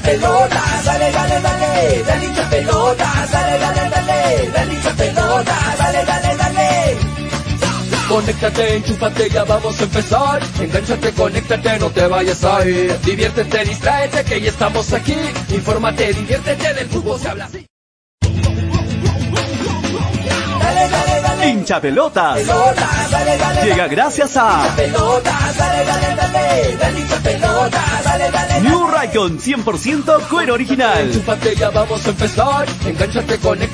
[0.00, 6.04] hincha pelota, dale, dale, dale, dale hincha pelota, dale, dale, dale, dale hincha pelota, dale,
[6.04, 6.96] dale, dale.
[8.08, 10.42] Conéctate, enchúfate, ya vamos a empezar.
[10.60, 12.98] Engánchate, conéctate, no te vayas a ir.
[13.04, 15.16] Diviértete, distráete, que ya estamos aquí.
[15.50, 17.59] Infórmate, diviértete, del fútbol se habla así.
[21.70, 22.40] Hincha pelotas.
[22.40, 24.90] Pelota, dale, dale, Llega gracias a dale,
[28.62, 30.98] New Raycon 100% cuero original.
[30.98, 32.66] Enchúfate, ya vamos a empezar.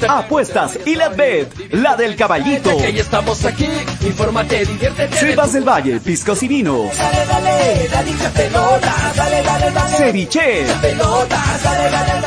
[0.08, 2.76] Apuestas y la bet, la del caballito.
[2.76, 3.66] Que ya estamos aquí.
[4.02, 5.16] Infórmate, diviértete.
[5.16, 6.94] Cepas del Valle, piscos y vinos.
[6.98, 9.96] Dale, dale, dale hincha pelota, dale, dale, dale.
[9.96, 10.66] Ceviche.
[10.66, 11.26] Dale, dale,
[11.62, 11.90] dale,
[12.20, 12.26] dale.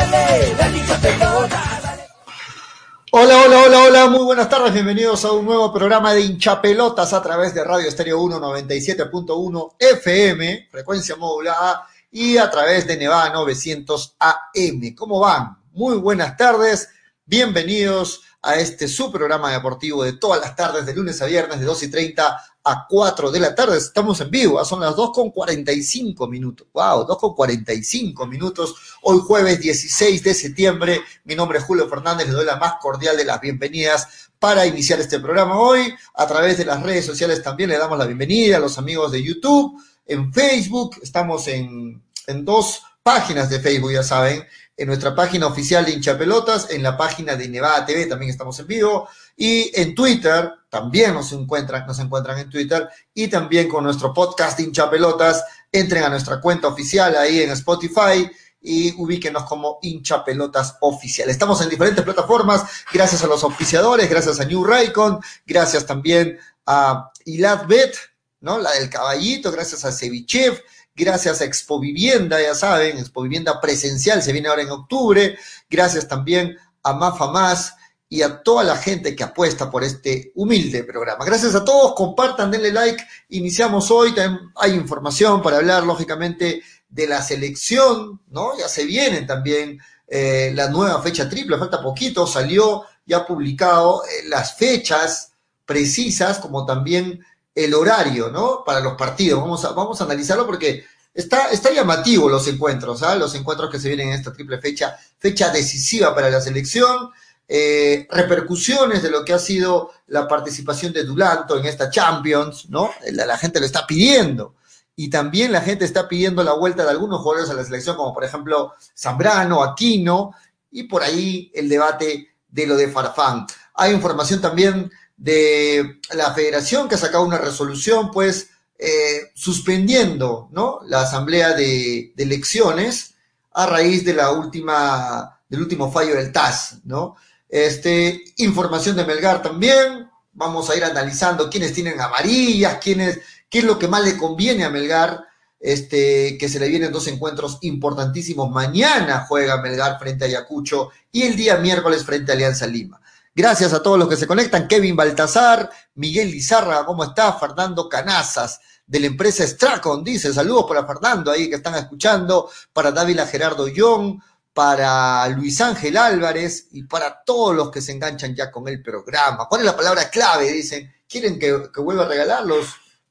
[3.12, 7.24] Hola, hola, hola, hola, muy buenas tardes, bienvenidos a un nuevo programa de hinchapelotas a
[7.24, 14.16] través de Radio Estéreo 1 97.1 FM, frecuencia modulada, y a través de Nevada 900
[14.20, 14.94] AM.
[14.96, 15.58] ¿Cómo van?
[15.72, 16.90] Muy buenas tardes,
[17.25, 21.66] bienvenidos a este su programa deportivo de todas las tardes, de lunes a viernes, de
[21.66, 23.78] 2 y 30 a 4 de la tarde.
[23.78, 26.68] Estamos en vivo, son las 2 con 45 minutos.
[26.74, 28.75] Wow, 2 con 45 minutos.
[29.02, 31.02] Hoy jueves 16 de septiembre.
[31.24, 35.00] Mi nombre es Julio Fernández, le doy la más cordial de las bienvenidas para iniciar
[35.00, 35.94] este programa hoy.
[36.16, 39.24] A través de las redes sociales también le damos la bienvenida a los amigos de
[39.24, 44.44] YouTube, en Facebook, estamos en, en dos páginas de Facebook, ya saben,
[44.80, 48.68] en nuestra página oficial de hinchapelotas, en la página de Nevada TV también estamos en
[48.68, 49.09] vivo,
[49.41, 54.59] y en Twitter también nos encuentran, nos encuentran en Twitter, y también con nuestro podcast
[54.59, 58.29] hinchapelotas, entren a nuestra cuenta oficial ahí en Spotify,
[58.61, 61.29] y ubíquenos como hincha pelotas oficial.
[61.29, 67.09] Estamos en diferentes plataformas, gracias a los auspiciadores, gracias a New Raycon, gracias también a
[67.23, 67.95] Iladbet,
[68.41, 68.59] ¿no?
[68.59, 70.61] La del caballito, gracias a Cevichev,
[70.94, 75.39] gracias a Expo Vivienda, ya saben, Expo Vivienda presencial se viene ahora en octubre,
[75.69, 77.75] gracias también a Mafa Más
[78.12, 81.23] y a toda la gente que apuesta por este humilde programa.
[81.23, 87.08] Gracias a todos, compartan, denle like, iniciamos hoy, también hay información para hablar, lógicamente, de
[87.08, 88.58] la selección, ¿no?
[88.58, 94.28] Ya se vienen también eh, la nueva fecha triple, falta poquito, salió ya publicado eh,
[94.28, 95.34] las fechas
[95.64, 97.23] precisas, como también
[97.53, 98.64] el horario, ¿no?
[98.66, 99.40] Para los partidos.
[99.40, 100.84] Vamos a, vamos a analizarlo porque
[101.14, 103.16] está, está llamativo los encuentros, ¿ah?
[103.16, 107.12] Los encuentros que se vienen en esta triple fecha, fecha decisiva para la selección.
[107.51, 112.91] Eh, repercusiones de lo que ha sido la participación de Dulanto en esta Champions, ¿no?
[113.11, 114.53] La, la gente lo está pidiendo
[114.96, 118.13] y también la gente está pidiendo la vuelta de algunos jugadores a la selección, como
[118.13, 120.35] por ejemplo Zambrano, Aquino,
[120.72, 123.47] y por ahí el debate de lo de Farfán.
[123.75, 130.81] Hay información también de la federación que ha sacado una resolución, pues, eh, suspendiendo, ¿no?
[130.85, 133.16] La asamblea de, de, elecciones
[133.53, 137.16] a raíz de la última, del último fallo del TAS, ¿no?
[137.49, 143.19] Este, información de Melgar también, vamos a ir analizando quiénes tienen amarillas, quiénes
[143.49, 145.25] qué es lo que más le conviene a Melgar,
[145.59, 148.49] este, que se le vienen dos encuentros importantísimos.
[148.49, 153.01] Mañana juega Melgar frente a Ayacucho y el día miércoles frente a Alianza Lima.
[153.35, 154.67] Gracias a todos los que se conectan.
[154.67, 157.34] Kevin Baltazar, Miguel Lizarra, ¿cómo está?
[157.34, 162.91] Fernando Canazas, de la empresa Stracon, dice, saludos para Fernando ahí que están escuchando, para
[162.91, 164.19] Dávila Gerardo Young,
[164.59, 169.47] para Luis Ángel Álvarez y para todos los que se enganchan ya con el programa.
[169.47, 170.52] ¿Cuál es la palabra clave?
[170.52, 172.67] Dicen, ¿quieren que, que vuelva a regalarlos?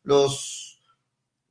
[0.09, 0.81] los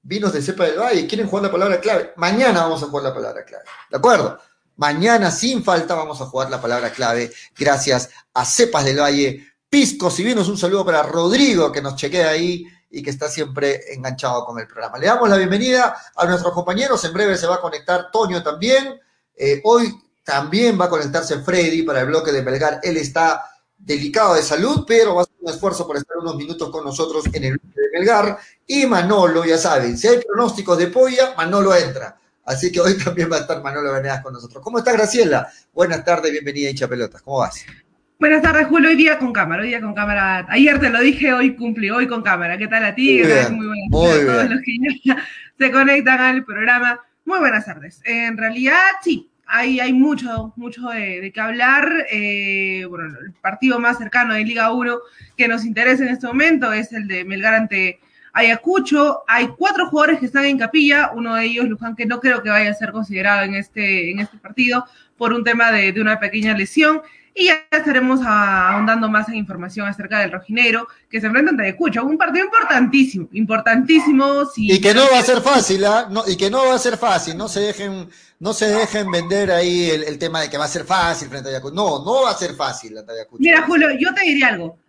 [0.02, 3.14] vinos de cepa del valle, quieren jugar la palabra clave, mañana vamos a jugar la
[3.14, 4.40] palabra clave, ¿de acuerdo?
[4.78, 10.20] Mañana sin falta vamos a jugar la palabra clave gracias a Cepas del Valle, Piscos
[10.20, 10.50] y Vinos.
[10.50, 14.68] Un saludo para Rodrigo que nos chequea ahí y que está siempre enganchado con el
[14.68, 15.00] programa.
[15.00, 17.04] Le damos la bienvenida a nuestros compañeros.
[17.06, 19.00] En breve se va a conectar Toño también.
[19.38, 19.94] Eh, hoy
[20.24, 22.80] también va a conectarse Freddy para el bloque de Belgar.
[22.84, 23.44] Él está
[23.78, 27.26] delicado de salud, pero va a hacer un esfuerzo por estar unos minutos con nosotros
[27.32, 28.38] en el bloque de Belgar.
[28.66, 32.18] Y Manolo, ya saben, si hay pronósticos de polla, Manolo entra.
[32.46, 34.64] Así que hoy también va a estar Manolo Venegas con nosotros.
[34.64, 35.48] ¿Cómo está Graciela?
[35.74, 37.22] Buenas tardes, bienvenida a Hincha Pelotas.
[37.22, 37.66] ¿Cómo vas?
[38.20, 38.90] Buenas tardes, Julio.
[38.90, 40.48] Hoy día con cámara, hoy día con cámara.
[40.50, 42.58] Ayer te lo dije, hoy cumplí, hoy con cámara.
[42.58, 43.20] ¿Qué tal a ti?
[43.20, 44.56] Muy bien, muy buenas muy tardes a todos bien.
[44.56, 45.18] los que ya
[45.60, 47.00] se conectan al programa.
[47.26, 48.02] Muy buenas tardes.
[48.06, 52.06] En realidad, sí, hay, hay mucho, mucho de, de qué hablar.
[52.12, 55.00] Eh, bueno, el partido más cercano de Liga 1
[55.36, 58.00] que nos interesa en este momento es el de Melgar ante
[58.34, 59.24] Ayacucho.
[59.28, 62.50] Hay cuatro jugadores que están en capilla, uno de ellos, Luján, que no creo que
[62.50, 64.86] vaya a ser considerado en este, en este partido
[65.18, 67.02] por un tema de, de una pequeña lesión.
[67.40, 72.04] Y ya estaremos ahondando más en información acerca del rojinegro que se enfrenta ante Ayacucho.
[72.04, 74.44] Un partido importantísimo, importantísimo.
[74.56, 76.08] y que no va a ser fácil, ¿ah?
[76.10, 77.38] No, y que no va a ser fácil.
[77.38, 80.84] No se dejen, no se dejen vender ahí el, tema de que va a ser
[80.84, 81.76] fácil frente a Ayacucho.
[81.76, 83.40] No, no va a ser fácil ante Ayacucho.
[83.40, 84.80] Mira, Julio, yo te diría algo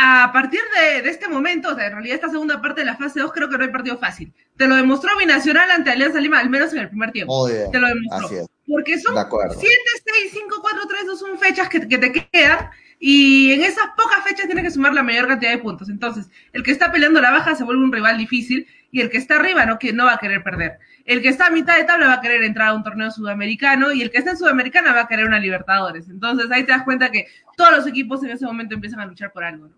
[0.00, 0.60] a partir
[1.02, 3.48] de, este momento, o sea, en realidad esta segunda parte de la fase 2 creo
[3.48, 4.32] que no hay partido fácil.
[4.56, 7.48] Te lo demostró Binacional ante Alianza Lima, al menos en el primer tiempo.
[7.48, 8.48] Te lo demostró.
[8.68, 9.28] Porque son 7,
[9.60, 12.70] 6, 5, 4, 3, 2 son fechas que, que, te quedan
[13.00, 15.88] y en esas pocas fechas tienes que sumar la mayor cantidad de puntos.
[15.88, 19.18] Entonces, el que está peleando la baja se vuelve un rival difícil y el que
[19.18, 20.78] está arriba no, que no va a querer perder.
[21.04, 23.92] El que está a mitad de tabla va a querer entrar a un torneo sudamericano
[23.92, 26.08] y el que está en Sudamericana va a querer una Libertadores.
[26.10, 27.26] Entonces, ahí te das cuenta que
[27.56, 29.68] todos los equipos en ese momento empiezan a luchar por algo.
[29.68, 29.77] ¿no?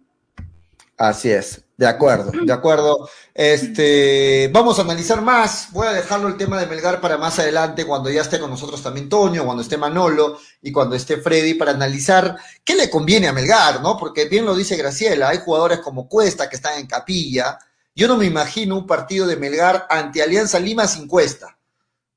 [1.00, 3.08] Así es, de acuerdo, de acuerdo.
[3.32, 5.68] Este, vamos a analizar más.
[5.72, 8.82] Voy a dejarlo el tema de Melgar para más adelante, cuando ya esté con nosotros
[8.82, 13.32] también Toño, cuando esté Manolo y cuando esté Freddy, para analizar qué le conviene a
[13.32, 13.96] Melgar, ¿no?
[13.96, 17.58] Porque bien lo dice Graciela, hay jugadores como Cuesta que están en capilla.
[17.94, 21.56] Yo no me imagino un partido de Melgar ante Alianza Lima sin Cuesta.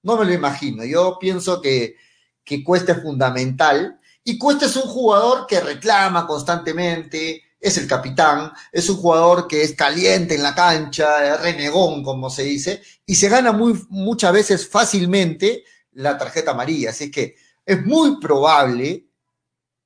[0.01, 0.83] No me lo imagino.
[0.83, 1.95] Yo pienso que,
[2.43, 3.97] que Cuesta es fundamental.
[4.25, 9.63] Y Cuesta es un jugador que reclama constantemente, es el capitán, es un jugador que
[9.63, 15.63] es caliente en la cancha, renegón, como se dice, y se gana muchas veces fácilmente
[15.93, 16.89] la tarjeta amarilla.
[16.89, 19.07] Así que es muy probable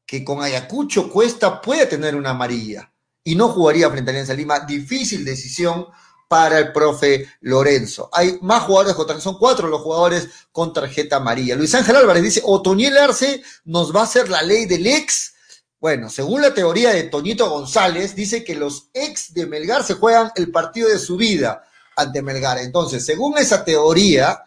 [0.07, 2.91] que con Ayacucho Cuesta pueda tener una amarilla
[3.23, 4.61] y no jugaría frente a Alianza Lima.
[4.61, 5.85] Difícil decisión
[6.27, 8.09] para el profe Lorenzo.
[8.11, 11.55] Hay más jugadores con son cuatro los jugadores con tarjeta amarilla.
[11.55, 15.35] Luis Ángel Álvarez dice, Otoniel Arce nos va a hacer la ley del ex
[15.79, 20.31] bueno, según la teoría de Toñito González, dice que los ex de Melgar se juegan
[20.35, 21.63] el partido de su vida
[21.95, 22.57] ante Melgar.
[22.57, 24.43] Entonces, según esa teoría,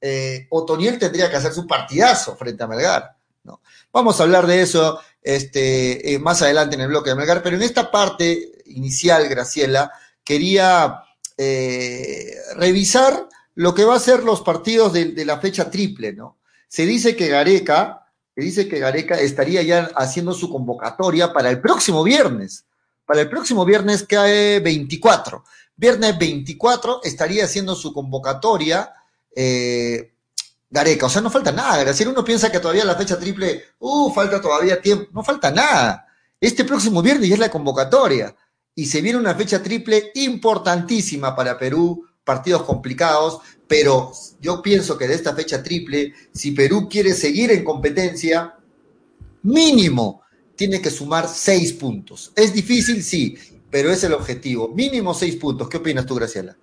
[0.00, 3.16] eh, Otoniel tendría que hacer su partidazo frente a Melgar.
[3.42, 3.62] ¿no?
[3.92, 7.56] Vamos a hablar de eso este, eh, más adelante en el bloque de Melgar, pero
[7.56, 9.90] en esta parte inicial, Graciela,
[10.22, 11.02] quería
[11.36, 16.38] eh, revisar lo que va a ser los partidos de, de la fecha triple, ¿no?
[16.68, 18.03] Se dice que Gareca,
[18.34, 22.66] que dice que Gareca estaría ya haciendo su convocatoria para el próximo viernes.
[23.06, 25.44] Para el próximo viernes cae 24.
[25.76, 28.92] Viernes 24 estaría haciendo su convocatoria
[29.36, 30.14] eh,
[30.68, 31.06] Gareca.
[31.06, 31.84] O sea, no falta nada.
[31.84, 35.08] decir, uno piensa que todavía la fecha triple, uh, falta todavía tiempo.
[35.12, 36.06] No falta nada.
[36.40, 38.34] Este próximo viernes ya es la convocatoria.
[38.74, 45.06] Y se viene una fecha triple importantísima para Perú, partidos complicados, pero yo pienso que
[45.06, 48.54] de esta fecha triple, si Perú quiere seguir en competencia,
[49.42, 50.22] mínimo
[50.56, 52.32] tiene que sumar seis puntos.
[52.36, 53.36] Es difícil, sí,
[53.70, 54.68] pero es el objetivo.
[54.68, 55.68] Mínimo seis puntos.
[55.68, 56.56] ¿Qué opinas tú, Graciela?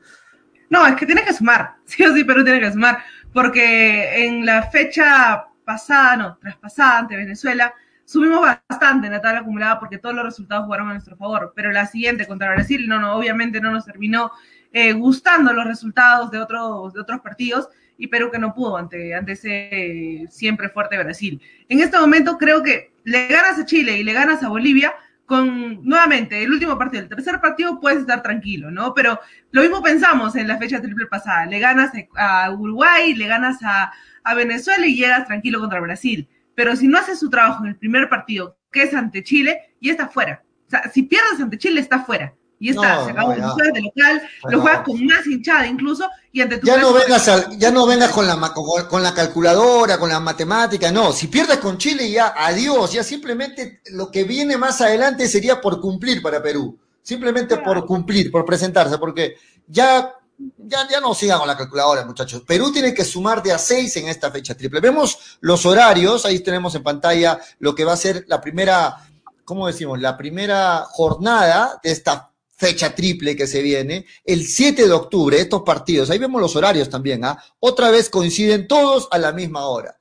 [0.69, 1.75] No, es que tiene que sumar.
[1.85, 3.03] Sí o sí, Perú tiene que sumar.
[3.33, 7.73] Porque en la fecha pasada, no, traspasada ante Venezuela,
[8.05, 11.51] subimos bastante en la tabla acumulada porque todos los resultados jugaron a nuestro favor.
[11.55, 14.31] Pero la siguiente contra Brasil, no, no, obviamente no nos terminó
[14.73, 19.13] eh, gustando los resultados de otros, de otros partidos y Perú que no pudo ante,
[19.13, 21.41] ante ese siempre fuerte Brasil.
[21.69, 24.93] En este momento creo que le ganas a Chile y le ganas a Bolivia
[25.25, 28.93] con nuevamente el último partido, el tercer partido puedes estar tranquilo, ¿no?
[28.93, 29.19] Pero
[29.51, 33.93] lo mismo pensamos en la fecha triple pasada, le ganas a Uruguay, le ganas a,
[34.23, 36.27] a Venezuela y llegas tranquilo contra Brasil.
[36.55, 39.89] Pero si no haces su trabajo en el primer partido, que es ante Chile, y
[39.89, 40.43] está fuera.
[40.67, 43.35] O sea, si pierdes ante Chile, está fuera y está, se acabó.
[43.35, 46.93] No, juegas de local, lo juegas con más hinchada incluso, y ante tu ya no
[46.93, 48.53] vengas ya no vengas con la
[48.87, 51.11] con, la calculadora, con la matemática, no.
[51.11, 55.81] Si pierdes con Chile, ya adiós, ya simplemente lo que viene más adelante sería por
[55.81, 56.77] cumplir para Perú.
[57.01, 60.13] Simplemente por cumplir, por presentarse, porque ya
[60.57, 62.43] ya, ya no sigan con la calculadora, muchachos.
[62.45, 64.79] Perú tiene que sumar de a seis en esta fecha triple.
[64.79, 68.97] Vemos los horarios, ahí tenemos en pantalla lo que va a ser la primera,
[69.45, 69.99] ¿cómo decimos?
[69.99, 72.30] La primera jornada de esta
[72.61, 76.91] fecha triple que se viene, el 7 de octubre, estos partidos, ahí vemos los horarios
[76.91, 77.35] también, ¿ah?
[77.59, 79.99] Otra vez coinciden todos a la misma hora.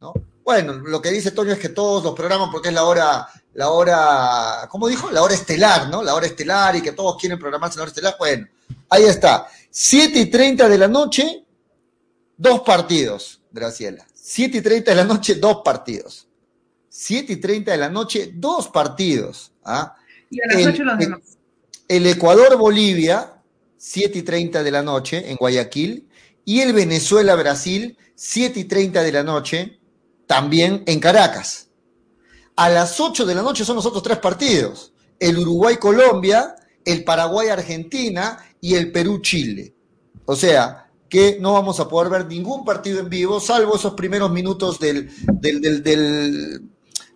[0.00, 0.14] ¿no?
[0.44, 3.70] Bueno, lo que dice Toño es que todos los programas, porque es la hora, la
[3.70, 5.10] hora, ¿cómo dijo?
[5.10, 6.00] La hora estelar, ¿no?
[6.04, 8.14] La hora estelar y que todos quieren programarse en la hora estelar.
[8.20, 8.46] Bueno,
[8.90, 9.48] ahí está.
[9.68, 11.44] 7 y 30 de la noche,
[12.36, 14.06] dos partidos, Graciela.
[14.14, 16.28] 7 y 30 de la noche, dos partidos.
[16.88, 19.50] 7 y 30 de la noche, dos partidos.
[19.64, 19.96] ¿ah?
[20.30, 21.34] Y a las 8 los demás
[21.88, 23.42] el Ecuador-Bolivia,
[23.76, 26.08] 7 y 30 de la noche en Guayaquil,
[26.44, 29.78] y el Venezuela-Brasil, 7 y 30 de la noche,
[30.26, 31.68] también en Caracas.
[32.56, 38.38] A las 8 de la noche son los otros tres partidos, el Uruguay-Colombia, el Paraguay-Argentina
[38.60, 39.74] y el Perú-Chile.
[40.26, 44.30] O sea, que no vamos a poder ver ningún partido en vivo, salvo esos primeros
[44.30, 45.10] minutos del,
[45.40, 46.70] del, del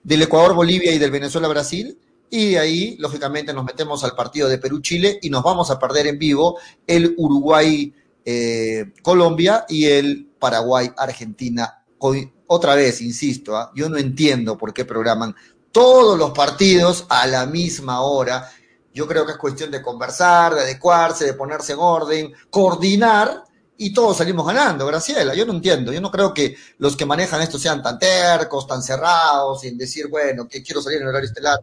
[0.09, 1.99] del Ecuador-Bolivia y del Venezuela-Brasil.
[2.31, 6.19] Y ahí, lógicamente, nos metemos al partido de Perú-Chile y nos vamos a perder en
[6.19, 11.85] vivo el Uruguay-Colombia y el Paraguay-Argentina.
[12.47, 13.73] Otra vez, insisto, ¿ah?
[13.75, 15.35] yo no entiendo por qué programan
[15.73, 18.51] todos los partidos a la misma hora.
[18.93, 23.45] Yo creo que es cuestión de conversar, de adecuarse, de ponerse en orden, coordinar
[23.77, 25.35] y todos salimos ganando, Graciela.
[25.35, 28.83] Yo no entiendo, yo no creo que los que manejan esto sean tan tercos, tan
[28.83, 31.61] cerrados, sin decir, bueno, que quiero salir en el horario estelar.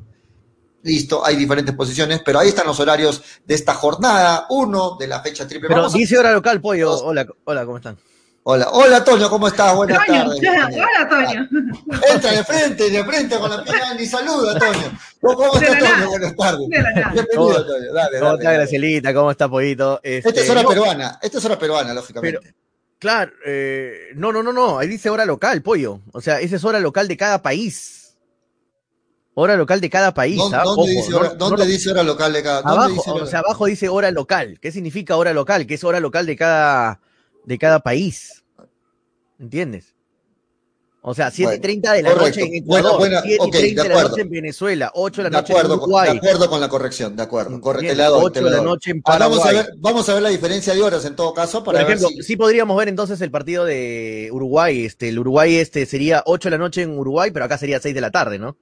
[0.86, 5.20] Listo, hay diferentes posiciones, pero ahí están los horarios de esta jornada, uno de la
[5.20, 5.68] fecha triple.
[5.68, 6.94] Pero dice hora local, pollo.
[7.04, 7.98] Hola, hola, ¿cómo están?
[8.44, 9.76] Hola, hola Toño, ¿cómo estás?
[9.76, 10.40] Buenas tardes.
[10.40, 11.50] Hola Toño.
[12.14, 15.00] Entra de frente, de frente con la pierna ni saluda, Toño.
[15.22, 16.10] ¿Cómo, estás, Toño?
[16.10, 16.68] Buenas tardes.
[16.70, 17.92] Bienvenido, Toño.
[17.92, 19.14] Dale, ¿Cómo está, Gracielita?
[19.16, 20.00] ¿Cómo está, Pollito?
[20.04, 22.40] Este, Esta es hora peruana, esta es hora peruana, lógicamente.
[22.44, 22.56] Pero,
[23.00, 26.02] claro, eh, no, no, no, no, ahí dice hora local, pollo.
[26.12, 28.05] O sea, esa es hora local de cada país.
[29.38, 30.38] Hora local de cada país.
[30.38, 30.64] ¿Dónde, ¿ah?
[30.88, 34.10] dice, hora, ¿dónde dice, hora, local de cada abajo, dice O sea, abajo dice hora
[34.10, 34.60] local.
[34.62, 35.68] ¿Qué significa hora local?
[35.68, 37.02] Que es hora local de cada,
[37.44, 38.44] de cada país.
[39.38, 39.94] ¿Entiendes?
[41.08, 44.04] O sea, 7.30 de la noche en Ecuador, bueno, bueno, 7.30 okay, de, de la
[44.04, 46.12] noche en Venezuela, 8 de la noche acuerdo, en Uruguay.
[46.14, 47.62] De acuerdo con la corrección, de acuerdo.
[47.62, 49.38] Corre, te la doy, 8 te la de la noche en Paraguay.
[49.38, 51.64] Vamos a, ver, vamos a ver la diferencia de horas en todo caso.
[51.64, 52.24] Para Por ejemplo, ver si...
[52.24, 54.84] sí podríamos ver entonces el partido de Uruguay.
[54.84, 57.94] Este, el Uruguay este sería 8 de la noche en Uruguay, pero acá sería 6
[57.94, 58.58] de la tarde, ¿no?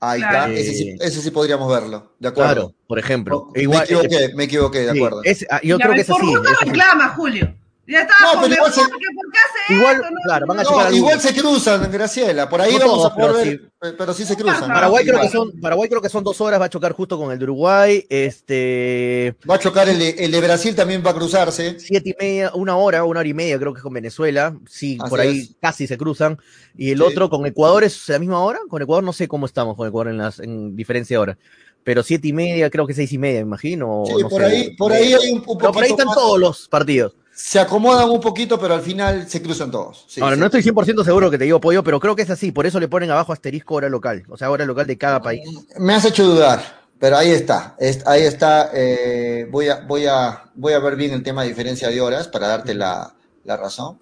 [0.00, 0.52] Ahí claro.
[0.52, 2.54] está, ese sí, ese sí, podríamos verlo, de acuerdo.
[2.54, 3.50] Claro, por ejemplo.
[3.52, 5.22] No, Igual, me equivoqué, me equivoqué, de acuerdo.
[5.24, 6.20] Es, yo ya creo que es así.
[6.20, 7.54] ¿Por qué reclama, Julio?
[7.88, 9.06] Ya estaba no, pero igual, se, ¿por qué
[9.38, 10.10] hace igual, esto?
[10.10, 12.46] No, claro, van a no, igual se cruzan, Graciela.
[12.46, 13.94] Por ahí no vamos todos, a poder ver, sí.
[13.96, 14.68] pero sí se cruzan.
[14.68, 17.32] Paraguay creo, que son, Paraguay creo que son dos horas, va a chocar justo con
[17.32, 18.04] el de Uruguay.
[18.10, 19.34] Este.
[19.48, 21.80] Va a chocar el de, el de Brasil también va a cruzarse.
[21.80, 24.54] Siete y media, una hora, una hora y media creo que es con Venezuela.
[24.68, 25.56] Sí, Así por ahí es.
[25.58, 26.38] casi se cruzan.
[26.76, 27.04] Y el sí.
[27.04, 28.58] otro con Ecuador es la misma hora.
[28.68, 31.38] Con Ecuador no sé cómo estamos con Ecuador en, las, en diferencia de hora
[31.84, 34.02] pero siete y media, creo que seis y media, imagino.
[34.04, 36.16] Sí, no por, sé, ahí, por ahí hay un, un poquito por ahí están más.
[36.16, 37.16] todos los partidos.
[37.40, 40.06] Se acomodan un poquito, pero al final se cruzan todos.
[40.08, 40.40] Sí, Ahora, sí.
[40.40, 42.50] no estoy 100% seguro que te digo pollo, pero creo que es así.
[42.50, 44.24] Por eso le ponen abajo asterisco hora local.
[44.28, 45.48] O sea, hora local de cada país.
[45.76, 46.60] Me has hecho dudar,
[46.98, 47.76] pero ahí está.
[47.78, 48.70] Es, ahí está.
[48.74, 52.26] Eh, voy, a, voy, a, voy a ver bien el tema de diferencia de horas
[52.26, 53.14] para darte la,
[53.44, 54.00] la razón.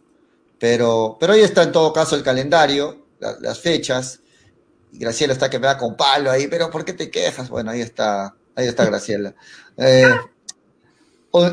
[0.59, 4.21] Pero, pero ahí está en todo caso el calendario, la, las fechas.
[4.93, 7.51] Graciela está que me da con palo ahí, pero ¿por qué te quejas?
[7.51, 9.35] Bueno, ahí está, ahí está Graciela.
[9.77, 10.09] Eh,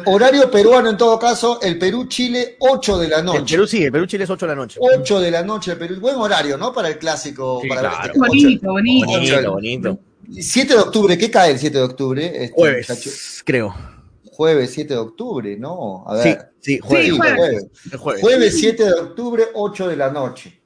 [0.06, 3.40] horario peruano en todo caso, el Perú-Chile, 8 de la noche.
[3.40, 4.80] El Perú sí, el Perú-Chile es 8 de la noche.
[4.82, 6.00] 8 de la noche, el Perú.
[6.00, 6.74] Buen horario, ¿no?
[6.74, 7.60] Para el clásico.
[7.62, 8.06] Sí, para claro.
[8.06, 10.00] este, bonito, bonito, bonito, bonito.
[10.32, 12.25] 7 de octubre, ¿qué cae el 7 de octubre?
[12.25, 13.10] Este, Jueves, muchacho?
[13.46, 13.75] creo.
[14.32, 16.04] Jueves 7 de octubre, ¿no?
[16.08, 16.52] A ver.
[16.60, 17.06] Sí, sí, jueves.
[17.06, 17.38] Sí, jueves.
[17.38, 18.00] jueves.
[18.00, 18.22] Jueves.
[18.22, 20.62] Jueves 7 de octubre, 8 de la noche.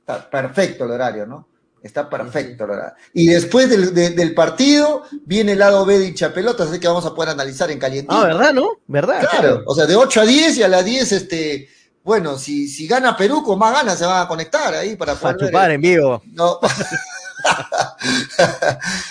[0.00, 1.48] Está perfecto el horario, ¿no?
[1.82, 2.94] Está perfecto el horario.
[3.14, 7.06] Y después del, de, del partido viene el lado B de hinchapelotas, así que vamos
[7.06, 8.14] a poder analizar en calientito.
[8.14, 8.70] Ah, ¿verdad, no?
[8.86, 9.26] ¿Verdad?
[9.30, 11.68] Claro, o sea, de 8 a 10 y a las 10, este,
[12.02, 15.34] bueno, si, si gana Perú, con más ganas se van a conectar ahí para Para
[15.34, 16.22] poder ver chupar en vivo.
[16.32, 16.58] No.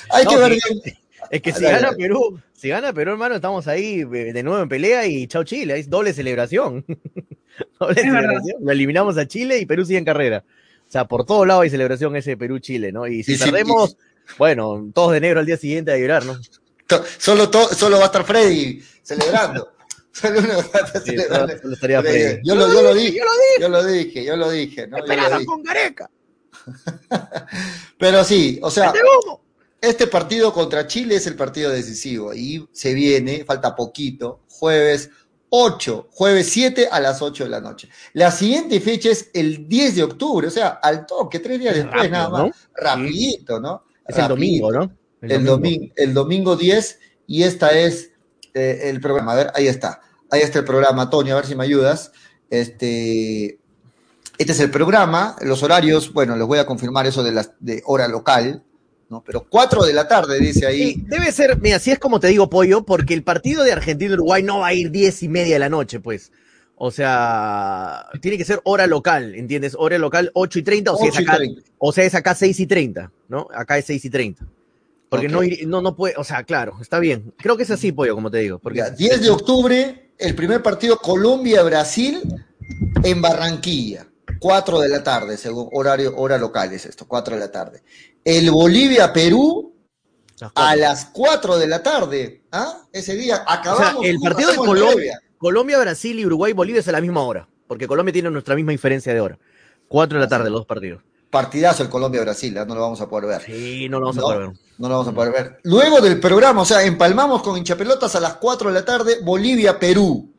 [0.09, 0.81] Hay No, que ver bien.
[1.29, 1.97] Es que si Dale, gana dale.
[1.97, 5.77] Perú, si gana Perú, hermano, estamos ahí eh, de nuevo en pelea y chao Chile,
[5.79, 6.85] es doble celebración.
[7.79, 8.21] doble Es verdad.
[8.21, 8.57] celebración.
[8.61, 10.43] Lo eliminamos a Chile y Perú sigue en carrera.
[10.87, 13.07] O sea, por todos lados hay celebración ese Perú-Chile, ¿no?
[13.07, 13.97] Y si Y si- perdemos,
[14.37, 16.39] bueno, todos de negro al día siguiente a llorar, ¿no?
[16.87, 19.73] To- Solo, to- solo va a estar Freddy celebrando.
[20.13, 21.47] Solo uno va a estar Sí, celebrando.
[21.49, 22.39] solo- solo estaría Freddy.
[22.43, 23.19] Yo lo, yo lo dije,
[23.59, 24.97] yo lo dije, yo lo dije, ¿no?
[24.99, 25.45] Yo lo dije.
[25.45, 26.09] con Gareca.
[27.99, 28.93] Pero sí, o sea,
[29.81, 35.09] este partido contra Chile es el partido decisivo y se viene, falta poquito, jueves
[35.49, 37.89] 8, jueves 7 a las 8 de la noche.
[38.13, 41.83] La siguiente fecha es el 10 de octubre, o sea, al toque, tres días Es
[41.83, 42.43] después rápido, nada más.
[42.43, 42.51] ¿no?
[42.75, 43.83] Rapidito, ¿no?
[44.07, 44.91] Es el domingo, ¿no?
[45.21, 48.11] El domingo, el domingo 10 y esta es
[48.53, 49.33] eh, el programa.
[49.33, 50.01] A ver, ahí está.
[50.29, 52.11] Ahí está el programa, Tony, a ver si me ayudas.
[52.49, 53.59] Este,
[54.37, 55.35] este es el programa.
[55.41, 58.63] Los horarios, bueno, les voy a confirmar eso de, las, de hora local,
[59.09, 59.23] ¿no?
[59.25, 60.93] Pero 4 de la tarde, dice ahí.
[60.93, 64.43] Sí, debe ser, mira, si es como te digo, Pollo, porque el partido de Argentina-Uruguay
[64.43, 66.31] no va a ir diez y media de la noche, pues.
[66.75, 69.75] O sea, tiene que ser hora local, ¿entiendes?
[69.77, 71.61] Hora local 8 y 30, o sea, es 8 y acá, 30.
[71.79, 73.47] o sea, es acá 6 y 30, ¿no?
[73.53, 74.45] Acá es 6 y 30.
[75.09, 77.33] Porque no, no, no puede, o sea, claro, está bien.
[77.37, 78.59] Creo que es así, Pollo, como te digo.
[78.59, 82.21] Porque Ya, 10 de octubre, el primer partido Colombia-Brasil
[83.03, 84.06] en Barranquilla.
[84.39, 87.83] 4 de la tarde, según horario, hora local es esto, 4 de la tarde.
[88.23, 89.73] El Bolivia-Perú
[90.55, 92.43] a las 4 de la tarde.
[92.51, 92.81] ¿Ah?
[92.91, 94.05] Ese día O sea, acabamos.
[94.05, 95.21] el justo, partido de Colombia.
[95.37, 97.47] Colombia, Brasil y Uruguay, Bolivia es a la misma hora.
[97.67, 99.37] Porque Colombia tiene nuestra misma diferencia de hora.
[99.87, 101.01] 4 de la tarde, los dos partidos.
[101.29, 102.65] partidazo el Colombia-Brasil, ¿eh?
[102.65, 103.41] no lo vamos a poder ver.
[103.41, 104.49] Sí, no lo vamos a poder ver.
[104.77, 105.59] No lo vamos a poder ver.
[105.63, 110.33] Luego del programa, o sea, empalmamos con hinchapelotas a las 4 de la tarde, Bolivia-Perú.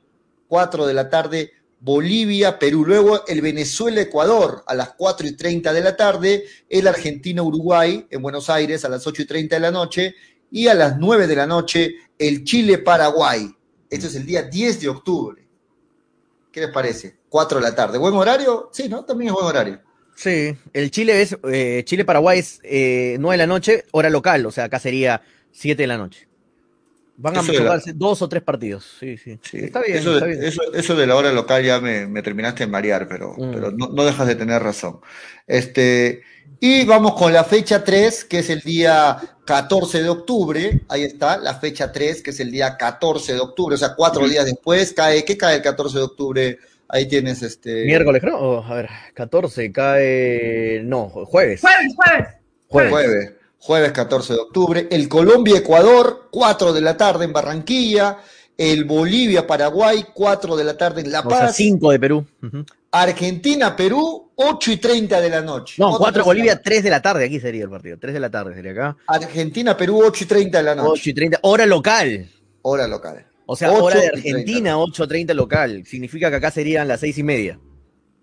[0.48, 2.84] 4 de la tarde, Bolivia, Perú.
[2.84, 8.50] Luego el Venezuela-Ecuador a las 4 y 30 de la tarde, el Argentina-Uruguay en Buenos
[8.50, 10.14] Aires a las 8 y 30 de la noche
[10.50, 13.54] y a las 9 de la noche el Chile-Paraguay.
[13.90, 15.48] Esto es el día 10 de octubre.
[16.52, 17.18] ¿Qué les parece?
[17.28, 17.98] 4 de la tarde.
[17.98, 18.70] ¿Buen horario?
[18.72, 19.04] Sí, ¿no?
[19.04, 19.80] También es buen horario.
[20.14, 24.50] Sí, el Chile es, eh, Chile-Paraguay es eh, 9 de la noche, hora local, o
[24.50, 26.27] sea, acá sería 7 de la noche.
[27.20, 28.96] Van a jugarse dos o tres partidos.
[29.00, 29.40] Sí, sí.
[29.52, 33.52] Está, bien, eso, Eso, de la hora local ya me, terminaste de marear, pero, mm.
[33.52, 35.00] pero no, no, dejas de tener razón.
[35.44, 36.22] Este,
[36.60, 40.80] y vamos con la fecha 3, que es el día 14 de octubre.
[40.88, 43.74] Ahí está, la fecha 3, que es el día 14 de octubre.
[43.74, 45.24] O sea, cuatro días después cae.
[45.24, 46.58] ¿Qué cae el 14 de octubre?
[46.88, 47.84] Ahí tienes este.
[47.84, 48.38] Miércoles, creo.
[48.38, 50.82] Oh, a ver, 14 cae.
[50.84, 51.62] No, jueves.
[51.62, 52.28] Jueves, jueves.
[52.68, 52.92] Jueves.
[52.92, 58.18] jueves jueves 14 de octubre, el Colombia-Ecuador, 4 de la tarde en Barranquilla,
[58.56, 61.32] el Bolivia-Paraguay, 4 de la tarde en La Paz.
[61.32, 62.26] O sea, 5 de Perú.
[62.90, 65.74] Argentina-Perú, 8 y 30 de la noche.
[65.78, 68.54] No, 4 Bolivia, 3 de la tarde, aquí sería el partido, 3 de la tarde
[68.54, 68.96] sería acá.
[69.06, 70.90] Argentina-Perú, 8 y 30 de la noche.
[70.92, 72.30] 8 y 30, hora local.
[72.62, 73.26] Hora local.
[73.46, 75.84] O sea, hora de Argentina, 8 y 30 local.
[75.86, 77.60] Significa que acá serían las 6 y media.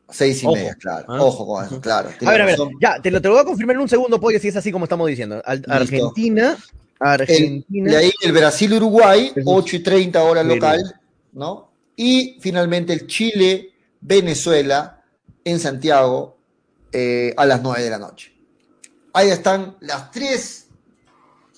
[0.09, 1.05] Seis y media, claro.
[1.07, 1.21] ¿ah?
[1.21, 2.09] Ojo con eso, claro.
[2.25, 4.19] A ver, a ver, ya, te lo, te lo voy a confirmar en un segundo,
[4.19, 5.41] Pollo, si es así como estamos diciendo.
[5.67, 6.57] Argentina,
[6.99, 7.91] Argentina.
[7.91, 10.99] y ahí el Brasil-Uruguay, 8 y 30 hora local,
[11.33, 11.71] ¿no?
[11.95, 15.01] Y finalmente el Chile-Venezuela
[15.43, 16.37] en Santiago
[16.91, 18.33] eh, a las 9 de la noche.
[19.13, 20.67] Ahí están las tres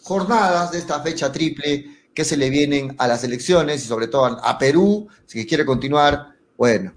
[0.03, 4.25] jornadas de esta fecha triple que se le vienen a las elecciones y sobre todo
[4.25, 6.93] a Perú, si quiere continuar, bueno,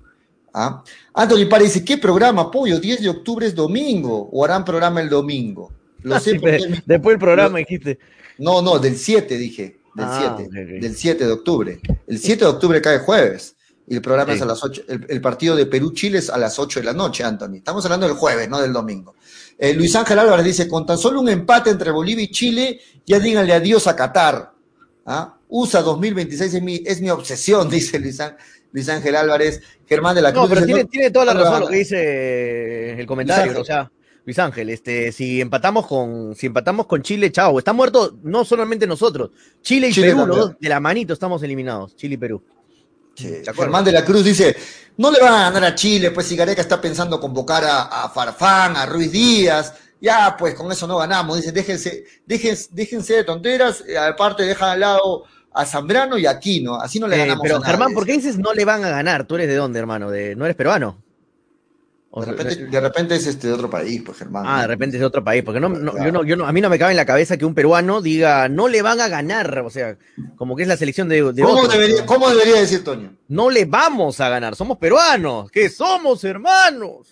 [0.52, 0.82] ¿Ah?
[1.14, 2.80] Anthony Pari dice, ¿qué programa, Pollo?
[2.80, 5.72] 10 de octubre es domingo, o harán programa el domingo.
[6.02, 7.98] Lo sé Después del programa dijiste.
[8.38, 11.80] No, no, del 7 dije, del 7, ah, del 7 de octubre.
[12.06, 15.56] El 7 de octubre cae jueves, y el programa es a las 8, el, partido
[15.56, 17.56] de Perú-Chile es a las 8 de la noche, Anthony.
[17.56, 19.16] Estamos hablando del jueves, no del domingo.
[19.58, 23.18] Eh, Luis Ángel Álvarez dice, con tan solo un empate entre Bolivia y Chile, ya
[23.18, 24.52] díganle adiós a Qatar.
[25.04, 25.36] ¿Ah?
[25.48, 28.38] USA 2026 es mi, es mi obsesión, dice Luis Ángel.
[28.72, 30.44] Luis Ángel Álvarez, Germán de la Cruz.
[30.44, 33.90] No, pero tiene, tiene, toda la razón lo que dice el comentario, o sea,
[34.24, 38.86] Luis Ángel, este, si empatamos con, si empatamos con Chile, chao, está muerto no solamente
[38.86, 39.30] nosotros,
[39.62, 42.42] Chile y Perú, los dos de la manito estamos eliminados, Chile y Perú.
[43.16, 44.56] Germán de la Cruz dice,
[44.96, 48.76] no le van a ganar a Chile, pues si Gareca está pensando convocar a, Farfán,
[48.76, 53.84] a Ruiz Díaz, ya pues con eso no ganamos, dice, déjense, déjense, déjense de tonteras,
[53.86, 56.76] eh, aparte dejan al lado a Zambrano y a Aquino.
[56.76, 59.24] Así no le eh, ganamos Pero Germán, ¿por qué dices no le van a ganar?
[59.24, 60.10] ¿Tú eres de dónde, hermano?
[60.10, 60.98] ¿De, ¿No eres peruano?
[62.12, 64.44] de, repente, es este de otro país, pues Germán.
[64.44, 66.60] Ah, de repente es de otro país, porque no, yo no, yo no, a mí
[66.60, 69.60] no me cabe en la cabeza que un peruano diga no le van a ganar,
[69.60, 69.96] o sea,
[70.34, 73.12] como que es la selección de, ¿Cómo, debería, ¿Cómo debería decir Toño?
[73.28, 77.06] No le vamos a ganar, somos peruanos, que somos hermanos,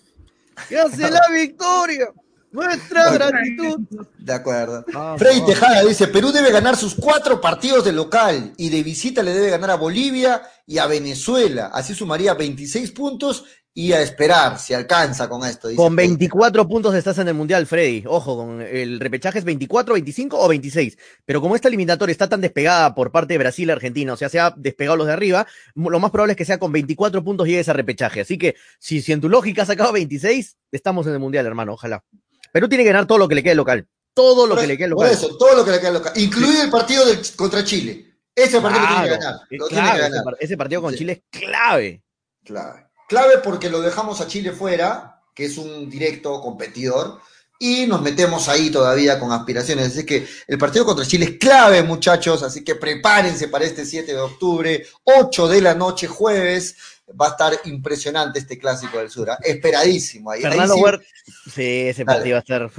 [0.67, 2.11] que hace la victoria.
[2.51, 3.79] Nuestra gratitud.
[4.17, 4.83] De acuerdo.
[5.17, 9.33] Freddy Tejada dice, Perú debe ganar sus cuatro partidos de local y de visita le
[9.33, 11.69] debe ganar a Bolivia y a Venezuela.
[11.73, 15.69] Así sumaría 26 puntos y a esperar si alcanza con esto.
[15.75, 18.03] con 24 puntos estás en el Mundial, Freddy.
[18.07, 20.97] Ojo, con el repechaje es 24, 25 o 26.
[21.23, 24.27] Pero como esta eliminatoria está tan despegada por parte de Brasil y Argentina, o sea,
[24.27, 27.47] se ha despegado los de arriba, lo más probable es que sea con 24 puntos
[27.47, 28.21] llegues a repechaje.
[28.21, 31.73] Así que si, si en tu lógica has sacado 26, estamos en el Mundial, hermano.
[31.73, 32.03] Ojalá.
[32.51, 33.87] Perú tiene que ganar todo lo que le quede local.
[34.13, 35.07] Todo lo que le quede local.
[35.07, 36.13] Por eso, todo lo que le quede local.
[36.15, 37.03] Incluido el partido
[37.35, 38.17] contra Chile.
[38.35, 39.35] Ese partido tiene que ganar.
[39.49, 40.37] Lo tiene que ganar.
[40.39, 42.03] Ese, partido con Chile es clave.
[42.43, 47.19] Clave Clave porque lo dejamos a Chile fuera, que es un directo competidor,
[47.57, 49.87] y nos metemos ahí todavía con aspiraciones.
[49.87, 54.13] Así que el partido contra Chile es clave, muchachos, así que prepárense para este 7
[54.13, 56.77] de octubre, 8 de la noche, jueves.
[57.19, 60.31] Va a estar impresionante este clásico del sur, esperadísimo.
[60.31, 61.05] Ahí, Fernando Huerta,
[61.51, 62.69] sí, ese partido va a estar.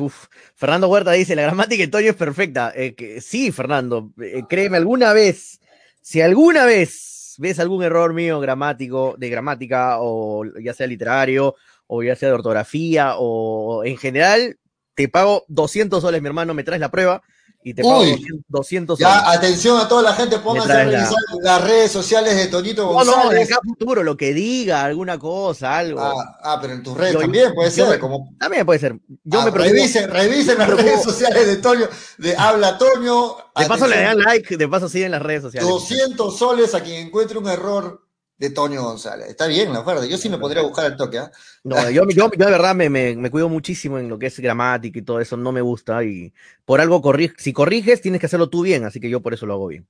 [0.55, 2.73] Fernando Huerta dice: La gramática de Toño es perfecta.
[2.75, 5.61] Eh, que, sí, Fernando, eh, créeme, alguna vez,
[6.01, 12.03] si alguna vez ves algún error mío gramático, de gramática, o ya sea literario, o
[12.03, 14.59] ya sea de ortografía, o en general,
[14.95, 17.23] te pago 200 soles, mi hermano, me traes la prueba
[17.63, 18.03] y te pago
[18.49, 22.89] 200 Ya, atención a toda la gente, pónganse a revisar las redes sociales de Tonito
[22.89, 23.17] González.
[23.17, 26.01] No, no, de acá futuro, lo que diga, alguna cosa, algo.
[26.01, 27.99] Ah, ah pero en tus redes también puede ser.
[27.99, 28.35] como...
[28.39, 28.99] También puede ser.
[29.25, 33.37] Yo ah, me revisen, revisen las redes sociales de Toño, de Habla Toño.
[33.55, 35.69] De paso le dan like, de paso siguen las redes sociales.
[35.69, 38.10] 200 soles a quien encuentre un error
[38.41, 39.29] de Toño González.
[39.29, 40.07] Está bien la oferta.
[40.07, 41.19] Yo sí me podría buscar el toque.
[41.19, 41.31] ¿ah?
[41.63, 45.37] No, yo, de verdad me, cuido muchísimo en lo que es gramática y todo eso.
[45.37, 46.03] No me gusta.
[46.03, 46.33] Y
[46.65, 48.85] por algo, corri si corriges, tienes que hacerlo tú bien.
[48.87, 49.87] Así que yo por eso lo hago bien.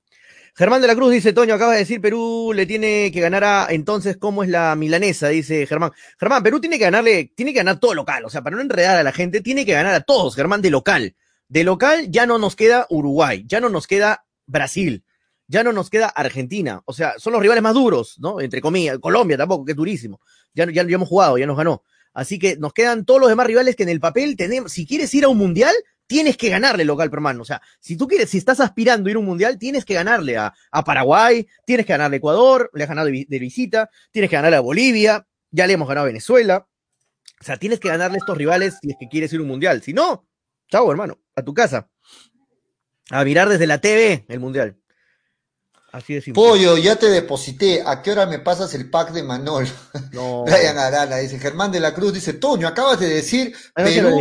[0.53, 3.67] Germán de la Cruz dice, Toño, acaba de decir, Perú le tiene que ganar a,
[3.69, 5.29] entonces, ¿cómo es la milanesa?
[5.29, 5.91] Dice Germán.
[6.19, 8.97] Germán, Perú tiene que ganarle, tiene que ganar todo local, o sea, para no enredar
[8.97, 11.15] a la gente, tiene que ganar a todos, Germán, de local.
[11.47, 15.05] De local ya no nos queda Uruguay, ya no nos queda Brasil,
[15.51, 16.81] ya no nos queda Argentina.
[16.85, 18.39] O sea, son los rivales más duros, ¿no?
[18.39, 18.97] Entre comillas.
[18.99, 20.21] Colombia tampoco, que es durísimo.
[20.53, 21.83] Ya, ya, ya hemos jugado, ya nos ganó.
[22.13, 24.71] Así que nos quedan todos los demás rivales que en el papel tenemos.
[24.71, 25.75] Si quieres ir a un mundial,
[26.07, 27.41] tienes que ganarle local, hermano.
[27.41, 29.93] O sea, si tú quieres, si estás aspirando a ir a un mundial, tienes que
[29.93, 30.53] ganarle a,
[30.85, 34.61] Paraguay, tienes que ganarle a Ecuador, le has ganado de, visita, tienes que ganarle a
[34.61, 36.65] Bolivia, ya le hemos ganado a Venezuela.
[37.41, 39.49] O sea, tienes que ganarle a estos rivales si es que quieres ir a un
[39.49, 39.81] mundial.
[39.81, 40.25] Si no,
[40.69, 41.89] chao, hermano, a tu casa.
[43.09, 44.80] A mirar desde la TV el mundial.
[45.91, 46.41] Así de simple.
[46.41, 47.83] Pollo, ya te deposité.
[47.85, 49.67] ¿A qué hora me pasas el pack de Manol?
[50.13, 50.43] No.
[50.45, 51.39] Brian Arana dice.
[51.39, 53.53] Germán de la Cruz dice: Toño, acabas de decir.
[53.75, 54.19] Perú,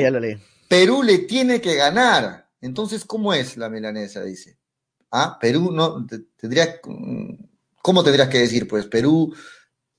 [0.68, 2.48] Perú le tiene que ganar.
[2.60, 4.22] Entonces, ¿cómo es la milanesa?
[4.22, 4.58] Dice.
[5.10, 6.06] Ah, Perú no.
[6.36, 6.80] Tendría.
[7.82, 8.68] ¿Cómo tendrías que decir?
[8.68, 9.34] Pues Perú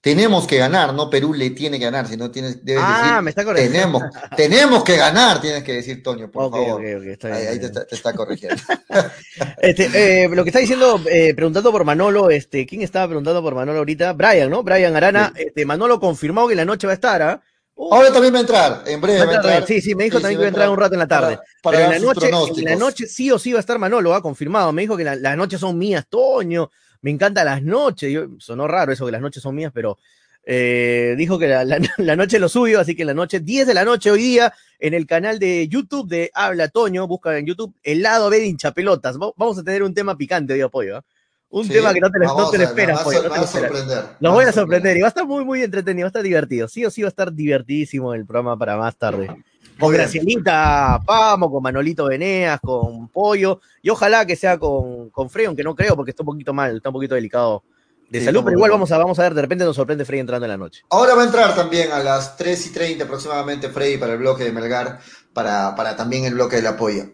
[0.01, 3.29] tenemos que ganar, no Perú le tiene que ganar, si no tienes, debes ah, me
[3.29, 3.99] está corrigiendo.
[3.99, 6.81] Tenemos, tenemos que ganar, tienes que decir, Toño, por favor.
[6.81, 8.59] ahí, te, está, corrigiendo.
[9.61, 13.53] este, eh, lo que está diciendo, eh, preguntando por Manolo, este, ¿quién estaba preguntando por
[13.53, 14.13] Manolo ahorita?
[14.13, 14.63] Brian, ¿no?
[14.63, 17.41] Brian Arana, este, Manolo confirmó que la noche va a estar, ¿ah?
[17.77, 19.67] Ahora también va a entrar, en breve va a entrar.
[19.67, 21.39] Sí, sí, me dijo también que va a entrar un rato en la tarde.
[21.61, 24.13] Para, Pero en la, noche, en la noche sí o sí va a estar Manolo,
[24.13, 24.71] ha confirmado.
[24.71, 26.69] Me dijo que las noches son mías, Toño
[27.01, 28.11] me encantan las noches.
[28.11, 29.97] Yo, sonó raro eso que las noches son mías, pero
[30.43, 31.65] eh, dijo que la,
[32.15, 35.05] noche lo suyo, así que la noche, 10 de la noche hoy día, en el
[35.05, 39.17] canal de YouTube de Habla Toño, busca en YouTube el lado B de hinchapelotas.
[39.17, 40.97] Vamos a tener un tema picante hoy, apoyo.
[40.97, 41.01] ¿eh?
[41.49, 43.05] Un tema que no te, no te lo esperas,
[44.21, 46.69] Los voy a sorprender y va a estar muy, muy entretenido, va a estar divertido.
[46.69, 49.29] Sí o sí va a estar divertidísimo el programa para más tarde.
[49.81, 55.47] Con Gracielita Pamo, con Manolito Veneas, con Pollo, y ojalá que sea con, con Frey,
[55.47, 57.63] aunque no creo porque está un poquito mal, está un poquito delicado
[58.09, 60.45] de salud, pero igual vamos a, vamos a ver, de repente nos sorprende Frey entrando
[60.45, 60.83] en la noche.
[60.89, 64.43] Ahora va a entrar también a las 3 y 30 aproximadamente Frey para el bloque
[64.43, 64.99] de Melgar,
[65.33, 67.05] para, para también el bloque del apoyo.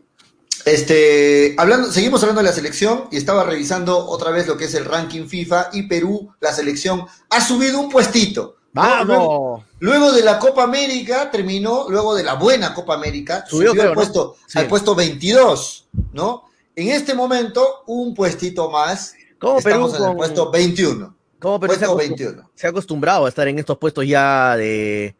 [0.65, 4.73] Este, hablando, seguimos hablando de la selección y estaba revisando otra vez lo que es
[4.73, 8.57] el ranking FIFA y Perú, la selección, ha subido un puestito.
[8.77, 9.63] ¡Vamos!
[9.79, 14.35] Luego, de la Copa América, terminó, luego de la buena Copa América, subió, al, puesto,
[14.55, 16.43] al puesto 22, ¿no?
[16.75, 19.15] En este momento, un puestito más.
[19.39, 21.15] ¿Cómo Estamos Perú en el puesto 21.
[21.39, 22.49] ¿Cómo Perú puesto se, 21.
[22.55, 25.15] se ha acostumbrado a estar en estos puestos ya de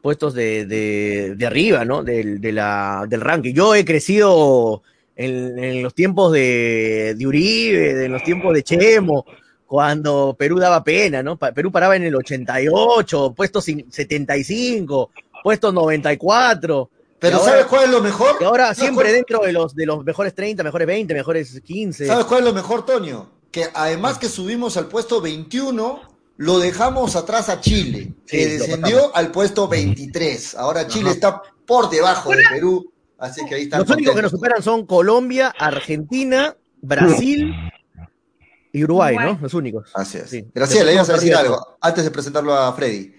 [0.00, 2.02] puestos de, de, arriba, ¿no?
[2.02, 3.52] Del, de la, del ranking.
[3.52, 4.82] Yo he crecido
[5.16, 9.26] en, los tiempos de, de Uribe, en los tiempos de Chemo,
[9.68, 11.36] cuando Perú daba pena, ¿no?
[11.36, 15.10] Perú paraba en el 88, puesto 75,
[15.42, 16.90] puesto 94.
[17.18, 18.36] Pero ¿sabes cuál es lo mejor?
[18.40, 22.06] Y ahora siempre dentro de los, de los mejores 30, mejores 20, mejores 15.
[22.06, 23.28] ¿Sabes cuál es lo mejor, Toño?
[23.50, 26.00] Que además que subimos al puesto 21,
[26.38, 30.54] lo dejamos atrás a Chile, que descendió al puesto 23.
[30.54, 33.80] Ahora Chile está por debajo de Perú, así que ahí están.
[33.80, 37.52] Los únicos que nos superan son Colombia, Argentina, Brasil
[38.72, 39.38] y Uruguay, ¿no?
[39.40, 39.90] Los únicos.
[39.94, 40.44] Así es.
[40.54, 43.14] Gracias, le ibas a decir algo antes de presentarlo a Freddy.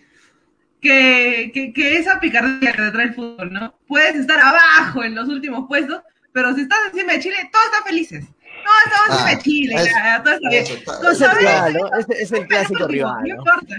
[0.82, 3.76] Que, que, que, esa picardía que te trae el fútbol, ¿no?
[3.88, 7.84] Puedes estar abajo en los últimos puestos, pero si estás encima de Chile, todos están
[7.84, 8.24] felices.
[8.24, 11.78] No, estamos ah, en Chile, es, ya, todo está bien.
[12.00, 13.24] Es, el, es, el clásico rival.
[13.24, 13.76] No, importa.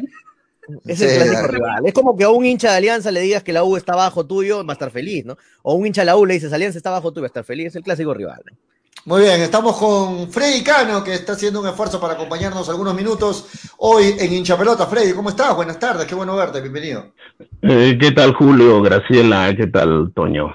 [0.87, 1.87] Es el clásico rival.
[1.87, 4.27] Es como que a un hincha de Alianza le digas que la U está bajo
[4.27, 5.37] tuyo, va a estar feliz, ¿no?
[5.63, 7.29] O a un hincha de la U le dices Alianza está bajo tuyo, va a
[7.29, 7.69] estar feliz.
[7.69, 8.43] Es el clásico rival.
[9.07, 13.47] Muy bien, estamos con Freddy Cano, que está haciendo un esfuerzo para acompañarnos algunos minutos
[13.79, 14.87] hoy en Hincha Pelota.
[14.87, 15.57] Freddy, ¿cómo estás?
[15.57, 17.07] Buenas tardes, qué bueno verte, bienvenido.
[17.63, 18.83] Eh, ¿Qué tal, Julio?
[18.83, 20.55] Graciela, ¿qué tal, Toño?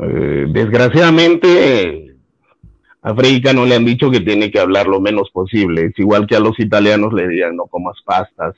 [0.00, 2.16] Eh, desgraciadamente,
[3.00, 5.84] a Freika no le han dicho que tiene que hablar lo menos posible.
[5.84, 8.56] Es igual que a los italianos le digan no comas pastas.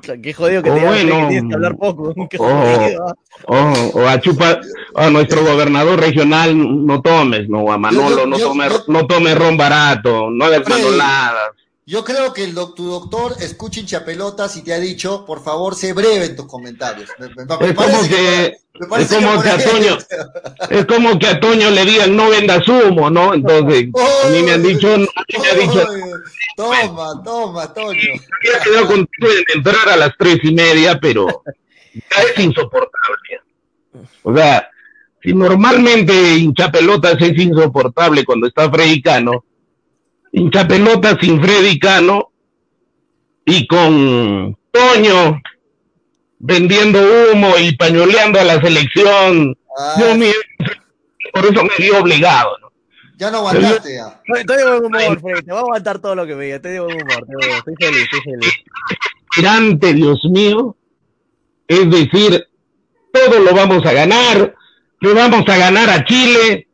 [0.22, 2.14] Qué jodido que, te bueno, tienes que hablar poco.
[3.46, 4.60] o, a Chupa,
[4.94, 10.30] a nuestro gobernador regional, no tomes, no, a Manolo, no, tomes, no tomes ron barato,
[10.30, 11.50] no hagas manoladas.
[11.86, 15.92] Yo creo que el tu doctor escucha hinchapelotas y te ha dicho, por favor, sé
[15.92, 17.10] breve en tus comentarios.
[17.60, 19.98] es, como que, es como que, a Toño,
[20.70, 23.34] es como que a Toño le digan no venda humo, ¿no?
[23.34, 23.90] Entonces,
[24.24, 25.86] a mí me han dicho, me ha dicho
[26.56, 28.00] toma, toma, Toño.
[28.00, 31.42] Había quedado contigo de entrar a las tres y media, pero
[31.92, 33.40] ya es insoportable.
[34.22, 34.70] O sea,
[35.22, 39.44] si normalmente hinchapelotas es insoportable cuando está Freddy Cano,
[40.34, 42.30] hincha pelota sin Freddy Cano,
[43.46, 45.40] y con Toño
[46.38, 49.56] vendiendo humo y pañoleando a la selección.
[49.76, 49.96] Ah.
[51.32, 52.56] por eso me vi obligado.
[52.60, 52.72] ¿no?
[53.16, 54.20] Ya no aguantaste ya.
[54.36, 55.44] Estoy de buen humor, Fred.
[55.44, 56.56] Te voy a aguantar todo lo que me diga.
[56.56, 57.26] Estoy de buen humor.
[57.40, 59.94] Estoy feliz, estoy feliz.
[59.94, 60.76] Dios mío.
[61.66, 62.46] Es decir,
[63.12, 64.54] todo lo vamos a ganar.
[65.00, 66.68] Le vamos a ganar a Chile.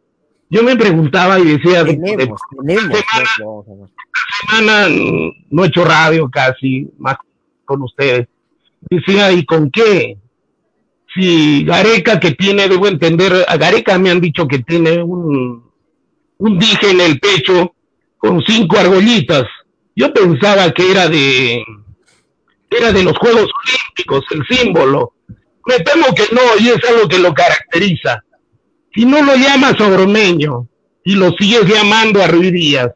[0.50, 2.98] Yo me preguntaba y decía, tenemos, tenemos,
[4.40, 4.88] semana
[5.48, 7.16] no he hecho radio casi, más
[7.64, 8.26] con ustedes.
[8.90, 10.18] Decía, ¿y con qué?
[11.14, 15.70] Si Gareca que tiene, debo entender, a Gareca me han dicho que tiene un,
[16.38, 17.74] un dije en el pecho
[18.18, 19.44] con cinco argollitas.
[19.94, 21.64] Yo pensaba que era de,
[22.70, 25.12] era de los Juegos Olímpicos, el símbolo.
[25.66, 28.24] Me temo que no, y es algo que lo caracteriza.
[28.94, 30.66] Si no lo llamas Ormeño
[31.04, 32.90] y lo sigues llamando a Ruiz Díaz,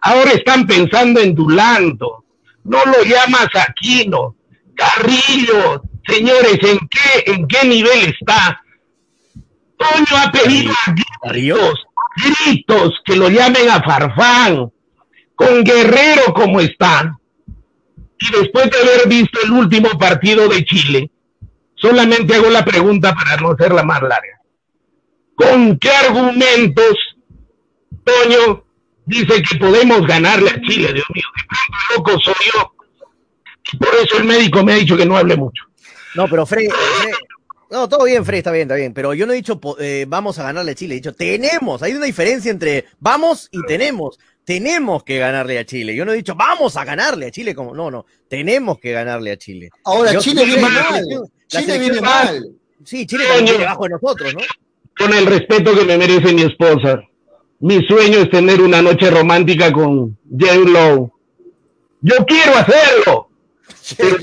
[0.00, 2.24] ahora están pensando en Dulanto,
[2.64, 4.36] no lo llamas Aquino,
[4.74, 8.62] Carrillo, señores, ¿en qué, en qué nivel está?
[9.76, 10.92] Toño ha pedido a
[11.30, 11.86] gritos,
[12.16, 14.72] gritos que lo llamen a Farfán,
[15.34, 17.16] con Guerrero como está.
[18.20, 21.10] Y después de haber visto el último partido de Chile,
[21.76, 24.37] solamente hago la pregunta para no hacerla más larga.
[25.38, 26.96] ¿Con qué argumentos,
[28.02, 28.64] Toño,
[29.06, 30.92] dice que podemos ganarle a Chile?
[30.92, 32.72] Dios mío, qué loco soy yo.
[33.78, 35.62] por eso el médico me ha dicho que no hable mucho.
[36.16, 36.68] No, pero Fred,
[37.70, 38.92] no, todo bien, Fred, está bien, está bien.
[38.92, 41.84] Pero yo no he dicho eh, vamos a ganarle a Chile, he dicho tenemos.
[41.84, 44.18] Hay una diferencia entre vamos y tenemos.
[44.44, 45.94] Tenemos que ganarle a Chile.
[45.94, 48.06] Yo no he dicho vamos a ganarle a Chile, como no, no.
[48.28, 49.70] Tenemos que ganarle a Chile.
[49.84, 51.04] Ahora, Chile viene mal.
[51.46, 52.48] Chile viene mal.
[52.84, 54.40] Sí, Chile viene debajo de nosotros, ¿no?
[54.98, 57.02] Con el respeto que me merece mi esposa.
[57.60, 60.54] Mi sueño es tener una noche romántica con J.
[60.66, 61.12] Lowe.
[62.00, 63.28] Yo quiero hacerlo.
[63.96, 64.16] Pero,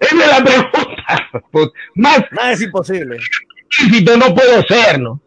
[0.00, 1.40] esa es la pregunta.
[1.50, 3.18] Pues, más, Nada es imposible.
[4.18, 5.20] No puedo ser, ¿no?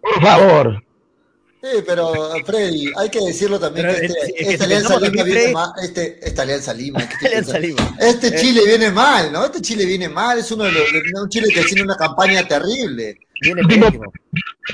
[0.00, 0.82] Por favor.
[1.60, 2.12] Sí, pero
[2.46, 6.72] Freddy, hay que decirlo también que este, esta Alianza Lima viene mal, este, esta Alianza
[6.72, 7.00] Lima,
[7.98, 9.44] este, Chile viene mal, ¿no?
[9.44, 10.82] Este Chile viene mal, es uno de los,
[11.20, 13.18] un Chile que tiene una campaña terrible.
[13.40, 13.62] Viene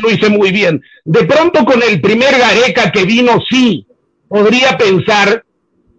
[0.00, 0.82] lo hice muy bien.
[1.04, 3.86] De pronto con el primer Gareca que vino, sí,
[4.28, 5.44] podría pensar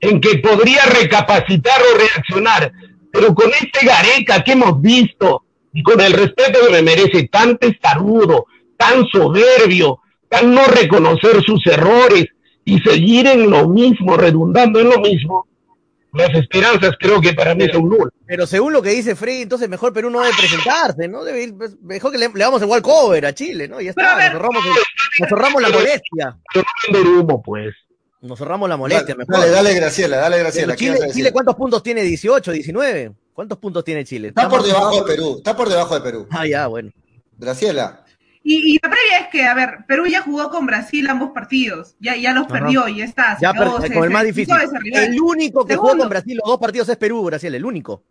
[0.01, 2.71] en que podría recapacitar o reaccionar,
[3.11, 7.57] pero con este Gareca que hemos visto, y con el respeto que me merece, tan
[7.57, 8.45] testarudo,
[8.77, 9.99] tan soberbio,
[10.43, 12.25] no reconocer sus errores
[12.63, 15.47] y seguir en lo mismo, redundando en lo mismo,
[16.15, 18.13] las esperanzas creo que para mí son nulas.
[18.25, 21.23] Pero según lo que dice Freddy, entonces mejor Perú no debe presentarse, ¿no?
[21.23, 23.81] Debe pues, mejor que le, le damos igual cover a Chile, ¿no?
[23.81, 24.63] Y ya está, nos ahorramos,
[25.19, 26.37] nos ahorramos la molestia.
[27.19, 27.75] humo, pues.
[28.21, 29.13] Nos ahorramos la molestia.
[29.13, 29.35] Mejor.
[29.35, 30.75] Dale, dale, Graciela, dale, Graciela.
[30.75, 32.03] Chile, Chile, ¿cuántos puntos tiene?
[32.03, 33.11] ¿18, 19?
[33.33, 34.29] ¿Cuántos puntos tiene Chile?
[34.29, 36.27] Está por debajo de Perú, está por debajo de Perú.
[36.31, 36.91] Ah, ya, bueno.
[37.37, 38.04] Graciela.
[38.47, 42.15] Y, la previa es que, a ver, Perú ya jugó con Brasil ambos partidos, ya,
[42.15, 43.39] ya los perdió y está.
[43.41, 44.55] Ya, pero con el más difícil.
[44.93, 48.03] El único que jugó con Brasil los dos partidos es Perú, Brasil, el único.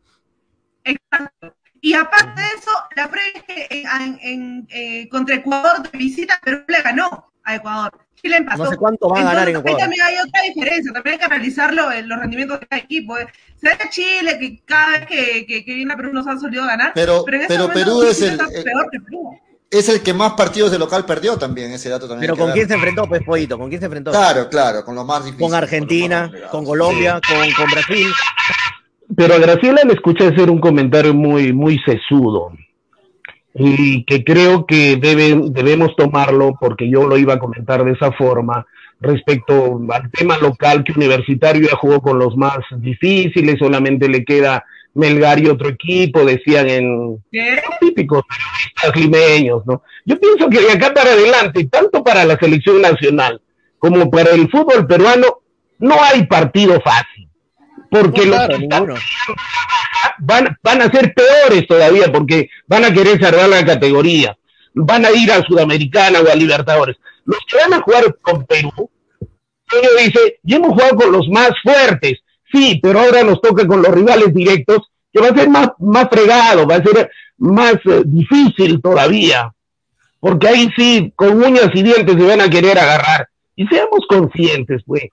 [0.83, 1.55] Exacto.
[1.81, 3.85] Y aparte de eso, la previa es que
[4.23, 7.92] en, eh, contra Ecuador de visita, Perú le ganó a Ecuador.
[8.16, 8.64] Chile empató.
[8.64, 9.79] No sé cuánto va a ganar en Ecuador.
[9.79, 13.16] También hay otra diferencia, también hay que analizarlo en los rendimientos de cada equipo.
[13.55, 16.90] Se ve Chile que cada vez que, que, viene a Perú nos han solido ganar,
[16.92, 19.38] pero, pero, pero Perú es el, peor que Perú
[19.70, 22.33] es el que más partidos de local perdió también, ese dato también.
[22.33, 23.59] Pero ¿con quién se enfrentó, pues, Pollito?
[23.59, 24.11] ¿Con quién se enfrentó?
[24.11, 25.48] Claro, claro, con los más difíciles.
[25.48, 28.07] Con Argentina, con, Colombia, con, Brasil.
[29.16, 32.53] Pero a Graciela le escuché hacer un comentario muy, muy sesudo
[33.55, 38.66] y que creo que debemos tomarlo porque yo lo iba a comentar de esa forma
[39.00, 44.64] respecto al tema local que Universitario ya jugó con los más difíciles, solamente le queda
[44.94, 47.24] Melgar y otro equipo, decían en
[47.80, 49.83] típicos periodistas limeños, ¿no?
[50.04, 53.40] Yo pienso que de acá para adelante, tanto para la selección nacional
[53.78, 55.42] como para el fútbol peruano,
[55.78, 57.28] no hay partido fácil.
[57.90, 58.48] Porque los
[60.18, 64.37] van, van a ser peores todavía, porque van a querer cerrar la categoría,
[64.74, 66.96] van a ir a Sudamericana o a Libertadores.
[67.24, 71.50] Los que van a jugar con Perú, ellos dice, y hemos jugado con los más
[71.62, 72.20] fuertes,
[72.52, 76.09] Sí, pero ahora nos toca con los rivales directos, que va a ser más, más
[76.11, 79.52] fregado, va a ser más eh, difícil todavía,
[80.20, 83.28] porque ahí sí, con uñas y dientes se van a querer agarrar.
[83.57, 85.04] Y seamos conscientes, pues,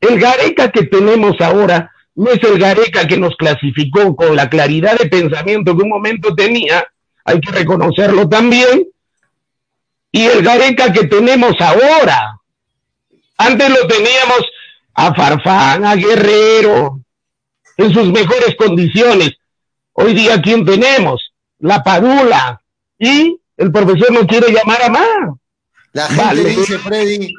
[0.00, 4.98] el Gareca que tenemos ahora no es el Gareca que nos clasificó con la claridad
[4.98, 6.86] de pensamiento que un momento tenía,
[7.24, 8.86] hay que reconocerlo también,
[10.10, 12.40] y el Gareca que tenemos ahora.
[13.36, 14.40] Antes lo teníamos
[14.96, 17.00] a Farfán, a Guerrero,
[17.76, 19.32] en sus mejores condiciones.
[19.92, 21.32] Hoy día, ¿quién tenemos?
[21.58, 22.62] La Padula.
[22.98, 25.06] Y el profesor no quiere llamar a más.
[25.92, 27.32] La gente dice, Freddy,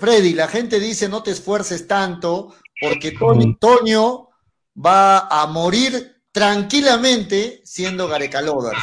[0.00, 3.16] Freddy, la gente dice no te esfuerces tanto porque
[3.58, 4.28] Toño
[4.76, 8.78] va a morir tranquilamente siendo Gareca Lovers.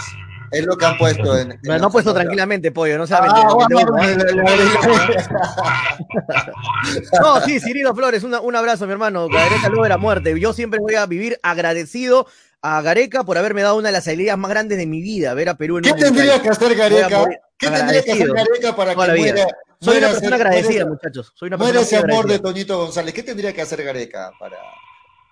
[0.54, 1.60] Es lo que han puesto en.
[1.64, 3.28] no, no ha puesto tranquilamente, pollo, no sabe.
[7.22, 9.28] no, sí, Cirilo Flores, un abrazo, mi hermano.
[9.28, 10.40] Gareca Lover a muerte.
[10.40, 12.28] Yo siempre voy a vivir agradecido
[12.62, 15.50] a Gareca por haberme dado una de las alegrías más grandes de mi vida, ver
[15.50, 17.26] a Perú en ¿Qué tendría que hacer Gareca?
[17.58, 19.48] ¿Qué tendría que hacer Gareca para que muera?
[19.82, 21.34] Soy una persona agradecida, muchachos.
[21.36, 23.14] Soy una persona muere ese amor de Toñito González.
[23.14, 24.58] ¿Qué tendría que hacer Gareca para.?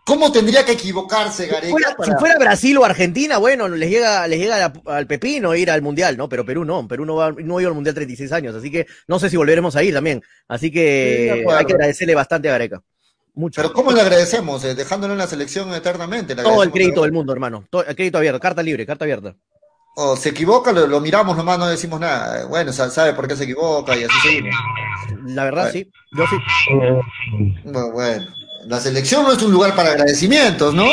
[0.04, 1.96] ¿Cómo tendría que equivocarse Gareca?
[2.04, 6.18] Si fuera, Brasil o Argentina, bueno, les llega, les llega al pepino ir al Mundial,
[6.18, 6.28] ¿no?
[6.28, 8.88] Pero Perú no, Perú no, va, no ha ido al Mundial 36 años, así que
[9.08, 10.24] no sé si volveremos a ir también.
[10.48, 12.82] Así que hay que agradecerle bastante a Gareca.
[13.34, 13.62] Mucho.
[13.62, 14.64] Pero ¿cómo le agradecemos?
[14.66, 16.36] Eh, dejándolo en la selección eternamente.
[16.36, 17.66] Todo el crédito del mundo, hermano.
[17.70, 19.36] Todo, el crédito abierto, carta libre, carta abierta.
[19.96, 22.46] O se equivoca, lo, miramos nomás, no decimos nada.
[22.48, 24.56] Bueno, sabe por qué se equivoca y así seguimos.
[25.28, 25.90] La verdad, sí.
[26.18, 26.38] Yo sí.
[27.94, 28.41] bueno.
[28.66, 30.86] La selección no es un lugar para agradecimientos, ¿no?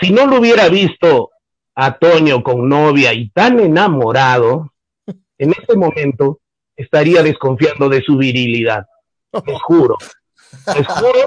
[0.00, 1.30] Si no lo hubiera visto
[1.74, 4.72] a Toño con novia y tan enamorado,
[5.38, 6.40] en este momento
[6.76, 8.86] estaría desconfiando de su virilidad.
[9.46, 9.96] Les juro.
[10.74, 11.20] Les juro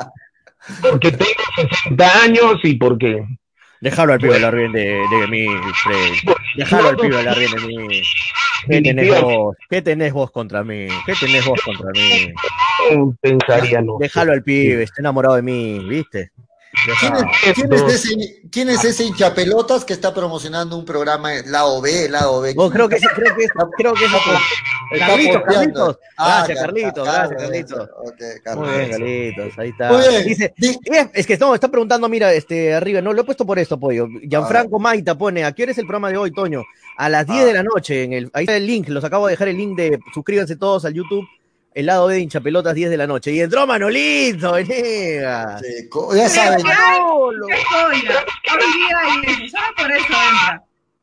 [0.82, 3.24] porque tengo 60 años y porque
[3.80, 5.46] Déjalo al pibe hablar bien de, de mí,
[5.84, 6.34] Fred.
[6.56, 8.02] Déjalo al pibe hablar bien de mí.
[8.68, 9.56] ¿Qué tenés vos?
[9.70, 10.88] ¿Qué tenés vos contra mí?
[11.06, 12.34] ¿Qué tenés vos contra mí?
[13.22, 13.98] Pensaría no.
[14.00, 16.32] Déjalo al pibe, está enamorado de mí, ¿viste?
[18.52, 22.54] ¿Quién es, ese, hinchapelotas que está promocionando un programa lado B, lado B?
[22.56, 24.12] Oh, creo que creo que creo que es
[25.00, 26.00] Carlitos, Carlitos.
[26.18, 27.90] Ah, gracias, Carlitos, gracias, Carlitos.
[28.56, 30.22] Muy bien, Carlitos, ahí está.
[30.24, 30.54] Dice,
[31.14, 34.08] es que no, está preguntando, mira, este, arriba, no, lo he puesto por esto, pollo.
[34.22, 36.64] Gianfranco Maita pone, ¿a qué hora es el programa de hoy, Toño?
[36.98, 39.34] A las 10 de la noche, en el, ahí está el link, los acabo de
[39.34, 41.28] dejar el link de, suscríbanse todos al YouTube
[41.78, 43.32] el lado de hincha pelotas 10 de la noche.
[43.32, 45.60] Y entró Manolito, venga.
[45.60, 46.66] Sí, ya saben.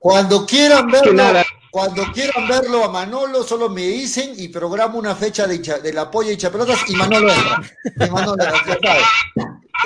[0.00, 1.22] Cuando quieran verlo,
[1.70, 5.96] cuando quieran verlo a Manolo, solo me dicen y programo una fecha de hincha, del
[5.96, 7.62] apoyo de hincha pelotas y Manolo entra.
[8.06, 9.04] Y Manolo, ya saben.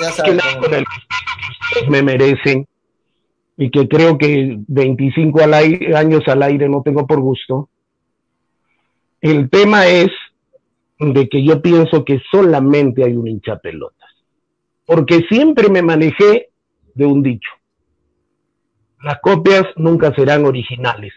[0.01, 0.85] Ya saben.
[1.87, 2.67] Me merecen
[3.57, 7.69] y que creo que 25 años al aire no tengo por gusto.
[9.21, 10.09] El tema es
[10.99, 14.09] de que yo pienso que solamente hay un hinchapelotas.
[14.85, 16.49] Porque siempre me manejé
[16.93, 17.49] de un dicho.
[19.01, 21.13] Las copias nunca serán originales.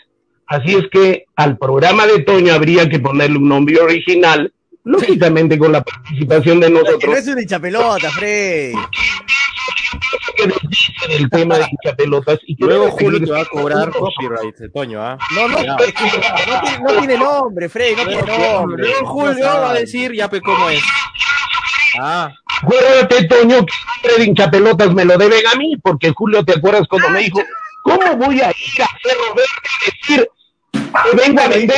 [0.47, 4.53] Así es que al programa de Toño habría que ponerle un nombre original,
[4.85, 7.05] lógicamente con la participación de nosotros.
[7.05, 8.75] No es un hinchapelota, Fred
[11.09, 15.19] el tema de hinchapelotas y luego Julio te va a cobrar copyright, Toño, ¿ah?
[15.35, 18.83] No, no, no, no, tiene nombre, Freddy, no tiene nombre.
[18.83, 20.83] Luego Julio va a decir ya pues cómo es.
[21.99, 22.33] Ah.
[22.63, 27.11] Acuérdate, Toño, que Freddy hinchapelotas me lo deben a mí, porque Julio, ¿te acuerdas cuando
[27.11, 27.41] me dijo,
[27.83, 30.29] ¿cómo voy a ir a hacer Roberto y decir
[31.15, 31.77] venga a vender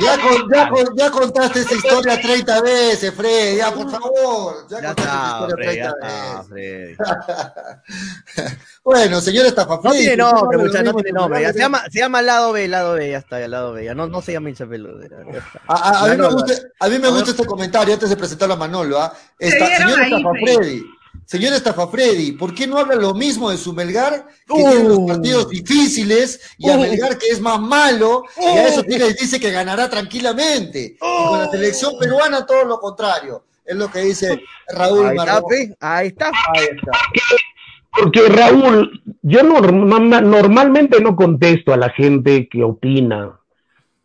[0.00, 0.16] Ya,
[0.50, 3.56] ya, ya, contaste esa historia 30 veces, Fred.
[3.58, 4.66] Ya, por favor.
[4.68, 6.98] Ya, contaste esa historia 30 veces.
[8.84, 11.52] bueno, señor Estafa No tiene nombre, muchachos, no tiene nombre.
[11.52, 13.84] se, llama, se llama lado B, lado B, ya está, lado B.
[13.84, 14.90] Ya no, no se llama Hinchapelo.
[15.68, 18.54] A, a, a, mí me gusta, a mí me gusta este comentario antes de presentarlo
[18.54, 19.00] a Manolo.
[19.00, 19.12] ¿ah?
[19.38, 20.99] señor Estafa Freddy.
[21.30, 21.52] Señor
[21.92, 25.06] Freddy, ¿por qué no habla lo mismo de su Melgar, que tiene los uh.
[25.06, 26.80] partidos difíciles, y a uh.
[26.80, 30.96] Melgar que es más malo, y a eso tiene, dice que ganará tranquilamente?
[30.96, 33.44] Y con la selección peruana todo lo contrario.
[33.64, 34.42] Es lo que dice
[34.74, 35.36] Raúl Ahí está,
[35.78, 36.30] Ahí está.
[36.52, 36.90] Ahí está.
[37.92, 43.38] Porque Raúl, yo normalmente no contesto a la gente que opina,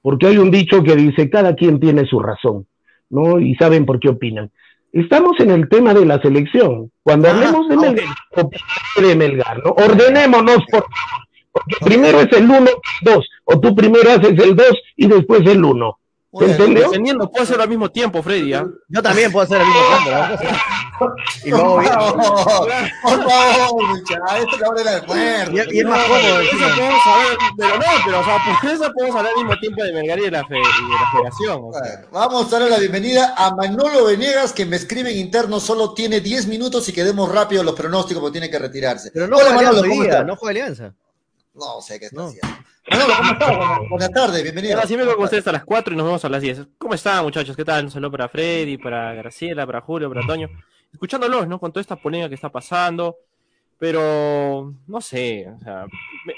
[0.03, 2.67] porque hay un dicho que dice, cada quien tiene su razón,
[3.09, 3.39] ¿no?
[3.39, 4.51] Y saben por qué opinan.
[4.95, 6.89] Estamos en el tema de la selección.
[7.03, 8.15] Cuando ah, hablemos de Melgar,
[9.01, 9.71] de Melgar, ¿no?
[9.71, 10.85] Ordenémonos, por
[11.51, 12.65] Porque primero es el 1,
[13.01, 15.99] 2, o tú primero haces el 2 y después el 1.
[16.39, 16.83] ¿Se entendió?
[16.85, 18.53] Dependiendo, puedo hacer al mismo tiempo, Freddy.
[18.53, 18.63] ¿eh?
[18.89, 21.15] Yo también puedo hacer al mismo tiempo.
[21.45, 21.93] y luego bien.
[23.01, 25.51] Por favor, muchacha, esto es la hora del almuerzo.
[25.51, 26.35] Y, y es más cómodo.
[26.75, 29.93] podemos hablar, pero no, pero o sea, por eso podemos hablar al mismo tiempo de
[29.93, 31.61] Melgar y de la, fe, y de la Federación.
[31.63, 31.81] O sea.
[31.81, 35.93] bueno, vamos a darle la bienvenida a Manolo Venegas, que me escribe en interno, solo
[35.93, 39.11] tiene 10 minutos y quedemos rápido los pronósticos porque tiene que retirarse.
[39.11, 40.23] Pero no Hola, Manolo, ¿cómo está?
[40.23, 40.93] No juega Alianza.
[41.53, 42.47] No sé qué está haciendo.
[42.89, 43.89] ¿Cómo estás?
[43.89, 44.79] Buenas tardes, bienvenido.
[44.79, 46.67] Así me con ustedes a las 4 y nos vemos a las 10.
[46.77, 47.55] ¿Cómo están, muchachos?
[47.55, 47.85] ¿Qué tal?
[47.85, 50.49] Un saludo para Freddy, para Graciela, para Julio, para Toño.
[50.91, 51.59] Escuchándolos, ¿no?
[51.59, 53.17] Con toda esta polémica que está pasando.
[53.77, 55.85] Pero, no sé, o sea,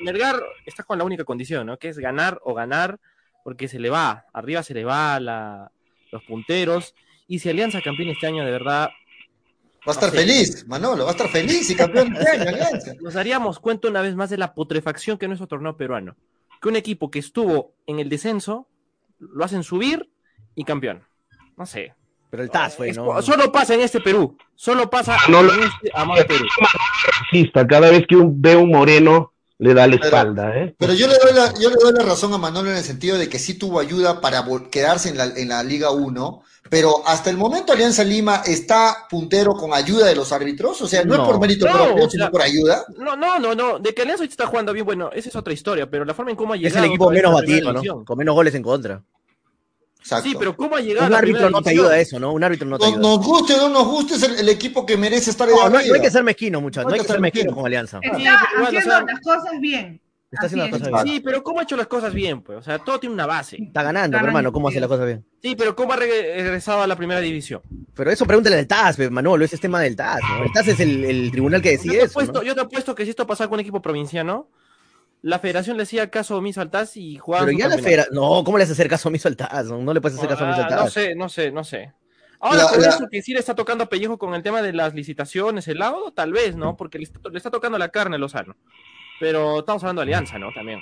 [0.01, 1.77] Melgar está con la única condición, ¿no?
[1.77, 2.99] Que es ganar o ganar,
[3.43, 5.71] porque se le va, arriba se le va la,
[6.11, 6.95] los punteros.
[7.27, 8.89] Y si Alianza campeón este año, de verdad,
[9.87, 12.93] Va a estar feliz, Manolo, va a estar feliz y campeón de año, Alianza.
[12.99, 16.17] Nos daríamos cuenta una vez más de la putrefacción que es nuestro torneo peruano.
[16.61, 18.67] Que un equipo que estuvo en el descenso,
[19.19, 20.09] lo hacen subir
[20.55, 21.03] y campeón.
[21.55, 21.93] No sé.
[22.29, 23.21] Pero el TAS fue, ¿no?
[23.21, 24.37] Solo pasa en este Perú.
[24.55, 26.45] Solo pasa no, en este amado Perú.
[27.53, 30.57] Cada vez que un, ve un moreno, le da la espalda.
[30.57, 30.75] ¿eh?
[30.77, 33.17] Pero yo le, doy la, yo le doy la razón a Manolo en el sentido
[33.17, 37.29] de que sí tuvo ayuda para quedarse en la, en la Liga 1, pero hasta
[37.29, 41.19] el momento Alianza Lima está puntero con ayuda de los árbitros, o sea, no, es
[41.21, 42.85] por mérito propio, sino por ayuda.
[42.97, 45.89] No, no, no, no, de que Alianza está jugando bien, bueno, esa es otra historia,
[45.89, 46.77] pero la forma en cómo ha llegado...
[46.77, 48.05] Es el equipo menos batido, ¿no?
[48.05, 49.03] Con menos goles en contra.
[50.23, 52.31] Sí, pero ¿cómo ha llegado Un árbitro no te ayuda a eso, ¿no?
[52.31, 52.99] Un árbitro no te ayuda.
[52.99, 55.77] Nos guste o no nos guste, es el, equipo que merece estar ahí no, no,
[55.77, 56.89] hay que ser mezquino, muchachos.
[56.89, 57.99] No hay que ser mezquino con Alianza.
[58.01, 58.17] Está
[58.63, 60.01] haciendo las cosas bien.
[60.29, 61.15] Está haciendo las cosas bien.
[61.15, 62.41] Sí, pero ¿cómo ha hecho las cosas bien?
[62.41, 62.57] Pues?
[62.57, 63.57] O sea, todo tiene una base.
[63.61, 64.51] Está ganando, hermano.
[64.51, 65.25] ¿Cómo hace las cosas bien?
[65.41, 67.61] Sí, pero ¿cómo ha regresado a la primera división?
[67.95, 69.45] Pero eso pregúntale al TAS, Manolo.
[69.45, 70.19] Ese es tema del TAS.
[70.29, 70.43] ¿no?
[70.43, 72.21] El TAS es el, tribunal que decide yo eso.
[72.33, 72.43] ¿no?
[72.43, 74.49] Yo te apuesto que si esto pasara con un equipo provinciano,
[75.21, 77.45] la federación le hacía caso omiso al TAS y jugaba.
[77.45, 78.15] Pero ya la federación.
[78.15, 79.67] No, ¿cómo le hace hacer caso omiso al TAS?
[79.67, 80.83] No, le puedes hacer caso omiso al TAS.
[80.83, 81.93] No sé, no sé, no sé.
[82.39, 85.67] Ahora, por eso que sí le está tocando pellejo con el tema de las licitaciones,
[85.69, 86.75] el lado, tal vez, ¿no?
[86.75, 88.55] Porque le está, le está tocando la carne a Lozano.
[89.19, 90.51] Pero estamos hablando de alianza, ¿no?
[90.53, 90.81] También.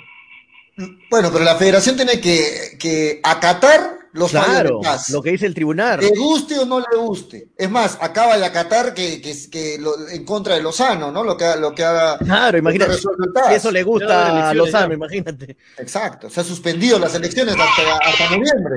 [1.10, 4.80] Bueno, pero la federación tiene que, que acatar los claro,
[5.10, 6.00] lo que dice el tribunal.
[6.00, 7.48] Le guste o no le guste.
[7.56, 9.78] Es más, acaba de acatar que, que, que
[10.12, 11.22] en contra de Lozano, ¿no?
[11.22, 12.18] Lo que, lo que haga.
[12.18, 12.94] Claro, imagínate.
[12.96, 15.56] Si eso le gusta a Lozano, imagínate.
[15.78, 16.30] Exacto.
[16.30, 18.76] Se ha suspendido las elecciones hasta, hasta noviembre.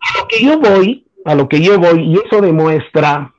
[0.00, 3.32] A lo que yo voy, a lo que yo voy, y eso demuestra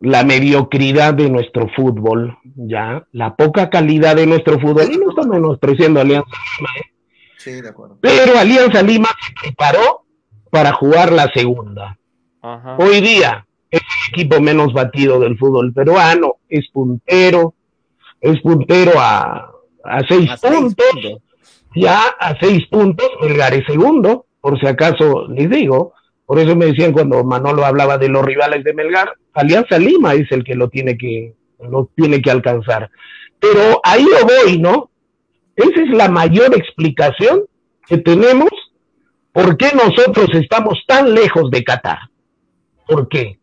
[0.00, 5.36] la mediocridad de nuestro fútbol, ya, la poca calidad de nuestro fútbol, y no estamos
[5.36, 6.30] menospreciando Alianza
[6.76, 7.62] ¿eh?
[8.00, 10.04] Pero Alianza Lima se preparó
[10.50, 11.98] para jugar la segunda.
[12.78, 17.54] Hoy día es el equipo menos batido del fútbol peruano, es puntero,
[18.20, 19.52] es puntero a,
[19.84, 21.20] a seis puntos,
[21.74, 25.92] ya a seis puntos, Melgar es segundo, por si acaso les digo,
[26.30, 30.30] por eso me decían cuando Manolo hablaba de los rivales de Melgar, Alianza Lima es
[30.30, 32.88] el que lo tiene que, lo tiene que alcanzar.
[33.40, 34.92] Pero ahí lo voy, ¿no?
[35.56, 37.46] Esa es la mayor explicación
[37.84, 38.48] que tenemos
[39.32, 41.98] por qué nosotros estamos tan lejos de Qatar.
[42.86, 43.40] ¿Por qué?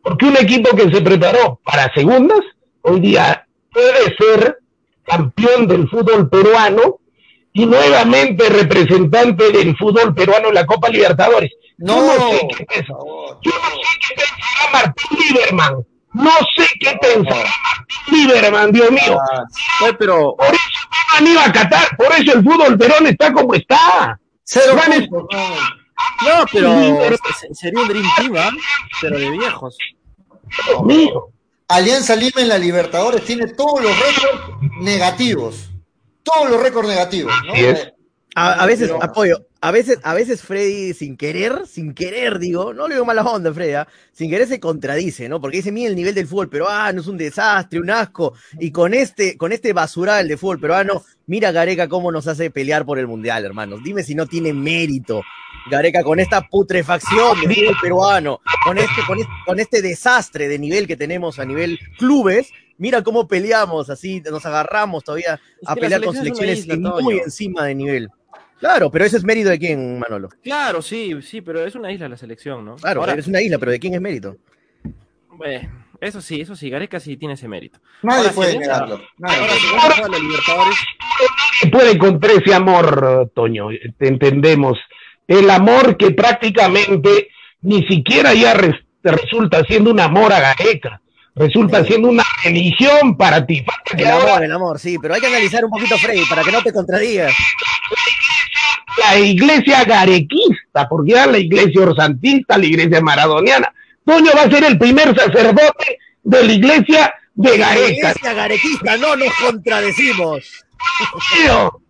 [0.00, 2.42] Porque un equipo que se preparó para segundas,
[2.82, 4.58] hoy día puede ser
[5.02, 7.00] campeón del fútbol peruano
[7.52, 11.50] y nuevamente representante del fútbol peruano en la Copa Libertadores.
[11.78, 12.98] No, yo no sé qué pensará.
[13.42, 15.86] Yo no sé qué pensará Martín Lieberman.
[16.12, 17.50] No sé qué pensará
[17.88, 19.18] Martín Lieberman, Dios mío.
[19.18, 20.36] Ah, pero...
[20.36, 20.60] Por eso
[21.16, 24.18] han ido a Qatar, por eso el fútbol Perón está como está.
[24.44, 24.76] Cero
[26.22, 26.74] No, pero
[27.52, 28.50] sería un Dream Team, ¿eh?
[29.00, 29.76] pero de viejos.
[30.66, 31.28] Dios mío.
[31.68, 35.69] Alianza Lima en la Libertadores tiene todos los récords negativos.
[36.22, 37.32] Todos los récords negativos.
[37.46, 37.54] ¿no?
[38.36, 42.94] A, veces, apoyo, a veces, a veces Freddy sin querer, sin querer, digo, no le
[42.94, 43.88] digo mala onda, Freddy, ¿ah?
[44.12, 45.40] sin querer se contradice, ¿no?
[45.40, 48.94] Porque dice, mira el nivel del fútbol peruano, es un desastre, un asco, y con
[48.94, 53.08] este, con este basural de fútbol peruano, mira Gareca cómo nos hace pelear por el
[53.08, 53.80] mundial, hermanos.
[53.82, 55.22] Dime si no tiene mérito.
[55.68, 60.58] Gareca, con esta putrefacción del fútbol peruano, con este, con este, con este desastre de
[60.58, 62.50] nivel que tenemos a nivel clubes,
[62.80, 68.08] mira cómo peleamos, así nos agarramos todavía a pelear con selecciones muy encima de nivel.
[68.58, 70.28] Claro, pero ese es mérito de quién, Manolo.
[70.42, 72.76] Claro, sí, sí, pero es una isla la selección, ¿no?
[72.76, 74.36] Claro, es una isla, pero ¿de quién es mérito?
[75.28, 75.70] Bueno,
[76.00, 77.78] eso sí, eso sí, Gareca sí tiene ese mérito.
[78.02, 79.00] Nadie puede negarlo.
[79.18, 79.38] Nadie
[81.70, 83.68] puede encontrar ese amor, Toño,
[83.98, 84.78] te entendemos.
[85.26, 87.28] El amor que prácticamente
[87.62, 88.54] ni siquiera ya
[89.02, 91.00] resulta siendo un amor a Gareca
[91.34, 93.64] resulta siendo una religión para ti.
[93.96, 96.62] El amor, el amor, sí, pero hay que analizar un poquito, Freddy, para que no
[96.62, 97.32] te contradigas
[98.98, 103.72] la iglesia garequista, porque era la iglesia orsantista, la iglesia maradoniana.
[104.04, 107.80] Toño va a ser el primer sacerdote de la iglesia de Gareca.
[107.80, 110.64] La iglesia garequista, no nos contradecimos.
[111.34, 111.82] Tío,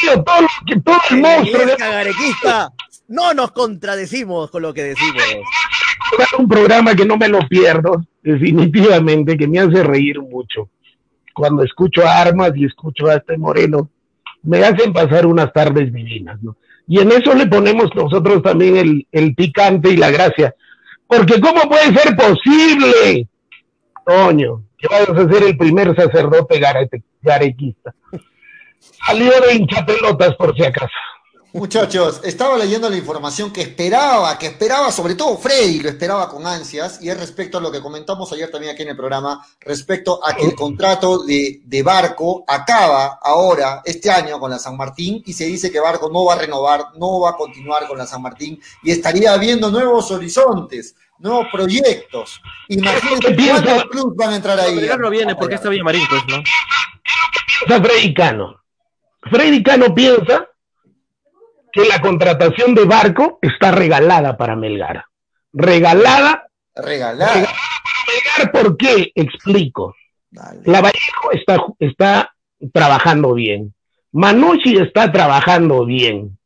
[0.00, 0.46] tío, todo,
[0.84, 1.58] todo el monstruo.
[1.58, 2.72] La iglesia garequista,
[3.08, 5.22] no nos contradecimos con lo que decimos.
[6.38, 10.70] Un programa que no me lo pierdo, definitivamente, que me hace reír mucho.
[11.34, 13.90] Cuando escucho a Armas y escucho a este Moreno,
[14.42, 16.56] me hacen pasar unas tardes divinas, ¿no?
[16.86, 20.54] Y en eso le ponemos nosotros también el, el picante y la gracia.
[21.06, 23.28] Porque ¿cómo puede ser posible,
[24.04, 26.60] Toño, que vayas a ser el primer sacerdote
[27.22, 27.94] garequista?
[28.78, 30.92] Salió de hinchapelotas por si acaso.
[31.54, 36.46] Muchachos, estaba leyendo la información que esperaba, que esperaba sobre todo Freddy, lo esperaba con
[36.46, 40.26] ansias, y es respecto a lo que comentamos ayer también aquí en el programa, respecto
[40.26, 45.22] a que el contrato de, de, Barco acaba ahora, este año, con la San Martín,
[45.26, 48.06] y se dice que Barco no va a renovar, no va a continuar con la
[48.06, 52.40] San Martín, y estaría viendo nuevos horizontes, nuevos proyectos.
[52.68, 54.88] Imagínense cuántos clubes van a entrar ahí.
[54.98, 57.82] no viene porque está Villamarín, pues, ¿no?
[57.82, 58.56] Freddy Cano.
[59.30, 60.48] Freddy Cano piensa
[61.72, 65.04] que la contratación de Barco está regalada para Melgar.
[65.52, 66.46] Regalada.
[66.74, 67.34] Regalada.
[67.34, 69.10] Melgar, ¿por qué?
[69.14, 69.94] Explico.
[70.30, 72.34] La Vallejo está, está
[72.72, 73.74] trabajando bien.
[74.12, 76.38] Manucci está trabajando bien.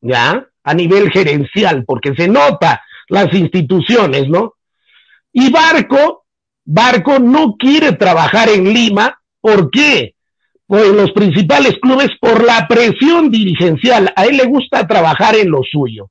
[0.00, 0.46] ¿Ya?
[0.62, 4.54] A nivel gerencial, porque se nota las instituciones, ¿no?
[5.32, 6.24] Y Barco,
[6.64, 9.20] Barco no quiere trabajar en Lima.
[9.40, 10.15] ¿Por qué?
[10.66, 14.12] Pues, los principales clubes por la presión dirigencial.
[14.16, 16.10] A él le gusta trabajar en lo suyo.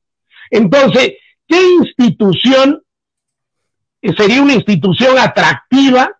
[0.49, 1.13] Entonces,
[1.47, 2.81] ¿qué institución
[4.17, 6.11] sería una institución atractiva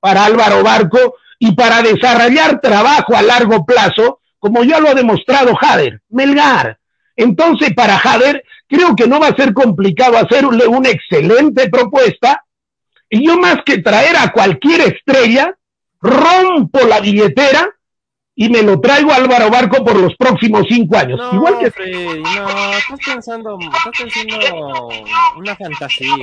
[0.00, 5.54] para Álvaro Barco y para desarrollar trabajo a largo plazo, como ya lo ha demostrado
[5.54, 6.78] Jader, Melgar?
[7.16, 12.44] Entonces, para Jader, creo que no va a ser complicado hacerle una excelente propuesta.
[13.08, 15.56] Y yo más que traer a cualquier estrella,
[16.04, 17.74] rompo la billetera
[18.36, 21.18] y me lo traigo a Álvaro Barco por los próximos cinco años.
[21.18, 24.88] No, Igual que Freddy, no, estás pensando, estás pensando
[25.36, 26.14] una fantasía.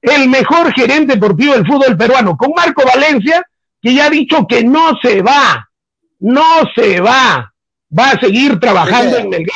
[0.00, 3.44] El mejor gerente deportivo del fútbol peruano, con Marco Valencia,
[3.82, 5.68] que ya ha dicho que no se va,
[6.20, 7.52] no se va,
[7.96, 9.46] va a seguir trabajando en el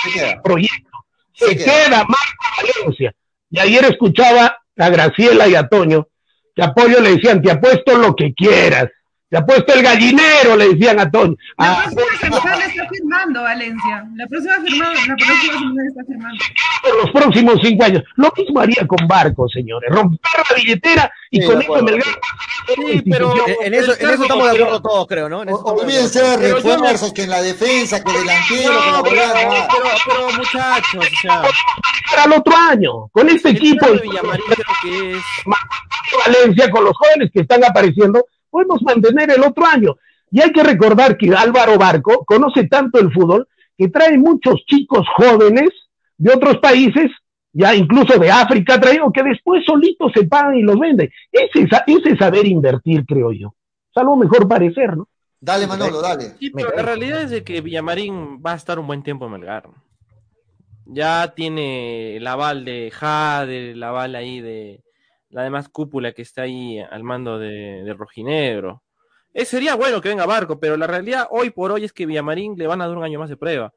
[0.42, 0.90] proyecto.
[1.32, 1.98] Se, queda.
[1.98, 3.14] Marco Valencia.
[3.50, 6.08] Y ayer escuchaba a Graciela y a Toño,
[6.54, 8.88] que apoyo le decían, te apuesto lo que quieras
[9.32, 11.34] se ha puesto el gallinero, le decían a Tony.
[11.56, 14.06] La ah, próxima semana está firmando, Valencia.
[14.14, 16.44] La próxima, semana, la próxima semana está firmando.
[16.82, 18.02] Por los próximos cinco años.
[18.16, 19.88] Lo mismo haría con Barco, señores.
[19.90, 20.18] Romper
[20.50, 22.04] la billetera y con eso Melgar.
[22.76, 25.40] Sí, pero en eso, en eso estamos de acuerdo todos, creo, ¿no?
[25.40, 30.26] Olvídense de refuerzos, que en la defensa, que delantero, no, que la pero, pero, pero,
[30.36, 31.42] muchachos, o sea.
[32.10, 33.86] Para el otro año, con este equipo.
[33.92, 35.22] De que es...
[36.26, 39.96] Valencia, con los jóvenes que están apareciendo podemos mantener el otro año.
[40.30, 45.06] Y hay que recordar que Álvaro Barco conoce tanto el fútbol que trae muchos chicos
[45.16, 45.70] jóvenes
[46.18, 47.10] de otros países,
[47.52, 51.10] ya incluso de África, traído que después solitos se pagan y los venden.
[51.32, 53.54] Ese, ese saber invertir, creo yo.
[53.90, 55.08] Es algo mejor parecer, ¿no?
[55.40, 56.36] Dale, Manolo, dale.
[56.38, 59.32] Sí, pero la realidad es de que Villamarín va a estar un buen tiempo en
[59.32, 59.68] Melgar.
[60.84, 64.84] Ya tiene el aval de Jade, el aval ahí de,
[65.32, 68.82] la demás cúpula que está ahí al mando de, Rojinegro.
[69.34, 72.54] Eh, sería bueno que venga Barco, pero la realidad hoy por hoy es que Villamarín
[72.56, 73.72] le van a dar un año más de prueba.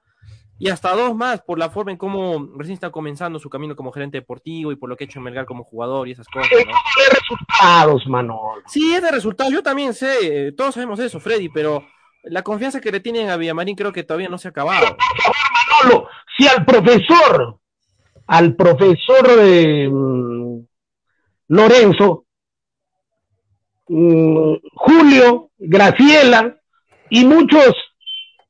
[0.59, 3.91] Y hasta dos más por la forma en cómo recién está comenzando su camino como
[3.91, 6.49] gerente deportivo y por lo que ha hecho en Melgar como jugador y esas cosas.
[6.51, 6.57] ¿no?
[6.57, 8.61] de resultados, Manolo.
[8.67, 9.53] Sí, es de resultados.
[9.53, 11.85] Yo también sé, todos sabemos eso, Freddy, pero
[12.23, 14.97] la confianza que le tienen a Villamarín creo que todavía no se ha acabado.
[15.83, 17.59] Manolo, si al profesor,
[18.27, 19.89] al profesor de
[21.47, 22.25] Lorenzo,
[23.87, 26.57] mm, Julio, Graciela
[27.09, 27.75] y muchos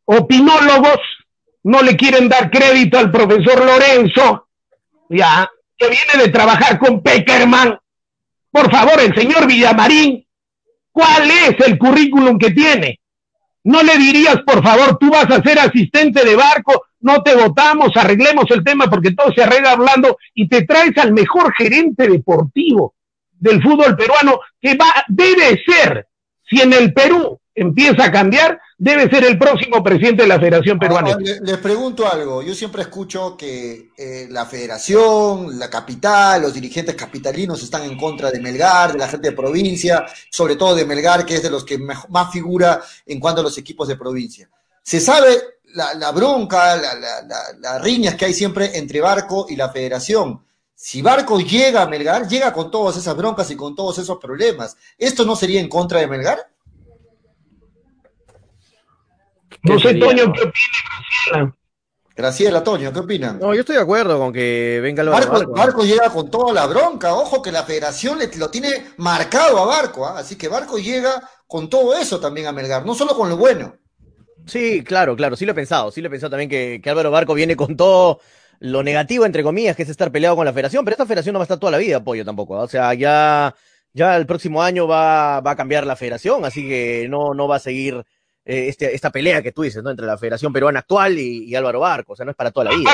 [0.06, 1.00] opinólogos
[1.64, 4.48] no le quieren dar crédito al profesor Lorenzo,
[5.10, 7.78] ya, que viene de trabajar con Peckerman.
[8.52, 10.26] Por favor, el señor Villamarín,
[10.92, 13.00] ¿cuál es el currículum que tiene?
[13.66, 17.90] ¿No le dirías, por favor, tú vas a ser asistente de barco, no te votamos,
[17.98, 22.94] arreglemos el tema porque todo se arregla hablando y te traes al mejor gerente deportivo
[23.32, 26.08] del fútbol peruano que va, debe ser,
[26.48, 30.78] si en el Perú empieza a cambiar, debe ser el próximo presidente de la Federación
[30.78, 31.18] Peruana.
[31.18, 37.64] les, pregunto algo, yo siempre escucho que eh, la federación, la capital, los dirigentes capitalinos
[37.64, 41.36] están en contra de Melgar, de la gente de provincia, sobre todo de Melgar, que
[41.36, 44.50] es de los que más figura en cuanto a los equipos de provincia.
[44.84, 45.30] Se sabe
[45.74, 50.46] la, bronca, las la, riñas que hay siempre entre Barco y la federación.
[50.74, 54.76] Si Barco llega a Melgar, llega con todas esas broncas y con todos esos problemas.
[54.98, 56.50] ¿Esto no sería en contra de Melgar?
[59.66, 60.54] No sé, Toño, ¿qué opina
[61.32, 61.56] Graciela?
[62.16, 63.34] Graciela, Toño, ¿qué opina?
[63.34, 65.52] No, yo estoy de acuerdo con que venga el Barco.
[65.52, 67.14] Barco, llega con toda la bronca.
[67.14, 70.08] Ojo que la federación lo tiene marcado a Barco.
[70.08, 70.20] ¿ah?
[70.20, 73.76] Así que Barco llega con todo eso también a Melgar, no solo con lo bueno.
[74.46, 77.12] Sí, claro, claro, sí lo he pensado, sí lo he pensado también que, que Álvaro
[77.12, 78.20] Barco viene con todo
[78.60, 81.40] lo negativo, entre comillas, que es estar peleado con la federación, pero esta federación no
[81.40, 83.56] va a estar toda la vida apoyo tampoco, o sea, ya,
[83.92, 87.56] ya el próximo año va, va a cambiar la federación, así que no, no va
[87.56, 88.06] a seguir
[88.46, 89.90] eh, este, esta pelea que tú dices, ¿no?
[89.90, 92.78] Entre la Federación Peruana actual y, Álvaro Barco, o sea, no es para toda la
[92.78, 92.92] vida.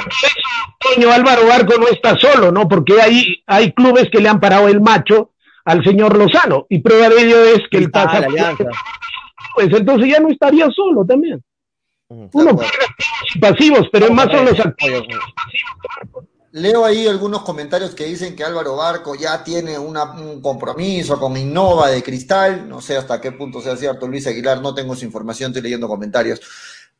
[0.97, 1.11] ¿no?
[1.11, 2.67] Álvaro Barco no está solo, ¿no?
[2.67, 5.31] Porque hay, hay clubes que le han parado el macho
[5.65, 8.25] al señor Lozano, y prueba de ello es que el pasa
[9.53, 11.43] pues entonces ya no estaría solo también.
[12.07, 12.57] Uno
[13.39, 15.03] pasivos, pero más son los activos.
[16.53, 21.89] Leo ahí algunos comentarios que dicen que Álvaro Barco ya tiene un compromiso con Innova
[21.89, 22.67] de Cristal.
[22.67, 24.07] No sé hasta qué punto sea cierto.
[24.07, 26.41] Luis Aguilar, no tengo su información, estoy leyendo comentarios.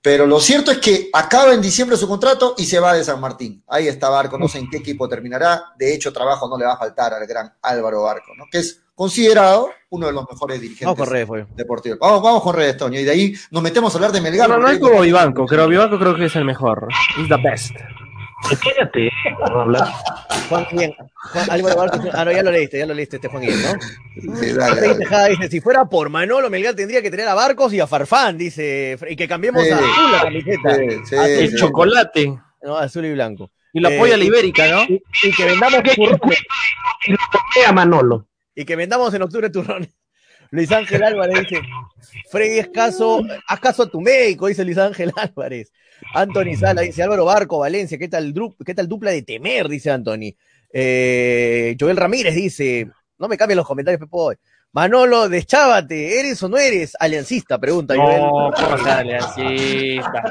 [0.02, 3.20] Pero lo cierto es que acaba en diciembre su contrato y se va de San
[3.20, 3.62] Martín.
[3.68, 5.74] Ahí está Barco, no sé en qué equipo terminará.
[5.78, 8.46] De hecho, trabajo no le va a faltar al gran Álvaro Barco, ¿no?
[8.50, 11.10] que es considerado uno de los mejores dirigentes
[11.56, 12.00] deportivos.
[12.00, 14.50] Vamos, vamos con Redes, Toño, y de ahí nos metemos a hablar de Melgar.
[14.50, 16.88] No, no es como Vivanco, creo Vivanco creo que es el mejor.
[17.20, 17.76] Is the best.
[18.62, 19.10] Quédate,
[19.44, 19.88] hablar.
[20.50, 20.94] Juan Guillén.
[21.34, 22.00] Barco.
[22.14, 24.36] Ah, no, ya lo leíste, ya lo leíste este Juan Guillén, ¿no?
[24.36, 27.88] Sí, dale, Dice, si fuera por Manolo, Melgar tendría que tener a Barcos y a
[27.88, 30.76] Farfán, dice, y que cambiemos a azul la camiseta.
[31.06, 32.38] Sí, el chocolate.
[32.64, 33.52] No, azul y blanco.
[33.74, 34.84] Y la polla la ibérica, ¿no?
[34.84, 36.40] Y, que vendamos turrones.
[37.08, 37.18] Y lo
[37.68, 38.28] a Manolo.
[38.54, 39.90] Y que vendamos en octubre turrones.
[40.52, 41.62] Luis Ángel Álvarez dice,
[42.30, 45.72] Freddy, es caso, haz caso a tu médico, dice Luis Ángel Álvarez.
[46.14, 48.34] Anthony Sala dice Álvaro Barco, Valencia, ¿qué tal,
[48.66, 49.70] qué tal dupla de temer?
[49.70, 50.36] Dice Anthony.
[50.74, 54.34] Eh, Joel Ramírez dice, no me cambien los comentarios, Pepo.
[54.74, 57.60] Manolo, deschávate, ¿eres o no eres aliancista?
[57.60, 58.22] Pregunta no, Joel.
[58.56, 60.24] ¿cómo aliancista?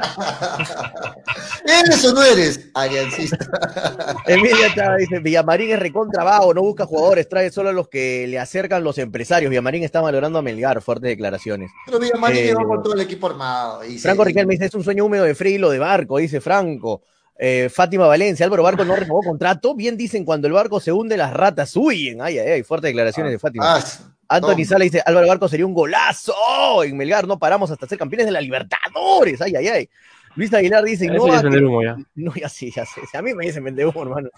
[1.63, 3.37] ¿Eres o no eres aliancista?
[4.25, 8.39] Emilia Chava dice, Villamarín es recontra no busca jugadores, trae solo a los que le
[8.39, 9.51] acercan los empresarios.
[9.51, 11.69] Villamarín está valorando a Melgar, fuertes declaraciones.
[11.85, 13.81] Pero Villamarín eh, con todo el equipo armado.
[14.01, 17.03] Franco Riquelme dice, es un sueño húmedo de frío de barco, dice Franco.
[17.37, 19.75] Eh, Fátima Valencia, Álvaro Barco no renovó contrato.
[19.75, 22.21] Bien dicen cuando el barco se hunde, las ratas huyen.
[22.21, 23.75] Ay, ay, ay, fuertes declaraciones de Fátima.
[23.75, 23.83] Ah,
[24.31, 26.33] Anthony Sala dice, Álvaro Barco sería un golazo.
[26.83, 29.41] En Melgar no paramos hasta ser campeones de la Libertadores.
[29.41, 29.89] Ay, ay, ay.
[30.35, 31.97] Luis Aguilar dice, no, ya ya.
[32.15, 33.01] no, ya sí, ya sé.
[33.13, 34.29] A mí me dicen vende humo, hermano.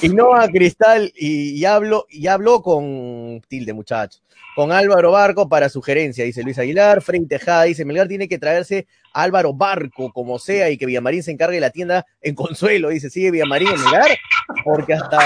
[0.00, 4.22] Y no a Cristal y, y, hablo, y habló con tilde, muchachos
[4.54, 7.02] con Álvaro Barco para sugerencia, dice Luis Aguilar.
[7.02, 11.22] Frente Tejada dice: Melgar tiene que traerse a Álvaro Barco, como sea, y que Villamarín
[11.22, 12.90] se encargue de la tienda en Consuelo.
[12.90, 14.18] Dice: Sigue Villamarín en Melgar,
[14.64, 15.18] porque hasta.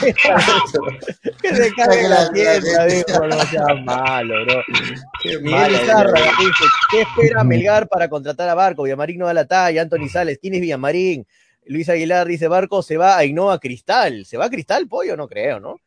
[1.42, 4.62] que se encargue la tienda, dijo, no sea malo, bro.
[5.22, 8.84] Qué Miguel dice: ¿Qué espera Melgar para contratar a Barco?
[8.84, 9.82] Villamarín no da la talla.
[9.82, 11.26] Anthony Sales, ¿quién es Villamarín?
[11.66, 14.24] Luis Aguilar dice: Barco se va a Innova Cristal.
[14.26, 15.16] ¿Se va a Cristal, pollo?
[15.16, 15.80] No creo, ¿no?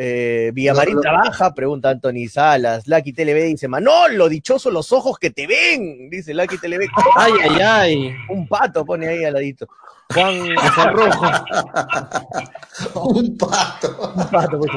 [0.00, 2.86] Eh, Villamarín trabaja, pregunta Anthony Salas.
[2.86, 6.86] Lucky TV dice, Manolo, dichoso los ojos que te ven, dice Lucky TV.
[7.16, 8.14] Ay, ay, ay.
[8.28, 9.66] Un pato pone ahí al ladito.
[10.14, 10.54] Juan
[10.92, 11.26] Rojo.
[13.08, 14.12] Un pato.
[14.14, 14.70] Un pato, pues.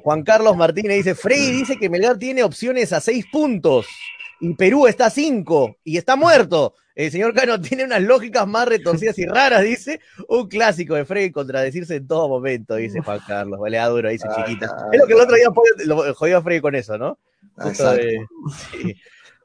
[0.00, 3.86] Juan Carlos Martínez dice, Frey dice que Melgar tiene opciones a seis puntos
[4.40, 6.74] y Perú está a cinco y está muerto.
[6.96, 10.00] El señor Cano tiene unas lógicas más retorcidas y raras, dice.
[10.28, 13.60] Un clásico de Freddy contradecirse en todo momento, dice Juan Carlos.
[13.60, 14.66] Vale, duro, dice ah, chiquita.
[14.90, 15.48] Es lo que el otro día
[15.84, 17.18] lo jodió a Freddy con eso, ¿no?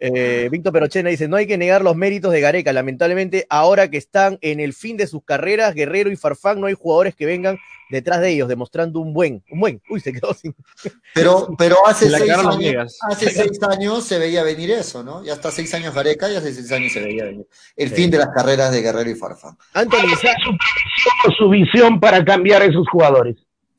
[0.04, 2.74] Eh, Víctor Perochena dice, no hay que negar los méritos de Gareca.
[2.74, 6.74] Lamentablemente, ahora que están en el fin de sus carreras, Guerrero y Farfán, no hay
[6.74, 7.60] jugadores que vengan
[7.92, 9.82] detrás de ellos, demostrando un buen, un buen.
[9.92, 10.56] Uy, se quedó sin.
[11.14, 15.24] Pero, pero hace, seis años, hace seis años se veía venir eso, ¿no?
[15.24, 17.46] Ya hasta seis años Gareca y hace seis años se veía venir.
[17.76, 19.58] El fin de las carreras de Guerrero y Farfán.
[19.74, 20.08] Anthony,
[20.44, 23.36] su, su visión para cambiar a esos jugadores.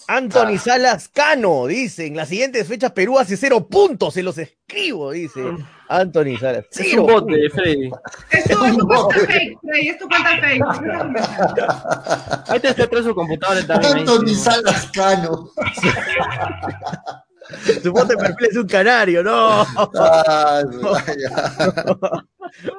[0.07, 5.13] Anthony Salas Cano, dice, en las siguientes fechas Perú hace cero puntos, se los escribo,
[5.13, 5.41] dice
[6.01, 6.65] Anthony Salas.
[6.71, 7.91] Es un bote, Freddy.
[8.31, 10.65] Esto, esto cuenta fake, Freddy, esto cuenta fake.
[12.49, 13.99] Ahí te está su computadora también.
[13.99, 15.51] Anthony Salas Cano.
[17.83, 19.67] Su foto de perfil es un canario, no.
[19.97, 20.63] Ah,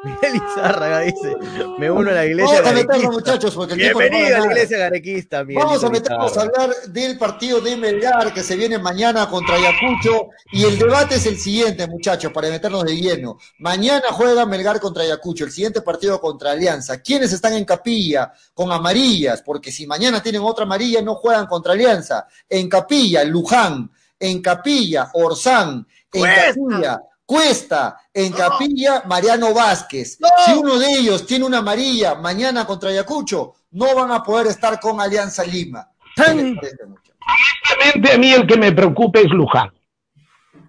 [0.03, 1.35] Miguel Izárraga dice,
[1.79, 4.77] me uno a la iglesia Vamos a meternos, muchachos, porque el Bienvenido a la iglesia
[4.77, 9.55] garequista, Vamos a meternos a hablar del partido de Melgar que se viene mañana contra
[9.55, 13.37] Ayacucho y el debate es el siguiente, muchachos, para meternos de lleno.
[13.59, 17.01] Mañana juega Melgar contra Ayacucho, el siguiente partido contra Alianza.
[17.01, 19.41] ¿Quiénes están en capilla con amarillas?
[19.41, 22.27] Porque si mañana tienen otra amarilla no juegan contra Alianza.
[22.47, 23.89] En capilla, Luján
[24.23, 30.17] en Capilla, Orsán, en Capilla, Cuesta, en Capilla, Mariano Vázquez.
[30.45, 34.79] Si uno de ellos tiene una amarilla mañana contra Ayacucho, no van a poder estar
[34.79, 35.89] con Alianza Lima.
[36.17, 39.71] Honestamente, a mí el que me preocupa es Luján.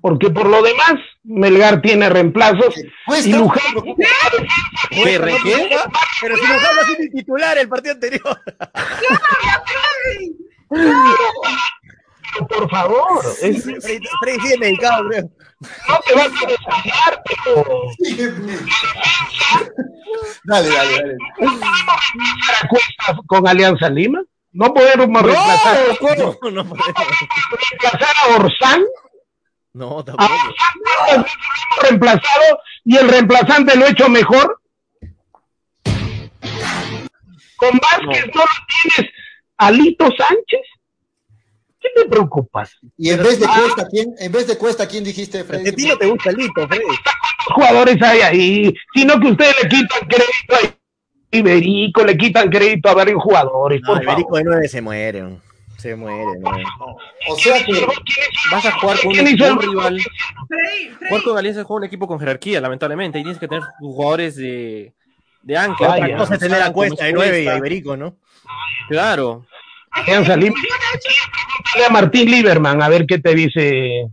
[0.01, 2.75] porque por lo demás Melgar tiene reemplazos
[3.25, 3.63] y Luján
[4.91, 5.05] ¿Qué,
[5.45, 5.77] ¿Qué?
[6.21, 8.41] Pero si Luján ha sido titular el partido anterior.
[12.49, 13.25] Por favor.
[13.43, 13.65] Es...
[13.65, 15.31] Freddy sigue medicado, creo.
[15.89, 17.65] No te vas a desayar, pero...
[20.45, 21.17] dale, dale, dale.
[23.27, 24.23] con Alianza Lima?
[24.53, 25.79] No podemos no, reemplazar.
[26.01, 26.79] No, no podemos.
[27.71, 28.85] ¿Reemplazar a Orsán?
[29.73, 30.33] No, tampoco.
[30.33, 34.61] A reemplazado y el reemplazante lo ha hecho mejor.
[37.57, 39.13] Con Vázquez no, no lo tienes
[39.57, 40.61] Alito Sánchez.
[41.85, 42.79] ¿Qué te preocupas?
[42.97, 45.69] Y en vez de Cuesta, ¿quién, en vez de Cuesta, ¿quién dijiste, Freddy?
[45.69, 46.83] A ti no te gusta Alito, Freddy.
[46.83, 48.75] ¿Cuántos jugadores hay ahí?
[48.95, 53.83] Sino que ustedes le quitan crédito a Iberico, le quitan crédito a varios jugadores.
[53.83, 55.37] No, Iberico de nueve se muere.
[55.77, 56.51] Se muere, ¿no?
[57.29, 57.87] O sea que
[58.51, 60.01] vas a jugar con un, equipo rival.
[61.07, 63.19] Jugar con Alianza juega un equipo con jerarquía, lamentablemente.
[63.19, 64.95] Y tienes que tener jugadores de,
[65.43, 65.99] de ancla.
[66.09, 68.17] no se tener a Cuesta de nueve y a Iberico, ¿no?
[68.89, 69.45] Claro.
[69.95, 70.57] Alianza Lima.
[71.87, 74.07] a Martín Lieberman a ver qué te dice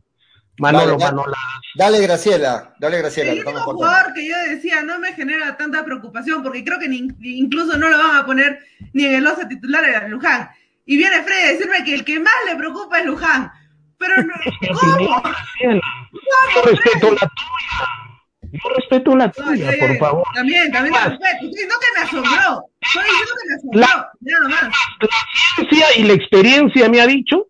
[0.57, 1.37] Manolo, dale, Manola.
[1.75, 3.31] Dale, Graciela, dale, Graciela.
[3.31, 7.07] El único jugador que yo decía no me genera tanta preocupación porque creo que ni,
[7.21, 8.59] incluso no lo van a poner
[8.93, 10.49] ni en el 11 titular de Luján.
[10.85, 13.51] Y viene Fred a decirme que el que más le preocupa es Luján.
[13.97, 14.33] Pero no,
[14.81, 15.23] ¿cómo?
[15.63, 18.10] Yo respeto la tuya.
[18.51, 20.23] Yo respeto la tuya, por favor.
[20.33, 21.25] También, también la respeto.
[21.33, 22.65] Estoy diciendo que me asombró.
[22.81, 23.79] Estoy diciendo que me asombró.
[23.79, 24.63] La, nada más.
[25.01, 27.47] La ciencia y la experiencia me ha dicho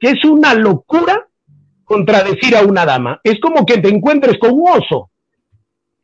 [0.00, 1.26] que es una locura
[1.84, 3.20] contradecir a una dama.
[3.24, 5.10] Es como que te encuentres con un oso.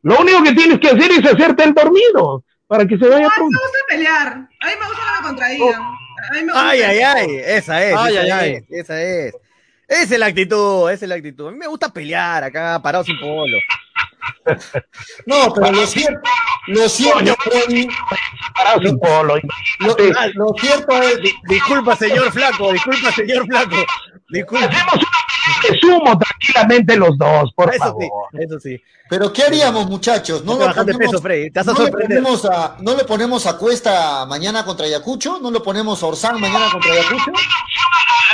[0.01, 3.29] Lo único que tienes que hacer es hacerte el dormido para que se vaya no,
[3.29, 4.27] A mí me gusta pelear.
[4.27, 5.81] A mí me gusta que me contradigan.
[5.81, 7.35] A mí me gusta ay, ay, ay.
[7.45, 7.95] Esa es.
[7.97, 8.65] Ay, esa ay, es, ay.
[8.69, 9.35] Esa es.
[9.87, 11.47] Esa es la actitud, esa es la actitud.
[11.47, 13.57] A mí me gusta pelear acá, parado sin polo.
[15.25, 16.19] No, pero lo cierto,
[16.67, 17.87] lo cierto, Freddy,
[18.55, 19.35] parado sin polo.
[19.79, 19.95] Lo,
[20.33, 21.19] lo, cierto es.
[21.47, 23.75] Disculpa, señor Flaco, disculpa, señor Flaco.
[24.29, 24.65] Disculpa.
[24.67, 25.23] Hacemos una
[25.79, 28.01] sumo tranquilamente los dos, por eso favor.
[28.31, 28.81] Sí, eso sí.
[29.09, 30.43] Pero ¿qué haríamos, muchachos?
[30.43, 31.51] ¿No, lo ponemos, peso, Freddy.
[31.51, 35.39] ¿Te no, le ponemos a, ¿No le ponemos a Cuesta mañana contra Ayacucho?
[35.39, 37.31] ¿No le ponemos a Orsán mañana contra Ayacucho?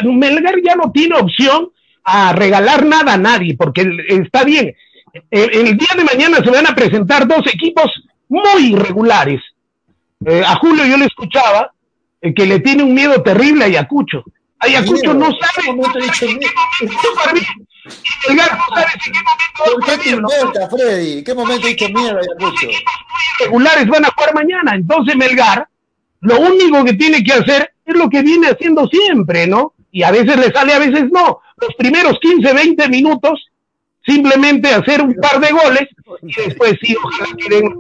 [0.04, 1.70] Melgar ya no tiene opción
[2.04, 4.76] a regalar nada a nadie, porque está bien.
[5.32, 7.86] El, el día de mañana se van a presentar dos equipos
[8.28, 9.42] muy irregulares.
[10.26, 11.72] Eh, a Julio yo le escuchaba
[12.22, 14.26] eh, que le tiene un miedo terrible a Ayacucho.
[14.60, 15.78] Ayacucho no sabe.
[15.78, 15.94] ¿Por
[19.86, 21.24] qué te inventas, Freddy?
[21.24, 22.68] ¿Qué momento dicho miedo Ayacucho?
[23.40, 25.70] Regulares van a jugar mañana, entonces Melgar
[26.22, 29.74] lo único que tiene que hacer es lo que viene haciendo siempre, ¿no?
[29.92, 31.42] Y a veces le sale, a veces no.
[31.58, 33.48] Los primeros 15, 20 minutos,
[34.06, 35.88] simplemente hacer un par de goles
[36.24, 37.76] y después sí, ojalá quieren.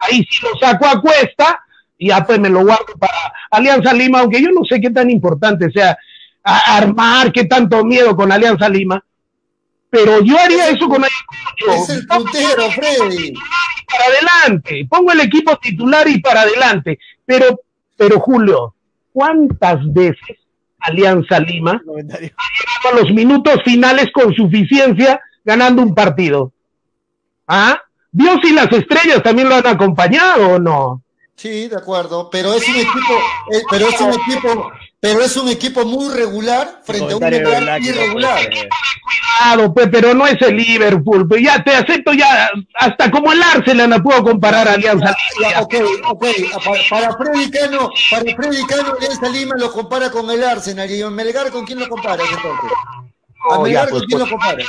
[0.00, 1.60] Ahí sí lo saco a cuesta
[1.98, 5.10] y ya pues me lo guardo para Alianza Lima, aunque yo no sé qué tan
[5.10, 5.96] importante sea
[6.42, 9.02] armar, qué tanto miedo con Alianza Lima,
[9.88, 11.82] pero yo haría eso con Ayacucho.
[11.82, 13.32] Es el puntero, Freddy.
[13.88, 17.60] Para adelante, pongo el equipo titular y para adelante, pero,
[17.96, 18.74] pero Julio,
[19.12, 20.36] ¿cuántas veces
[20.84, 26.52] Alianza Lima ha llegado a los minutos finales con suficiencia ganando un partido?
[27.46, 27.80] ¿Ah?
[28.10, 31.02] Dios y las estrellas también lo han acompañado o no?
[31.34, 33.14] Sí, de acuerdo, pero es un equipo,
[33.52, 34.72] eh, pero es un equipo,
[35.04, 38.40] pero es un equipo muy regular frente a un Melgar irregular.
[38.48, 43.42] Cuidado, pues, pero no es el Liverpool, pues ya te acepto ya, hasta como el
[43.42, 45.60] Arsenal no puedo comparar a Alianza Lima.
[45.60, 45.74] Ok,
[46.08, 46.26] ok,
[46.88, 51.50] para, Freddy Cano, para Freddy Cano, Alianza Lima lo compara con el Arsenal y Melgar
[51.50, 52.70] con quién lo compara entonces.
[53.50, 54.64] A Melgar con pues, quién lo compara.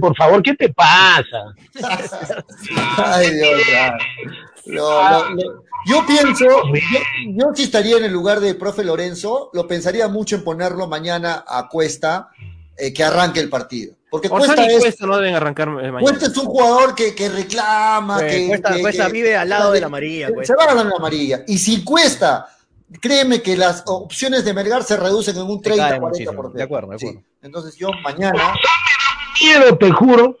[0.00, 1.54] Por favor, ¿qué te pasa?
[2.98, 3.52] Ay, Dios,
[4.66, 5.64] mío.
[5.86, 10.44] Yo pienso, yo, si estaría en el lugar de profe Lorenzo, lo pensaría mucho en
[10.44, 12.28] ponerlo mañana a Cuesta,
[12.76, 13.94] eh, que arranque el partido.
[14.10, 18.48] Porque Cuesta, es, no deben arrancar eh, Cuesta es un jugador que, reclama, que,
[18.80, 20.28] Cuesta, vive al lado de la María.
[20.42, 21.44] Se va a la María.
[21.46, 22.48] Y si Cuesta,
[23.00, 26.16] créeme que las opciones de Melgar se reducen en un 30-40%.
[26.18, 26.90] De acuerdo, de acuerdo.
[27.40, 28.52] Entonces yo mañana...
[29.40, 30.36] Miedo, te juro,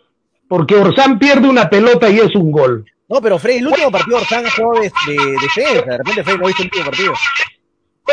[0.48, 2.84] porque Orsán pierde una pelota y es un gol.
[3.10, 5.84] No, pero Freddy, el último partido Orsán jugó de, de, defensa.
[5.84, 7.14] De repente Freddy no ha visto el último partido.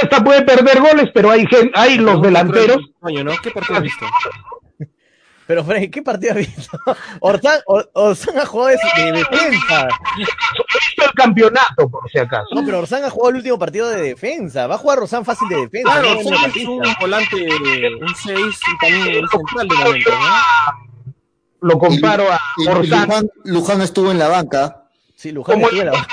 [0.01, 1.45] Esta puede perder goles, pero hay,
[1.75, 2.77] hay los delanteros.
[2.99, 3.31] Coño, ¿no?
[3.41, 4.05] ¿Qué partido has visto?
[5.47, 6.77] Pero, Frey, ¿qué partido has visto?
[7.21, 7.61] Orzán,
[7.93, 9.87] Orzán ha jugado de, de defensa.
[10.17, 12.47] visto el campeonato, por si acaso.
[12.53, 14.67] No, pero Orzán ha jugado el último partido de defensa.
[14.67, 16.01] Va a jugar Orzán fácil de defensa.
[16.01, 16.19] Claro, ¿no?
[16.19, 17.35] es un volante,
[18.01, 21.07] un 6 y también un central de momento, ¿no?
[21.61, 22.39] Lo comparo a
[22.69, 23.07] Orzán.
[23.07, 24.86] Luján, Luján estuvo en la banca.
[25.17, 26.07] Sí, Luján la banca.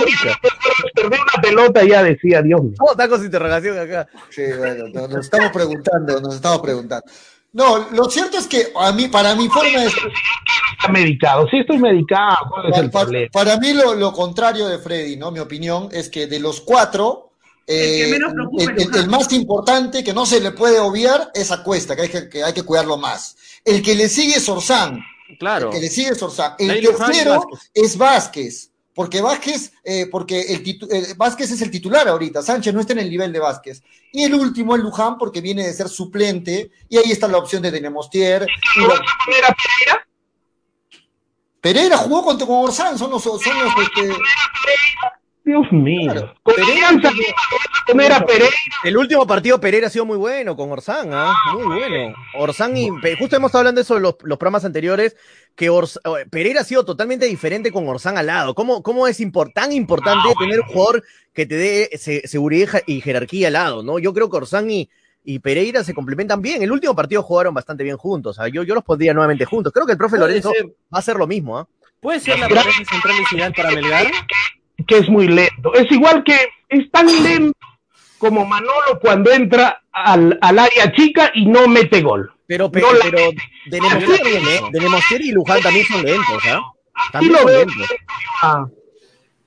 [0.94, 2.72] Perdió una pelota ya decía, Dios mío.
[2.78, 4.08] ¿Cómo está con interrogación acá?
[4.30, 7.04] Sí, bueno, nos estamos preguntando, nos estamos preguntando.
[7.52, 9.88] No, lo cierto es que a mí, para mi forma de...
[9.88, 12.50] Está medicado, sí estoy medicado.
[12.90, 15.30] para, para, mí lo, lo, contrario de Freddy, ¿no?
[15.30, 17.32] Mi opinión es que de los cuatro,
[17.66, 18.18] eh,
[18.58, 22.42] el, más importante que no se le puede obviar es Acuesta, que hay que, que,
[22.42, 23.36] hay que cuidarlo más.
[23.66, 25.00] El que le sigue es Orzán.
[25.38, 25.68] Claro.
[25.68, 26.54] El que le sigue es Orzán.
[26.58, 32.72] El tercero es Vázquez porque Vázquez, eh, porque el, Vázquez es el titular ahorita, Sánchez
[32.72, 33.82] no está en el nivel de Vázquez.
[34.12, 37.62] Y el último es Luján, porque viene de ser suplente, y ahí está la opción
[37.62, 38.46] de Denemostier.
[38.76, 40.06] Pereira?
[41.60, 44.14] Pereira jugó con, con Orsán, son los, son los este,
[45.44, 46.34] Dios mío.
[48.82, 51.34] El último partido Pereira ha sido muy bueno con Orsán, ¿ah?
[51.52, 52.14] Muy bueno.
[52.38, 52.88] Orsán y
[53.18, 55.16] justo hemos estado hablando de eso en los, programas anteriores,
[55.54, 55.70] que
[56.30, 58.54] Pereira ha sido totalmente diferente con Orsán al lado.
[58.54, 59.22] ¿Cómo, cómo es
[59.54, 61.90] tan importante ah, tener un jugador que te dé
[62.24, 63.98] seguridad y jerarquía al lado, ¿no?
[63.98, 64.88] Yo creo que Orsán y,
[65.24, 66.62] y Pereira se complementan bien.
[66.62, 68.38] El último partido jugaron bastante bien juntos.
[68.38, 68.48] ¿ah?
[68.48, 69.74] Yo, yo los pondría nuevamente juntos.
[69.74, 70.52] Creo que el profe Lorenzo
[70.92, 71.58] va a hacer lo mismo.
[71.58, 71.68] ¿ah?
[72.00, 74.06] ¿Puede ser la pareja central y final para Melgar?
[74.86, 75.74] Que es muy lento.
[75.74, 76.36] Es igual que
[76.68, 77.58] es tan lento
[78.18, 82.30] como Manolo cuando entra al, al área chica y no mete gol.
[82.46, 83.18] Pero, pero, no pero
[83.66, 83.78] de
[85.20, 86.60] y Luján también son lentos, ¿ah?
[87.12, 87.86] También son lentos.
[88.42, 88.66] A,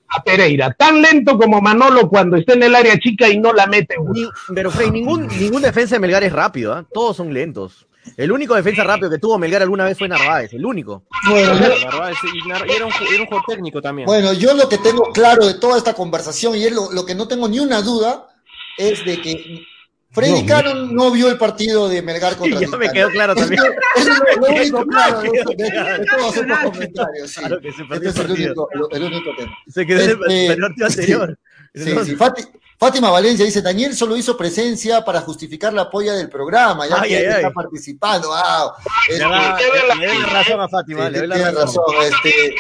[0.10, 3.68] a, Pereira, tan lento como Manolo cuando está en el área chica y no la
[3.68, 3.96] mete.
[4.14, 6.86] Ni, pero Frey, ningún, ningún defensa de Melgar es rápido, ¿ah?
[6.92, 7.88] Todos son lentos.
[8.16, 11.04] El único defensa rápido que tuvo Melgar alguna vez fue Narváez, el único.
[11.30, 12.86] Bueno, Narváez, y era, un, era,
[13.22, 14.06] un, juego técnico también.
[14.06, 17.16] Bueno, yo lo que tengo claro de toda esta conversación, y es lo, lo que
[17.16, 18.30] no tengo ni una duda,
[18.78, 19.66] es de que
[20.12, 23.36] Freddy no, Cannon no vio el partido de Melgar contra sí, Ya me quedó claro
[23.36, 23.62] también.
[23.96, 27.30] Eso es lo, único claro de, de, todos estos comentarios.
[27.30, 27.40] Sí.
[27.40, 29.58] Claro que se perdió este es el único, el único tema.
[29.68, 31.40] Se quedó este, en el partido anterior.
[31.78, 32.16] Sí, sí.
[32.16, 32.44] Fati,
[32.80, 37.28] Fátima Valencia dice, Daniel solo hizo presencia para justificar la polla del programa, ya que
[37.28, 38.30] está participando.
[38.32, 38.72] Ah,
[39.10, 41.84] este, le, doy la razón a Fátima, le doy la razón.
[42.04, 42.56] Este,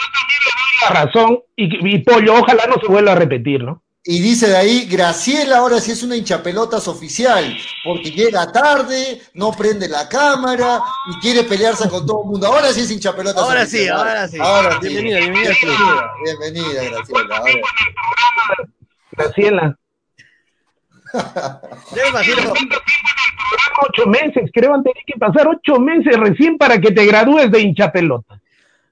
[0.81, 3.83] la razón y, y Pollo, ojalá no se vuelva a repetir, ¿no?
[4.09, 9.51] Y dice de ahí, Graciela ahora sí es una hinchapelotas oficial, porque llega tarde, no
[9.51, 12.47] prende la cámara y quiere pelearse con todo el mundo.
[12.47, 14.87] Ahora sí es hinchapelotas ahora Sí, ahora sí, ahora sí.
[14.87, 16.11] Bienvenida, bienvenida.
[16.23, 17.23] Bienvenida, Graciela.
[17.27, 17.61] Graciela.
[22.09, 22.53] Imagino.
[23.89, 27.61] Ocho meses, creo han tenido que pasar ocho meses recién para que te gradúes de
[27.61, 28.39] hincha pelota.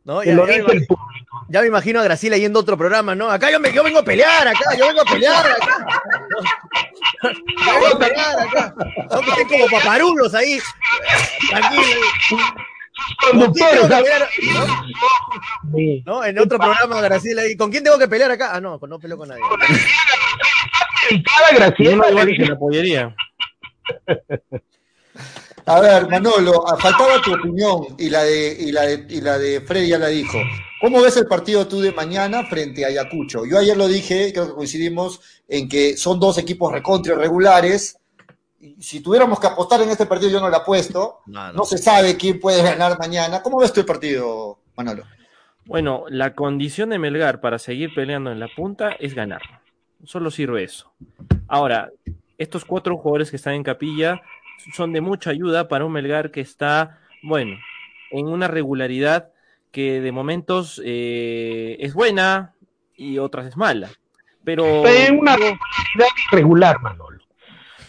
[0.04, 1.46] No, ya, lo dice el público.
[1.50, 3.30] Ya me imagino a Graciela yendo a otro programa, ¿no?
[3.30, 5.86] Acá yo, me, yo vengo a pelear, acá, yo vengo a pelear, acá.
[7.66, 8.76] Yo vengo a pelear, acá.
[9.10, 10.60] No que estén como paparulos ahí.
[11.50, 12.02] Tranquilo.
[13.30, 14.66] Conductores, ¿no?
[16.06, 16.26] ¿no?
[16.26, 17.58] En otro programa, Graciela, ahí.
[17.58, 18.52] ¿con quién tengo que pelear acá?
[18.54, 19.44] Ah, no, no peleo con nadie
[21.58, 22.10] Graciela.
[22.50, 23.16] la pollería.
[25.68, 29.62] A ver, Manolo, faltaba tu opinión y la de, y la de, y la de
[29.62, 30.38] Freddy ya la dijo.
[30.80, 33.46] ¿Cómo ves el partido tú de mañana frente a Ayacucho?
[33.46, 37.98] Yo ayer lo dije, creo que coincidimos en que son dos equipos recontra regulares.
[38.80, 41.22] Si tuviéramos que apostar en este partido, yo no lo apuesto.
[41.26, 43.42] No, no se sabe quién puede ganar mañana.
[43.42, 45.04] ¿Cómo ves el partido, Manolo?
[45.66, 49.42] Bueno, la condición de Melgar para seguir peleando en la punta es ganar.
[50.04, 50.92] Solo sirve eso.
[51.48, 51.90] Ahora,
[52.38, 54.22] estos cuatro jugadores que están en capilla
[54.74, 57.58] son de mucha ayuda para un Melgar que está, bueno,
[58.12, 59.32] en una regularidad
[59.72, 62.54] que de momentos eh, es buena
[62.96, 63.90] y otras es mala.
[64.44, 64.86] Pero.
[64.88, 67.15] En una regularidad irregular, Manolo.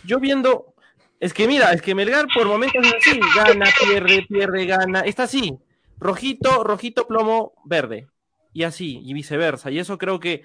[0.07, 0.75] Yo viendo.
[1.19, 5.01] Es que mira, es que Melgar por momentos es así: gana, pierde, pierde, gana.
[5.01, 5.59] Está así:
[5.99, 8.07] rojito, rojito, plomo, verde.
[8.53, 9.71] Y así, y viceversa.
[9.71, 10.45] Y eso creo que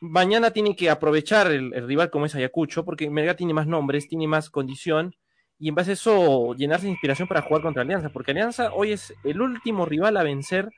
[0.00, 4.26] mañana tiene que aprovechar el, rival como es Ayacucho, porque Melgar tiene más nombres, tiene
[4.26, 5.14] más condición,
[5.58, 8.92] y en base a eso llenarse de inspiración para jugar contra Alianza, porque Alianza hoy
[8.92, 10.70] es el último rival a vencer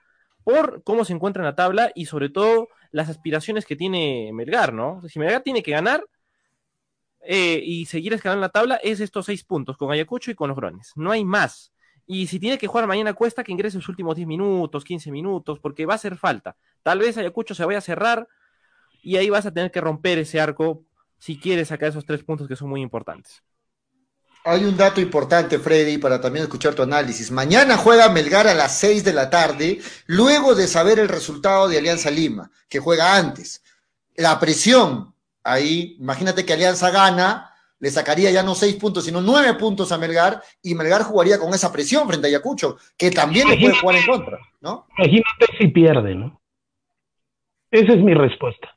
[0.42, 4.72] por cómo se encuentra en la tabla y sobre todo las aspiraciones que tiene Melgar,
[4.72, 5.02] ¿no?
[5.06, 6.02] Si Melgar tiene que ganar
[7.23, 10.57] eh, y seguir escalando la tabla, es estos seis puntos con Ayacucho y con los
[10.57, 10.93] Grones.
[10.97, 11.73] No hay más.
[12.07, 15.61] Y si tiene que jugar mañana, cuesta que ingrese los últimos 10 minutos, 15 minutos,
[15.61, 16.57] porque va a hacer falta.
[16.83, 18.27] Tal vez Ayacucho se vaya a cerrar
[19.03, 20.83] y ahí vas a tener que romper ese arco
[21.18, 23.43] si quieres sacar esos tres puntos que son muy importantes.
[24.43, 27.31] Hay un dato importante, Freddy, para también escuchar tu análisis.
[27.31, 31.77] Mañana juega Melgar a las 6 de la tarde, luego de saber el resultado de
[31.77, 33.62] Alianza Lima, que juega antes.
[34.16, 35.14] La presión,
[35.53, 39.98] ahí, imagínate que Alianza gana, le sacaría ya no seis puntos, sino nueve puntos a
[39.98, 43.96] Melgar, y Melgar jugaría con esa presión frente a Ayacucho, que también le puede jugar
[43.96, 44.86] en contra, ¿no?
[44.98, 46.40] Imagínate si pierde, ¿no?
[47.70, 48.68] Esa es mi respuesta.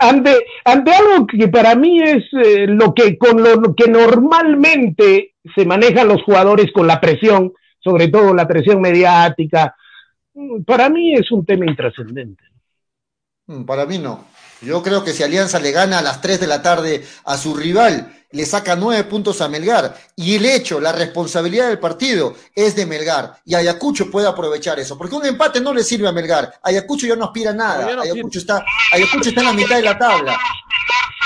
[0.00, 5.66] ante, ante algo que para mí es eh, lo que con lo que normalmente se
[5.66, 9.76] manejan los jugadores con la presión, sobre todo la presión mediática,
[10.34, 12.42] mm, para mí es un tema intrascendente.
[13.46, 14.24] Mm, para mí no.
[14.62, 17.54] Yo creo que si Alianza le gana a las 3 de la tarde a su
[17.54, 22.74] rival, le saca nueve puntos a Melgar y el hecho, la responsabilidad del partido es
[22.74, 26.52] de Melgar y Ayacucho puede aprovechar eso, porque un empate no le sirve a Melgar.
[26.62, 28.02] Ayacucho ya no aspira a nada.
[28.02, 30.36] Ayacucho, está, Ayacucho está en la mitad de la tabla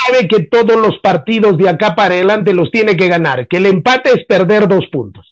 [0.05, 3.65] sabe que todos los partidos de acá para adelante los tiene que ganar, que el
[3.65, 5.27] empate es perder dos puntos.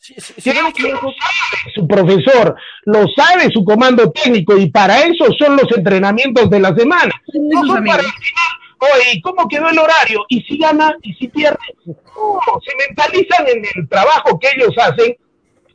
[1.75, 2.55] su profesor,
[2.85, 7.13] lo sabe su comando técnico y para eso son los entrenamientos de la semana.
[8.79, 10.25] oye, ¿cómo quedó el horario?
[10.29, 10.95] ¿Y si gana?
[11.01, 11.57] ¿Y si pierde?
[11.85, 15.15] se mentalizan en el trabajo que ellos hacen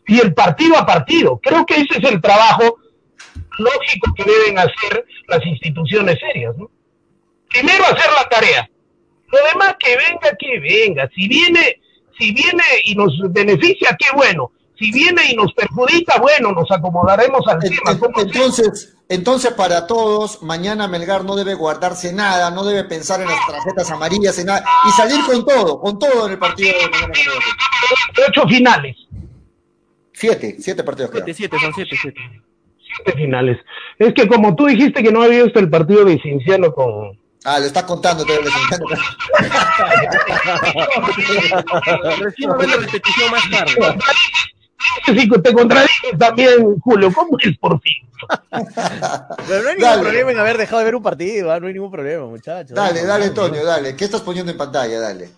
[0.06, 1.40] y el partido a partido.
[1.42, 2.78] Creo que ese es el trabajo
[3.58, 6.54] lógico que deben hacer las instituciones serias.
[7.48, 8.68] Primero hacer la tarea,
[9.28, 11.08] lo demás que venga, que venga.
[11.14, 11.80] Si viene,
[12.18, 14.50] si viene y nos beneficia, qué bueno.
[14.78, 18.12] Si viene y nos perjudica, bueno, nos acomodaremos al tema.
[18.16, 23.46] Entonces, entonces, para todos, mañana Melgar no debe guardarse nada, no debe pensar en las
[23.46, 27.12] tarjetas amarillas, en nada, y salir con todo, con todo en el partido de mañana.
[28.28, 28.96] Ocho finales.
[30.12, 31.10] Siete, siete partidos.
[31.12, 32.20] Siete, siete, son siete, siete.
[32.96, 33.58] Siete finales.
[33.98, 37.60] Es que como tú dijiste que no había visto el partido de Cinciano con, Ah,
[37.60, 38.38] le está contando todo
[42.20, 43.98] Recién ver la repetición más tarde.
[45.06, 47.12] Sí, te contradices también, Julio.
[47.12, 47.92] ¿Cómo es por fin?
[49.46, 51.60] Pero no hay ningún problema en haber dejado de ver un partido, ¿ah?
[51.60, 52.74] no hay ningún problema, muchachos.
[52.74, 53.94] Dale, dale, Antonio, dale.
[53.94, 54.98] ¿Qué estás poniendo en pantalla?
[55.00, 55.28] Dale.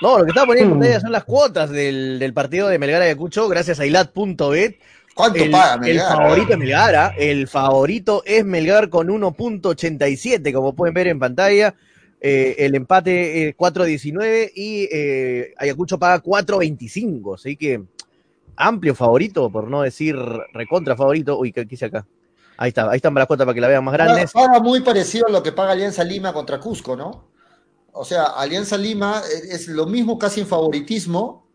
[0.00, 3.02] No, lo que estaba poniendo en pantalla son las cuotas del, del partido de Melgar
[3.02, 4.80] Ayacucho, gracias a ilat.bet.
[5.20, 6.12] ¿Cuánto el, paga Melgar?
[6.12, 7.14] El favorito es Melgar, ¿ah?
[7.18, 11.74] el favorito es Melgar con 1.87, como pueden ver en pantalla.
[12.22, 17.82] Eh, el empate eh, 4.19 y eh, Ayacucho paga 4.25, así que
[18.56, 20.16] amplio favorito, por no decir
[20.54, 21.38] recontra favorito.
[21.38, 22.06] Uy, ¿qué hice acá?
[22.56, 24.32] Ahí está, ahí están las cuotas para que la vean más grandes.
[24.32, 27.28] Paga muy parecido a lo que paga Alianza Lima contra Cusco, ¿no?
[27.92, 31.49] O sea, Alianza Lima es lo mismo casi en favoritismo,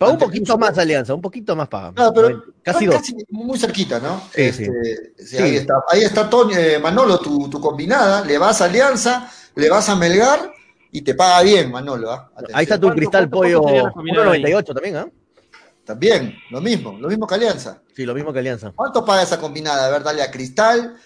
[0.00, 1.92] Paga un poquito más Alianza, un poquito más paga.
[2.14, 3.02] pero casi, dos.
[3.28, 4.18] muy cerquita, ¿no?
[4.34, 5.36] Sí, este, sí.
[5.36, 8.24] Ahí está, ahí está eh, Manolo, tu, tu, combinada.
[8.24, 10.54] Le vas a Alianza, le vas a Melgar
[10.90, 12.10] y te paga bien, Manolo.
[12.10, 12.30] ¿ah?
[12.54, 15.06] Ahí está tu cristal pollo 1.98 también, ¿ah?
[15.84, 17.82] También, lo mismo, lo mismo que Alianza.
[17.94, 18.72] Sí, lo mismo que Alianza.
[18.74, 19.84] ¿Cuánto paga esa combinada?
[19.84, 20.96] A ver, dale a Cristal.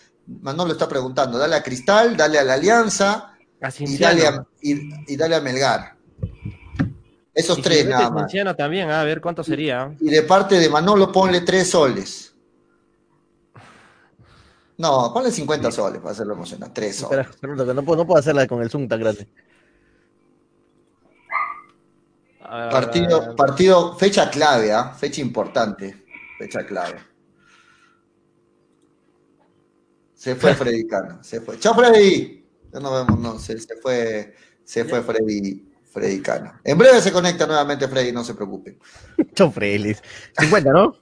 [0.40, 3.34] Manolo está preguntando, dale a Cristal, dale a la Alianza
[3.76, 5.93] y dale a, y, y dale a Melgar.
[7.34, 8.32] Esos tres nada más.
[8.56, 9.92] también, a ver cuánto sería.
[10.00, 12.32] Y de parte de Manolo ponle tres soles.
[14.76, 16.80] No, ponle 50 soles para hacerlo emocionante.
[16.80, 17.26] Tres soles.
[17.42, 19.28] no, puedo, no puedo hacerla con el Zoom tan grande.
[22.40, 24.92] Partido, partido, fecha clave, ¿ah?
[24.92, 26.04] fecha importante,
[26.38, 27.00] fecha clave.
[30.14, 31.58] Se fue Freddy Cano, se fue.
[31.58, 32.44] Chao Freddy.
[32.72, 36.52] Ya no vemos, no, se, se fue, se fue Freddy Freddy Cano.
[36.64, 38.76] En breve se conecta nuevamente Freddy, no se preocupen.
[39.32, 39.94] Chau, Freddy.
[40.36, 40.96] 50, ¿no?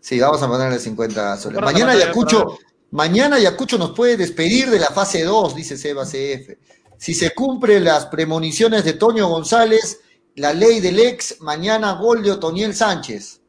[0.00, 1.60] Sí, vamos a ponerle 50 soles.
[1.60, 2.58] Mañana Yacucho,
[2.92, 6.56] mañana Yacucho nos puede despedir de la fase 2, dice Seba CF.
[6.96, 10.00] Si se cumplen las premoniciones de Toño González,
[10.36, 13.42] la ley del ex, mañana gol de Otoniel Sánchez.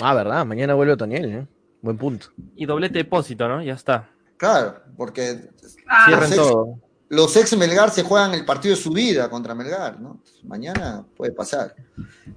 [0.00, 1.46] Ah, verdad, mañana vuelve Otoniel, ¿eh?
[1.82, 2.26] Buen punto.
[2.56, 3.62] Y doblete depósito, ¿no?
[3.62, 4.10] Ya está.
[4.36, 5.50] Claro, porque
[5.86, 10.00] ah, cierren todo los ex Melgar se juegan el partido de su vida contra Melgar,
[10.00, 10.20] ¿no?
[10.44, 11.74] Mañana puede pasar.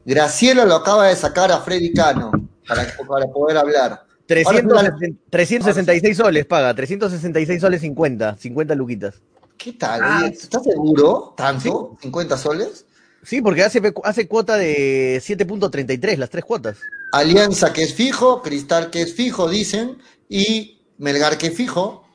[0.05, 2.32] Graciela lo acaba de sacar a Freddy Cano
[2.67, 2.86] para,
[3.32, 4.05] poder hablar.
[4.28, 9.15] 366 soles paga, 366 soles 50, 50 luquitas.
[9.57, 10.01] ¿Qué tal?
[10.03, 10.30] Ah.
[10.32, 11.34] ¿Estás seguro?
[11.36, 11.97] ¿Tanto?
[12.01, 12.86] ¿50 soles?
[13.24, 16.78] Sí, porque hace, hace cuota de 7.33, las tres cuotas.
[17.11, 19.97] Alianza que es fijo, Cristal que es fijo, dicen,
[20.30, 22.05] y Melgar que es fijo,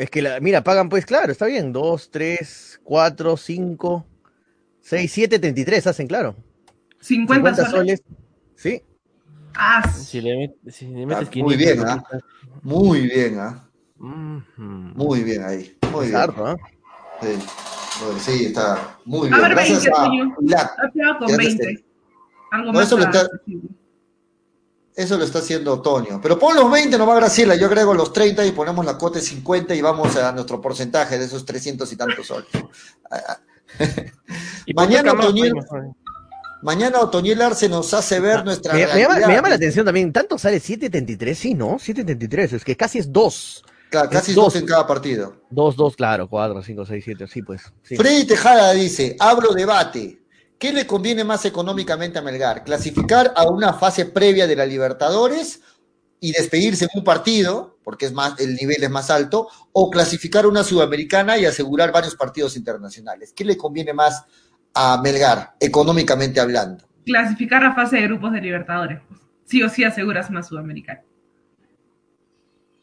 [0.00, 1.72] es que, la, mira, pagan pues, claro, está bien.
[1.72, 4.06] 2, 3, 4, 5,
[4.80, 6.36] 6, 7, 33 hacen, claro.
[7.00, 8.02] 50, 50 soles.
[8.54, 8.82] Sí.
[9.54, 12.02] Ah, si le, si le metes ah, Muy bien, ¿ah?
[12.62, 13.68] Muy bien, ¿ah?
[13.98, 15.76] Muy bien ahí.
[15.92, 16.16] Muy bien.
[16.16, 16.56] ¿ah?
[18.18, 19.34] Sí, está muy bien.
[19.34, 19.92] A ver, Gracias 20,
[21.04, 21.84] a con 20.
[22.52, 22.86] Algo más.
[22.86, 23.28] Eso lo, está,
[25.00, 26.20] eso lo está haciendo Toño.
[26.22, 27.56] Pero pon los 20 nomás, Graciela.
[27.56, 31.18] Yo agrego los 30 y ponemos la cuota de 50 y vamos a nuestro porcentaje
[31.18, 32.48] de esos 300 y tantos soles.
[34.74, 35.54] mañana, Otoniel,
[36.62, 38.74] mañana Otoniel Arce nos hace ver nuestra.
[38.74, 40.12] Me, me, llama, me, llama, la atención también.
[40.12, 41.34] ¿Tanto sale 7.73?
[41.34, 41.78] Sí, ¿no?
[41.78, 42.54] 7.73.
[42.54, 45.34] Es que casi es 2 casi dos, en cada partido.
[45.50, 47.72] Dos, dos, claro, cuatro, cinco, seis, siete, sí, pues.
[47.82, 50.19] Freddy Tejada dice, hablo debate.
[50.60, 52.64] ¿Qué le conviene más económicamente a Melgar?
[52.64, 55.62] ¿Clasificar a una fase previa de la Libertadores
[56.20, 60.46] y despedirse en un partido, porque es más, el nivel es más alto, o clasificar
[60.46, 63.32] una Sudamericana y asegurar varios partidos internacionales?
[63.34, 64.22] ¿Qué le conviene más
[64.74, 66.84] a Melgar, económicamente hablando?
[67.06, 69.00] Clasificar a fase de grupos de Libertadores.
[69.08, 69.18] Pues.
[69.46, 71.00] Sí o sí aseguras una Sudamericana.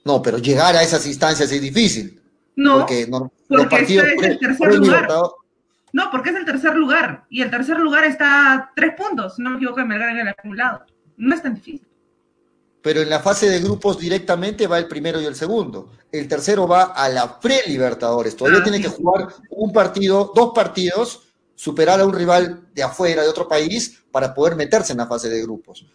[0.03, 2.19] No, pero llegar a esas instancias es difícil.
[2.55, 5.07] No, porque, no, es el tercer lugar.
[5.97, 7.25] No, porque es el tercer lugar.
[7.27, 10.85] Y el tercer lugar está a tres puntos, no me equivoco, Melgar en el acumulado.
[11.17, 11.87] No es tan difícil.
[12.83, 15.89] Pero en la fase de grupos directamente va el primero y el segundo.
[16.11, 18.35] El tercero va a la pre-Libertadores.
[18.35, 21.23] Todavía ah, tiene que jugar un partido, dos partidos,
[21.55, 25.29] superar a un rival de afuera, de otro país, para poder meterse en la fase
[25.29, 25.87] de grupos.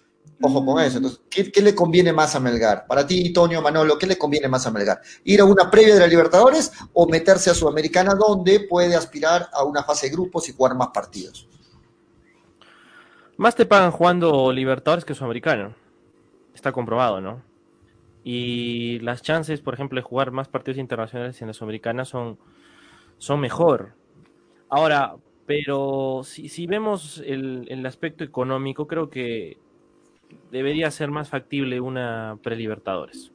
[0.44, 0.96] Ojo con eso.
[0.96, 2.84] Entonces, ¿qué, le conviene más a Melgar?
[2.86, 5.00] Para ti, Tonio, Manolo, ¿qué le conviene más a Melgar?
[5.22, 9.62] ¿Ir a una previa de la Libertadores o meterse a Sudamericana donde puede aspirar a
[9.62, 11.48] una fase de grupos y jugar más partidos?
[13.36, 15.76] Más te pagan jugando Libertadores que Sudamericano.
[16.54, 17.40] Está comprobado, ¿no?
[18.24, 22.36] Y las chances, por ejemplo, de jugar más partidos internacionales en la Sudamericana son,
[23.18, 23.94] son mejor.
[24.68, 25.14] Ahora,
[25.46, 29.61] pero si, si vemos el, el aspecto económico, creo que
[30.52, 33.32] debería ser más factible una pre-Libertadores.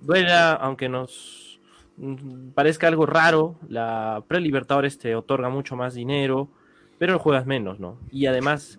[0.00, 1.60] Duela, aunque nos
[2.54, 6.48] parezca algo raro, la pre-Libertadores te otorga mucho más dinero,
[6.98, 7.98] pero juegas menos, ¿no?
[8.10, 8.78] Y además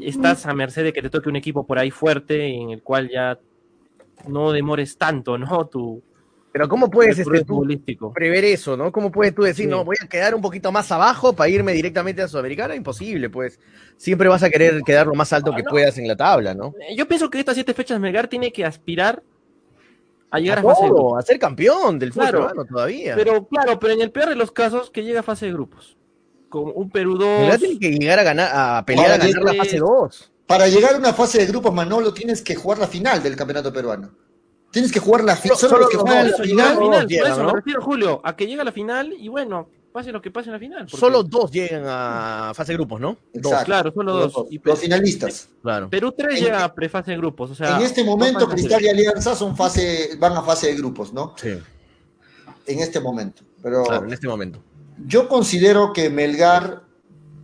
[0.00, 3.08] estás a merced de que te toque un equipo por ahí fuerte en el cual
[3.08, 3.38] ya
[4.26, 5.66] no demores tanto, ¿no?
[5.66, 6.02] Tu,
[6.52, 7.44] pero ¿cómo puedes este,
[8.12, 8.90] prever eso, no?
[8.90, 12.22] ¿Cómo puedes tú decir, no, voy a quedar un poquito más abajo para irme directamente
[12.22, 12.74] a Sudamericana?
[12.74, 13.60] Imposible, pues.
[13.96, 16.74] Siempre vas a querer quedar lo más alto que puedas en la tabla, ¿no?
[16.80, 19.22] Eh, yo pienso que estas siete fechas Melgar tiene que aspirar
[20.32, 21.18] a llegar a, fase de grupos.
[21.18, 23.14] A ser campeón del fútbol claro, todavía.
[23.14, 25.96] Pero claro, pero en el peor de los casos, que llega a fase de grupos.
[26.48, 27.40] Con un Perú 2.
[27.42, 30.32] Melgar tiene que llegar a ganar, a pelear a ganar la fase 2.
[30.48, 33.72] Para llegar a una fase de grupos, Manolo, tienes que jugar la final del campeonato
[33.72, 34.10] peruano.
[34.70, 35.58] Tienes que jugar la final.
[35.58, 36.76] Solo, los que juegan la final.
[36.76, 40.22] por eso me refiero, Julio, a que llega a la final y bueno, pase lo
[40.22, 40.88] que pase en la final.
[40.88, 43.16] Solo dos llegan a fase de grupos, ¿no?
[43.34, 43.64] Dos.
[43.64, 44.46] Claro, solo dos.
[44.62, 45.48] los finalistas.
[45.62, 45.90] Claro.
[45.90, 47.50] Perú 3 llega a prefase de grupos.
[47.50, 51.12] O sea, en este momento, Cristal y Alianza son fase, van a fase de grupos,
[51.12, 51.34] ¿no?
[51.36, 51.58] Sí.
[52.66, 53.42] En este momento.
[53.62, 54.62] Pero claro, en este momento.
[55.06, 56.82] Yo considero que Melgar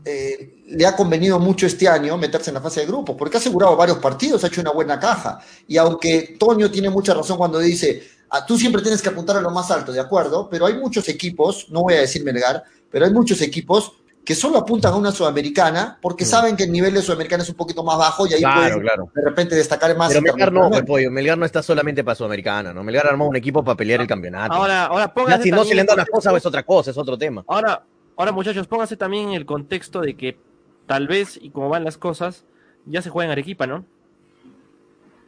[0.05, 3.41] eh, le ha convenido mucho este año meterse en la fase de grupos, porque ha
[3.41, 5.39] asegurado varios partidos, ha hecho una buena caja.
[5.67, 9.41] Y aunque Toño tiene mucha razón cuando dice, ah, tú siempre tienes que apuntar a
[9.41, 13.05] lo más alto, de acuerdo, pero hay muchos equipos, no voy a decir Melgar, pero
[13.05, 13.93] hay muchos equipos
[14.25, 16.29] que solo apuntan a una sudamericana porque mm.
[16.29, 19.23] saben que el nivel de sudamericana es un poquito más bajo y ahí pueden de
[19.23, 20.09] repente destacar más.
[20.09, 22.83] Pero Melgar no, pollo, Melgar no está solamente para sudamericana, ¿no?
[22.83, 24.53] Melgar armó un equipo para pelear el campeonato.
[24.53, 27.45] Ahora, ahora Si no se le dan las cosas es otra cosa, es otro tema.
[27.47, 27.85] Ahora,
[28.17, 30.39] Ahora, muchachos, pónganse también en el contexto de que
[30.87, 32.45] tal vez, y como van las cosas,
[32.85, 33.85] ya se juega en Arequipa, ¿no?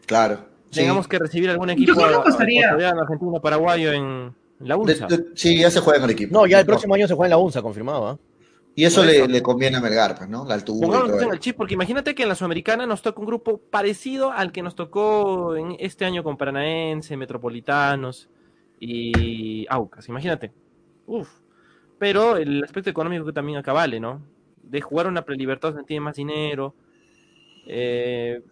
[0.07, 0.47] Claro.
[0.71, 5.07] Tengamos que recibir algún equipo ecuatoriano, argentino, paraguayo en, la UNSA.
[5.35, 6.33] sí, ya se juega en Arequipa.
[6.33, 8.09] No, ya el próximo año se juega en la UNSA, confirmado.
[8.09, 8.19] ¿ah?
[8.75, 10.45] Y eso le, conviene a Melgar, pues, ¿no?
[10.45, 10.87] La altura.
[10.87, 14.31] Pongamos en el chip, porque imagínate que en la Sudamericana nos toca un grupo parecido
[14.31, 18.29] al que nos tocó en este año con Paranaense, Metropolitanos
[18.79, 20.09] y Aucas.
[20.09, 20.53] Imagínate.
[21.07, 21.29] Uf
[21.99, 24.23] pero el aspecto económico que también acá vale, ¿no?
[24.69, 26.75] De jugar una prelibertad tiene más dinero.
[27.67, 28.43] Eh,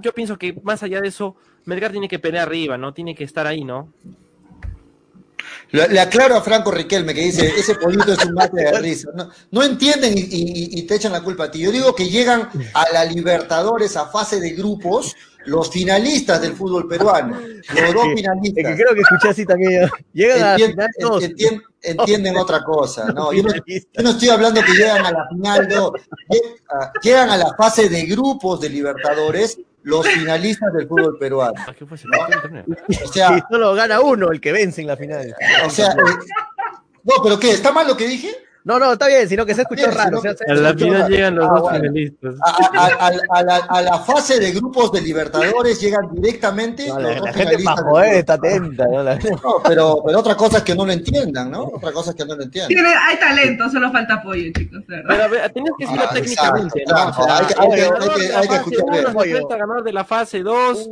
[0.00, 2.92] yo pienso que más allá de eso, Melgar tiene que pelear arriba, ¿no?
[2.92, 3.92] Tiene que estar ahí, ¿no?
[5.72, 9.10] Le, aclaro a Franco Riquelme que dice, ese polito es un mate de risa.
[9.50, 11.60] No, entienden y, te echan la culpa a ti.
[11.60, 15.14] Yo digo que llegan a la Libertadores a fase de grupos
[15.46, 17.38] los finalistas del fútbol peruano.
[17.38, 18.64] Los dos finalistas.
[18.64, 19.88] que creo que escuché así también.
[20.12, 20.90] Llegan a la final
[21.82, 23.06] entienden otra cosa.
[23.12, 25.92] No, yo, no, estoy hablando que llegan a la final, no.
[27.02, 31.54] Llegan a la fase de grupos de Libertadores los finalistas del fútbol peruano.
[31.58, 31.74] Ah,
[33.02, 35.34] o sea, solo gana uno el que vence en la final.
[35.66, 35.96] O sea, eh,
[37.02, 37.52] no, pero ¿qué?
[37.52, 38.30] ¿Está mal lo que dije?
[38.64, 40.20] No, no, está bien, sino que se escuchó raro.
[40.22, 42.34] a la final llegan los ah, dos finalistas.
[43.70, 47.82] A, la, fase de grupos de Libertadores llegan directamente los la, dos la gente para
[47.82, 48.84] joder está atenta.
[48.86, 49.62] ¿no?
[49.66, 51.64] pero, pero otra cosa es que no lo entiendan, ¿no?
[51.64, 52.86] Otra cosa es que no lo entiendan.
[52.86, 54.82] hay talento, solo falta apoyo, chicos.
[54.86, 55.08] Pero
[55.54, 56.84] tenías que decirlo ah, técnicamente.
[56.86, 56.96] ¿no?
[56.96, 59.58] hay que, hay que, hay que, escuchar.
[59.58, 60.90] ganador de la fase 2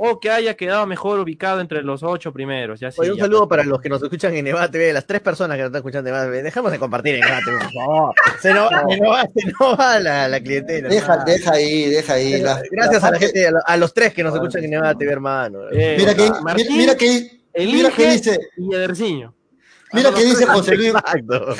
[0.00, 2.78] o que haya quedado mejor ubicado entre los ocho primeros.
[2.78, 5.62] Ya un saludo para los que nos escuchan en Nevada TV, las tres personas que
[5.62, 6.42] nos están escuchando en Nevada TV.
[6.44, 8.14] Dejamos de compartir en Nevada TV, por favor.
[8.40, 8.70] Se nos,
[9.80, 10.88] va la, la, clientela.
[10.88, 12.40] Deja, deja ahí, deja ahí.
[12.70, 15.62] Gracias a la gente, a, los tres que nos escuchan en Nevada TV, hermano.
[15.72, 16.30] Eh, mira, que,
[16.70, 18.38] mira que, mira que dice.
[18.56, 19.34] Y Ederciño.
[19.92, 20.90] Mira que dice José Luis.
[20.90, 21.56] Exacto.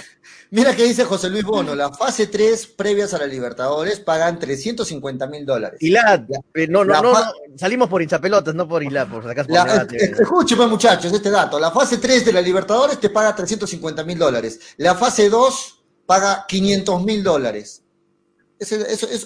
[0.51, 5.27] Mira que dice José Luis Bono, la fase 3 previas a la Libertadores pagan 350
[5.27, 5.79] mil dólares.
[5.81, 7.15] Y la, eh, no, no, no,
[7.57, 9.45] salimos por hinchapelotas, no por Hilad, por acá
[9.93, 14.75] Escúcheme muchachos, este dato, la fase 3 de la Libertadores te paga 350 mil dólares,
[14.79, 17.85] la fase 2 paga 500 mil dólares.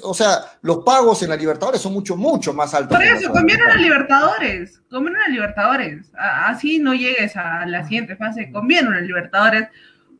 [0.02, 2.98] o sea, los pagos en la Libertadores son mucho, mucho más altos.
[2.98, 6.10] Por eso, conviene a Libertadores, conviene a Libertadores.
[6.18, 9.68] Así no llegues a la siguiente fase, conviene a Libertadores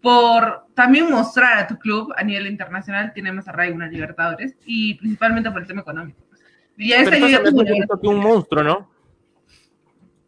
[0.02, 4.94] por también mostrar a tu club a nivel internacional tiene más arraigo una Libertadores y
[4.94, 6.18] principalmente por el tema económico.
[6.76, 7.40] Y ya esta ya
[8.02, 8.92] un monstruo, ¿no?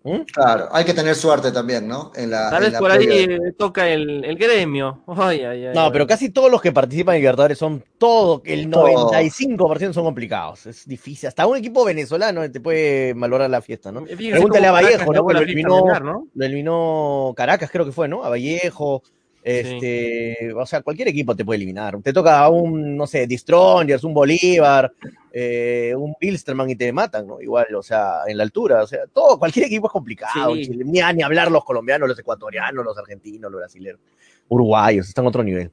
[0.04, 0.20] ¿Mm?
[0.34, 2.12] Claro, hay que tener suerte también, ¿no?
[2.14, 5.02] En la, Tal vez por ahí toca el, el gremio.
[5.06, 10.66] no, pero casi todos los que participan en Libertadores son todo, el 95% son complicados.
[10.66, 11.26] Es difícil.
[11.26, 14.04] Hasta un equipo venezolano te puede valorar la fiesta, ¿no?
[14.04, 15.22] Pregúntale a Vallejo, ¿no?
[15.22, 16.28] lo eliminó, ¿no?
[16.34, 18.24] lo eliminó Caracas, creo que fue, ¿no?
[18.24, 19.02] A Vallejo.
[19.44, 22.00] Este, O sea, cualquier equipo te puede eliminar.
[22.02, 24.90] Te toca a un, no sé, Distrongers, un Bolívar,
[25.30, 27.42] eh, un Bilsterman y te matan, ¿no?
[27.42, 28.82] Igual, o sea, en la altura.
[28.82, 30.54] O sea, todo, cualquier equipo es complicado.
[30.54, 34.00] ni, ni, hablar los colombianos, los ecuatorianos, los argentinos, los brasileños,
[34.48, 35.70] uruguayos, están a otro nivel.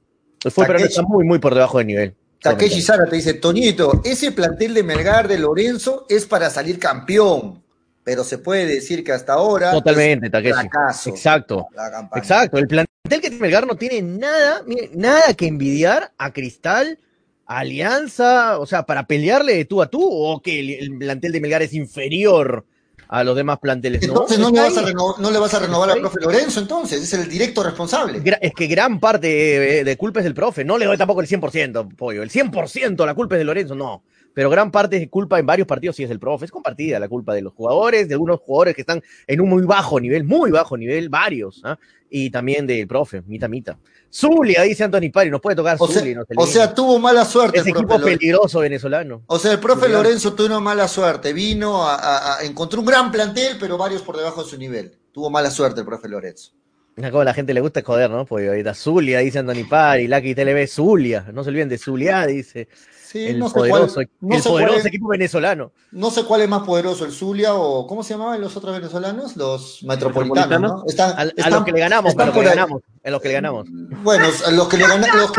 [0.49, 2.15] Fue, pero está muy, muy por debajo del nivel.
[2.41, 7.64] Takeshi Sara te dice, Toñito, ese plantel de Melgar de Lorenzo es para salir campeón
[8.03, 11.10] pero se puede decir que hasta ahora totalmente Takeshi.
[11.10, 11.68] exacto.
[12.15, 12.57] exacto.
[12.57, 14.64] El plantel que tiene Melgar no tiene nada
[14.94, 16.99] nada que envidiar a Cristal
[17.45, 21.41] a Alianza o sea para pelearle de tú a tú o que el, plantel de
[21.41, 22.65] Melgar es inferior
[23.07, 25.91] a los demás planteles entonces no, le, vas a renovar, no le vas a renovar
[25.91, 28.22] al profe Lorenzo entonces es el directo responsable.
[28.41, 31.28] Es que gran parte de, de culpa es del profe no le doy tampoco el
[31.28, 34.03] 100% pollo el 100% la culpa es de Lorenzo no
[34.34, 36.45] pero gran parte de culpa en varios partidos sí es del profe.
[36.45, 39.64] Es compartida la culpa de los jugadores, de algunos jugadores que están en un muy
[39.64, 41.78] bajo nivel, muy bajo nivel, varios, ¿ah?
[42.10, 43.78] y también del profe, mita mita.
[44.14, 46.03] Zulia, dice Anthony Pari, nos puede tocar o Sea,
[46.36, 47.60] o sea, tuvo mala suerte.
[47.60, 49.24] Ese equipo peligroso venezolano.
[49.28, 51.32] O sea, el profe Lorenzo tuvo mala suerte.
[51.32, 54.91] Vino, a, encontró un gran plantel, pero varios por debajo de su nivel.
[55.14, 56.52] Tuvo mala suerte el profe Lorenzo.
[56.95, 58.26] Como a la gente le gusta joder, ¿no?
[58.26, 62.68] Porque ahorita Zulia, dice Anthony Pari, Lucky TLB, Zulia, no se olviden de Zulia, dice
[63.14, 65.72] el no sé poderoso, cuál, no el poderoso equipo venezolano.
[65.92, 69.36] No sé cuál es más poderoso, el Zulia o ¿cómo se llamaban los otros venezolanos?
[69.36, 70.84] Los metropolitanos, ¿no?
[70.88, 73.34] Están, a, los que le ganamos, a los que le ganamos, en los que le
[73.34, 73.68] ganamos.
[74.03, 75.32] Bueno, a los que le ganamos,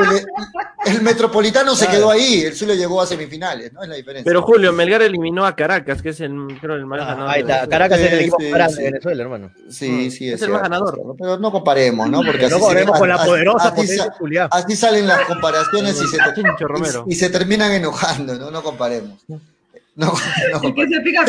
[0.85, 3.83] el metropolitano se quedó ahí, el Zulia llegó a semifinales, ¿no?
[3.83, 4.29] Es la diferencia.
[4.29, 7.31] Pero Julio, Melgar eliminó a Caracas, que es el, creo, el más ah, ganador.
[7.31, 9.51] Ahí está, Caracas es el equipo más grande de Venezuela, hermano.
[9.69, 11.01] Sí, sí, es, el más ganador.
[11.17, 12.23] Pero no comparemos, ¿no?
[12.23, 14.49] Porque no comparemos con la poderosa potencia Zulia.
[14.51, 16.19] Así salen las comparaciones y se,
[17.07, 18.51] y se terminan enojando, ¿no?
[18.51, 19.21] no, comparemos.
[19.95, 20.13] No,
[20.53, 21.25] no que se pica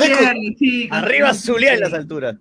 [0.89, 2.35] Arriba Zulia en las alturas.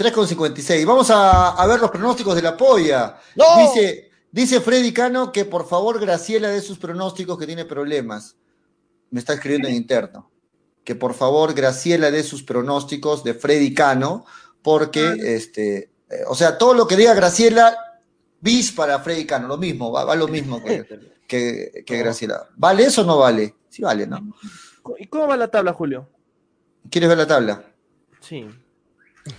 [0.00, 0.86] 3,56.
[0.86, 3.18] Vamos a, a, ver los pronósticos de la polla.
[3.58, 8.36] Dice, dice Freddy Cano que por favor Graciela de sus pronósticos que tiene problemas.
[9.10, 10.30] Me está escribiendo en interno.
[10.84, 14.24] Que por favor Graciela de sus pronósticos de Freddy Cano,
[14.62, 15.16] porque ah.
[15.18, 17.76] este, eh, o sea, todo lo que diga Graciela,
[18.40, 20.86] bis para Freddy Cano, lo mismo, va, lo mismo que,
[21.28, 22.48] que, que Graciela.
[22.56, 23.54] ¿Vale eso o no vale?
[23.68, 24.18] Sí vale, ¿no?
[24.98, 26.08] ¿Y cómo va la tabla, Julio?
[26.90, 27.64] ¿Quieres ver la tabla?
[28.20, 28.48] Sí.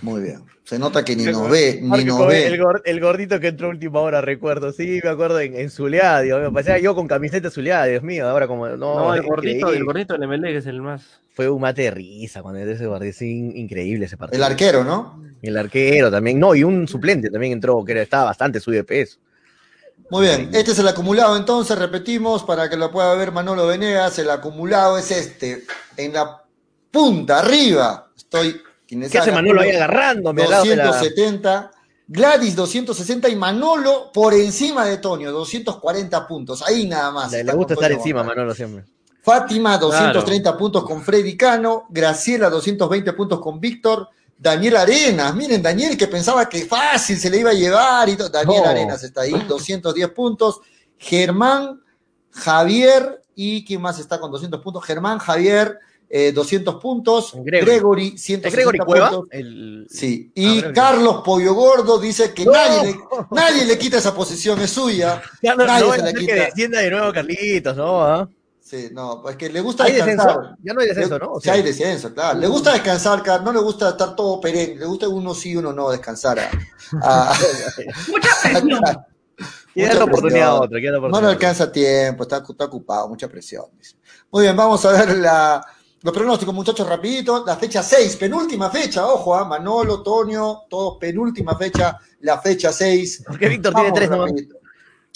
[0.00, 0.44] Muy bien.
[0.64, 2.46] Se nota que ni nos ve, ni nos ve.
[2.84, 4.72] El, gordito que entró última hora, recuerdo.
[4.72, 8.46] Sí, me acuerdo en, en Zuleá, me parecía yo con camiseta Zuleá, Dios mío, ahora
[8.46, 8.68] como.
[8.68, 11.02] No, el gordito, el gordito del MLE que es el más.
[11.34, 14.36] Fue un mate de risa cuando ese gordito, increíble ese partido.
[14.36, 15.22] El arquero, ¿no?
[15.42, 19.18] El arquero también, no, y un suplente también entró, que estaba bastante subido de peso.
[20.10, 24.18] Muy bien, este es el acumulado entonces, repetimos para que lo pueda ver Manolo Venegas,
[24.18, 25.64] el acumulado es este,
[25.96, 26.44] en la
[26.90, 28.60] punta, arriba, estoy...
[29.10, 30.32] ¿Qué hace Manolo ahí agarrando?
[30.32, 31.70] 270,
[32.08, 37.32] Gladys 260 y Manolo por encima de Tonio, 240 puntos, ahí nada más.
[37.32, 38.84] Le, gusta estar encima Manolo siempre.
[39.22, 45.96] Fátima 230 puntos con Freddy Cano, Graciela 220 puntos con Víctor, Daniel Arenas, miren, Daniel
[45.96, 48.16] que pensaba que fácil se le iba a llevar y.
[48.16, 50.60] Daniel Arenas está ahí, 210 puntos.
[50.98, 51.80] Germán,
[52.30, 54.84] Javier y ¿quién más está con 200 puntos?
[54.84, 55.78] Germán, Javier,
[56.12, 57.32] 200 eh, puntos.
[57.36, 59.28] Gregory, 160 puntos.
[59.88, 60.30] Sí.
[60.34, 62.98] Y Carlos Pollo Gordo dice que nadie, le,
[63.30, 65.22] nadie le quita esa posición, es suya.
[65.42, 66.34] Ya no, nadie se la quita.
[66.34, 68.04] que descienda de nuevo Carlitos, ¿no?
[68.04, 68.28] ¿Ah?
[68.60, 70.56] Sí, no, pues que le gusta descansar.
[70.62, 71.32] Ya no hay descenso, ¿no?
[71.32, 72.38] O sea, sí, hay descenso, claro.
[72.38, 75.90] Le gusta descansar, no le gusta estar todo perenne, le gusta uno sí, uno no
[75.90, 76.38] descansar.
[77.02, 77.34] A,
[78.08, 78.80] Mucha presión.
[79.74, 83.64] Queda la oportunidad a otro, No le alcanza tiempo, está, está ocupado, mucha presión.
[84.30, 85.66] Muy bien, vamos a ver la,
[86.02, 87.44] los pronósticos, muchachos, rapidito.
[87.46, 93.24] La fecha 6, penúltima fecha, ojo, a Manolo, Tonio, todos penúltima fecha, la fecha 6.
[93.26, 94.26] Porque Víctor tiene tres ¿no?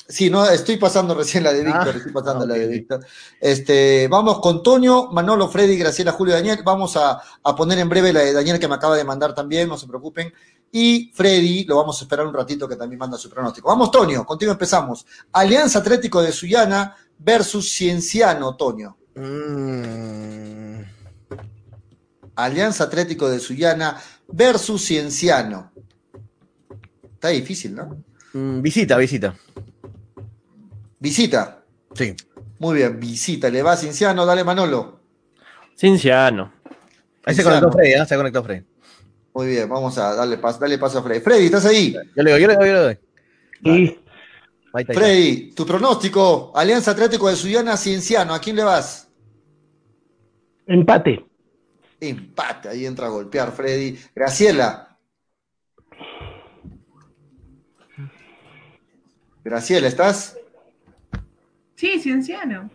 [0.09, 3.05] Sí, no, estoy pasando recién la de ah, Víctor, estoy pasando la de Víctor.
[3.41, 6.61] Este, vamos con Toño, Manolo, Freddy, Graciela, Julio, Daniel.
[6.65, 9.69] Vamos a, a, poner en breve la de Daniel que me acaba de mandar también,
[9.69, 10.33] no se preocupen.
[10.71, 13.69] Y Freddy, lo vamos a esperar un ratito que también manda su pronóstico.
[13.69, 15.05] Vamos, Toño, contigo empezamos.
[15.33, 18.97] Alianza Atlético de Sullana versus Cienciano, Toño.
[19.17, 20.83] Mm.
[22.37, 25.73] Alianza Atlético de Sullana versus Cienciano.
[27.15, 28.05] Está difícil, ¿no?
[28.35, 29.35] Mm, visita, visita.
[31.01, 31.63] Visita.
[31.95, 32.15] Sí.
[32.59, 33.49] Muy bien, visita.
[33.49, 35.01] Le va a Cinciano, dale Manolo.
[35.77, 36.53] Cinciano.
[37.25, 38.07] Ahí se conectó Freddy, ¿eh?
[38.07, 38.65] se conectó Freddy.
[39.35, 41.21] Muy bien, vamos a darle paso, dale paso a Freddy.
[41.21, 41.95] Freddy, ¿estás ahí?
[42.15, 42.99] Yo le doy, yo le doy, yo le doy.
[43.65, 43.99] Sí.
[44.73, 49.06] Freddy, tu pronóstico, Alianza Atlético de Suyana, Cienciano, ¿a quién le vas?
[50.67, 51.25] Empate.
[52.01, 53.99] Empate, ahí entra a golpear Freddy.
[54.15, 54.99] Graciela.
[59.45, 60.37] Graciela, ¿estás?
[61.77, 62.69] Sí, Cienciano.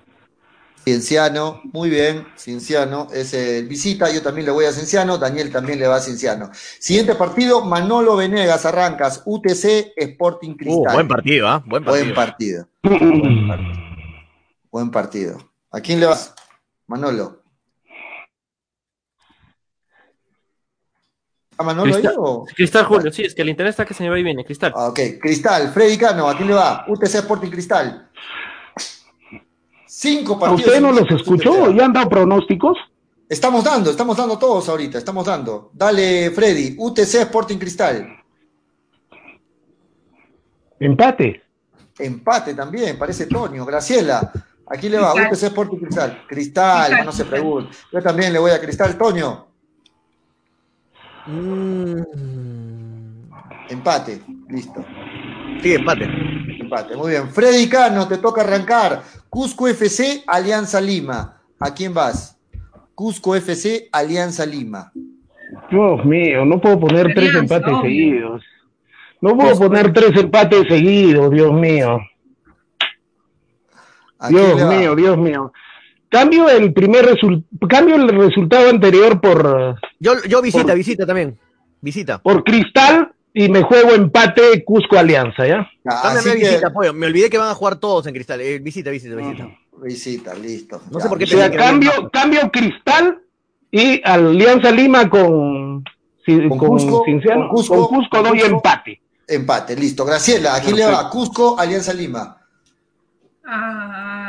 [0.84, 5.80] Cienciano, muy bien, Cienciano es el visita, yo también le voy a Cienciano, Daniel también
[5.80, 6.50] le va a Cienciano.
[6.54, 10.94] Siguiente partido, Manolo Venegas, arrancas, UTC Sporting Cristal.
[10.94, 11.64] Uh, buen partido, ¿ah?
[11.68, 12.68] Buen partido.
[14.72, 15.38] Buen partido.
[15.70, 16.34] ¿A quién le vas?
[16.88, 17.41] Manolo.
[21.62, 22.46] ¿A Manolo Cristal, o?
[22.56, 24.74] Cristal Julio, sí, es que el interés está que se me va y viene, Cristal.
[24.76, 26.86] Ah, ok, Cristal, Freddy Cano, ¿a quién le va?
[26.88, 28.10] UTC Sporting Cristal.
[29.86, 30.66] Cinco partidos.
[30.66, 31.72] ¿Usted no los escuchó?
[31.72, 32.78] ¿Ya han dado pronósticos?
[33.30, 35.70] Estamos dando, estamos dando todos ahorita, estamos dando.
[35.74, 38.08] Dale, Freddy, UTC Sporting Cristal.
[40.80, 41.44] Empate.
[42.00, 43.64] Empate también, parece Toño.
[43.66, 44.32] Graciela,
[44.66, 46.24] aquí le va, UTC Sporting Cristal.
[46.28, 47.78] Cristal, no se pregunte.
[47.92, 49.51] Yo también le voy a Cristal, Toño.
[51.32, 52.02] Mm.
[53.70, 54.84] Empate, listo.
[55.62, 56.06] Sí, empate.
[56.60, 57.30] Empate, muy bien.
[57.30, 59.02] Freddy Cano, te toca arrancar.
[59.30, 61.42] Cusco FC, Alianza Lima.
[61.60, 62.38] ¿A quién vas?
[62.96, 64.92] Cusco FC, Alianza Lima.
[65.70, 68.44] Dios mío, no puedo poner tres empates seguidos.
[69.22, 72.00] No puedo poner tres empates seguidos, Dios mío.
[74.30, 75.54] Dios mío, Dios mío.
[76.12, 77.18] Cambio el primer
[77.70, 79.78] cambio el resultado anterior por.
[79.98, 81.40] Yo, yo visita, visita también.
[81.80, 82.22] Visita.
[82.22, 85.70] Por Cristal y me juego empate Cusco Alianza, ¿ya?
[85.86, 86.94] Cámbiame visita, pollo.
[86.94, 88.42] Me olvidé que van a jugar todos en Cristal.
[88.42, 89.48] Eh, visita, visita, visita.
[89.82, 90.82] visita, listo.
[90.92, 91.24] No sé por qué.
[91.24, 93.22] O sea, cambio, cambio Cristal
[93.72, 95.86] y Alianza Lima con,
[96.26, 99.02] con, Cusco, con, Cusco, con Cusco doy empate.
[99.30, 100.04] Empate, listo.
[100.04, 101.10] Graciela, ¿a quién le va?
[101.10, 102.38] Cusco, Alianza Lima.
[103.46, 104.21] Ah.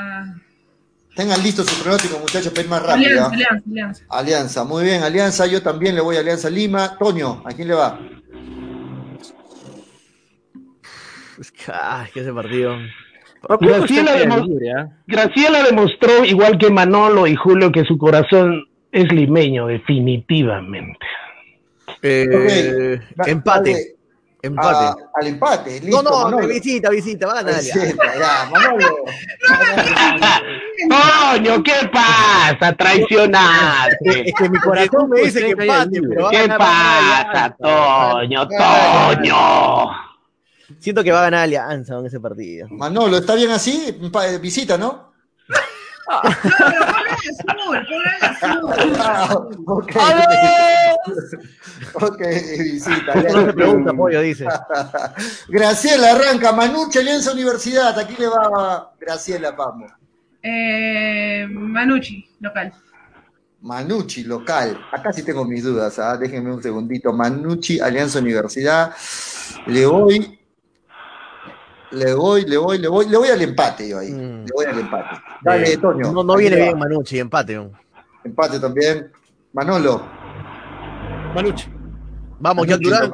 [1.15, 3.27] Tengan listo su pronóstico, muchachos, para ir más rápido.
[3.27, 4.05] Alianza, alianza, alianza.
[4.09, 5.47] Alianza, muy bien, Alianza.
[5.47, 6.97] Yo también le voy a Alianza Lima.
[6.99, 7.99] Toño, ¿a quién le va?
[11.73, 12.77] Ay, que ese partido.
[15.07, 21.07] Graciela, demostró, igual que Manolo y Julio, que su corazón es limeño, definitivamente.
[22.03, 23.97] Eh, empate.
[24.45, 25.05] Empate.
[25.15, 25.81] al empate.
[25.81, 27.63] Listo, no, no, visita, visita, va a ganar.
[27.63, 29.05] Visita, ya, Manolo.
[31.33, 32.73] Coño, ¿qué pasa?
[32.77, 34.29] Traicionaste.
[34.29, 38.49] Es que mi corazón me dice que empate, pero ¿Qué pasa, Toño?
[38.49, 39.91] Toño.
[40.81, 42.67] Siento que va a ganar Alianza en ese partido.
[42.69, 43.97] Manolo, ¿está bien así?
[44.41, 45.13] Visita, ¿no?
[49.67, 49.97] Ok,
[51.95, 52.21] ok,
[52.59, 53.15] visita.
[53.15, 54.47] No se pregunta, pollo, dice.
[55.49, 56.53] Graciela, arranca.
[56.53, 57.99] Manucci, Alianza Universidad.
[57.99, 59.91] Aquí le va Graciela, vamos.
[60.43, 62.73] Eh, Manucci, local.
[63.63, 64.87] Manucci, local.
[64.91, 65.99] Acá sí tengo mis dudas.
[65.99, 66.17] ¿ah?
[66.17, 67.13] Déjenme un segundito.
[67.13, 68.93] Manucci, Alianza Universidad.
[69.67, 70.41] Le voy
[71.93, 74.11] le voy, le voy, le voy, le voy al empate yo ahí.
[74.11, 74.45] Mm.
[74.45, 75.21] Le voy al empate.
[75.43, 76.13] Dale, Toño.
[76.13, 77.61] No, no viene bien Manucci, empate.
[78.25, 79.11] Empate también.
[79.53, 80.03] Manolo.
[81.35, 81.67] Manucci.
[82.41, 83.13] Vamos, John Durán.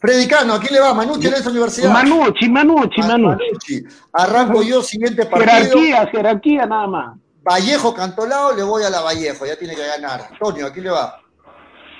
[0.00, 0.94] Predicano, ¿a quién le va?
[0.94, 1.90] Manucci en esa universidad.
[1.90, 3.84] Manucci, Manucci, Manucci.
[4.12, 5.50] Arranco yo, siguiente partido.
[5.50, 7.18] Jerarquía, jerarquía nada más.
[7.42, 10.28] Vallejo Cantolao, le voy a la Vallejo, ya tiene que ganar.
[10.30, 11.20] Antonio, ¿a quién le va?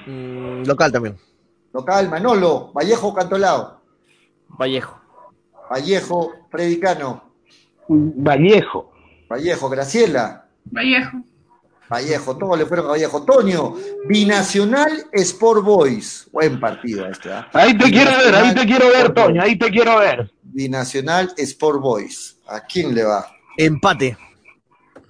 [0.07, 1.17] Mm, local también.
[1.73, 3.81] Local, Manolo, Vallejo Cantolao.
[4.49, 4.98] Vallejo.
[5.71, 7.25] Vallejo, Predicano.
[7.89, 8.93] Vallejo.
[9.29, 10.47] Vallejo, Graciela.
[10.65, 11.23] Vallejo.
[11.89, 13.25] Vallejo, todos le fueron a Vallejo.
[13.25, 13.75] Toño,
[14.07, 16.29] Binacional Sport Boys.
[16.33, 17.31] Buen partido este.
[17.31, 17.45] ¿eh?
[17.53, 20.31] Ahí te quiero ver, ahí te quiero ver, Toño, ahí te quiero ver.
[20.43, 22.39] Binacional Sport Boys.
[22.47, 23.27] ¿A quién le va?
[23.57, 24.17] Empate.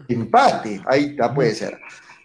[0.09, 1.79] Empate, ahí está, puede ser.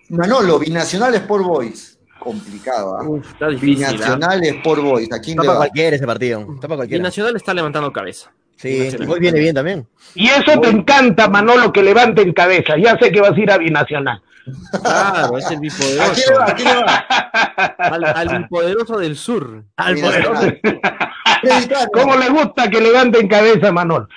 [0.09, 1.92] Manolo, Binacional Sport Boys.
[2.23, 3.75] Complicado, está difícil.
[3.85, 4.45] Binacional ¿ah?
[4.45, 5.11] Sport Boys.
[5.11, 6.39] ¿A quién Está para cualquiera ese partido.
[6.41, 7.01] Está para cualquiera.
[7.01, 8.31] Binacional está levantando cabeza.
[8.55, 9.09] Sí, Binacional.
[9.09, 9.87] hoy viene bien también.
[10.15, 12.75] Y eso te encanta, Manolo, que levanten cabeza.
[12.77, 14.21] Ya sé que vas a ir a Binacional.
[14.81, 16.13] Claro, es el ¿A bipoderoso.
[16.13, 16.45] quién le va?
[16.45, 17.05] ¿A quién le va?
[17.77, 19.63] Al, al bipoderoso del sur.
[19.75, 19.95] Al.
[21.93, 24.07] ¿Cómo le gusta que levanten cabeza, Manolo?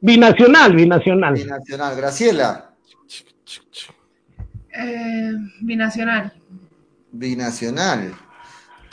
[0.00, 1.34] Binacional, binacional.
[1.34, 1.96] Binacional.
[1.96, 2.70] Graciela.
[4.76, 6.32] Eh, binacional.
[7.14, 8.14] Binacional.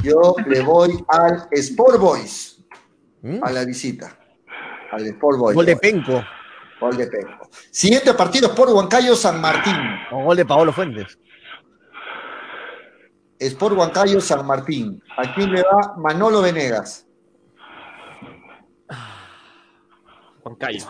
[0.03, 2.63] Yo le voy al Sport Boys.
[3.21, 3.43] ¿Mm?
[3.43, 4.17] A la visita.
[4.91, 5.55] Al Sport Boys.
[5.55, 6.23] Gol de Penco
[6.79, 7.47] Gol de Penco.
[7.69, 9.75] Siguiente partido, Sport Huancayo San Martín.
[10.11, 11.17] o gol de Paolo Fuentes.
[13.37, 15.01] Sport Huancayo San Martín.
[15.17, 15.95] ¿A quién le va?
[15.97, 17.07] Manolo Venegas.
[20.41, 20.85] Juan Cayo.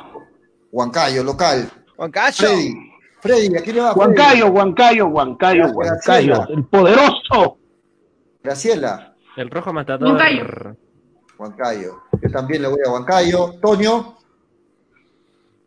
[0.72, 1.70] Huancayo, local.
[1.98, 2.34] Juan Cayo.
[2.34, 2.91] Freddy.
[3.22, 3.94] Freddy, ¿a quién le va?
[3.94, 6.48] Huancayo, Huancayo, Huancayo, Huancayo.
[6.50, 7.58] El poderoso.
[8.44, 9.16] Graciela.
[9.38, 10.10] El rojo matador.
[10.10, 10.76] Huancayo.
[11.38, 12.02] Huancayo.
[12.22, 13.60] Yo también le voy a Huancayo.
[13.62, 14.18] Toño.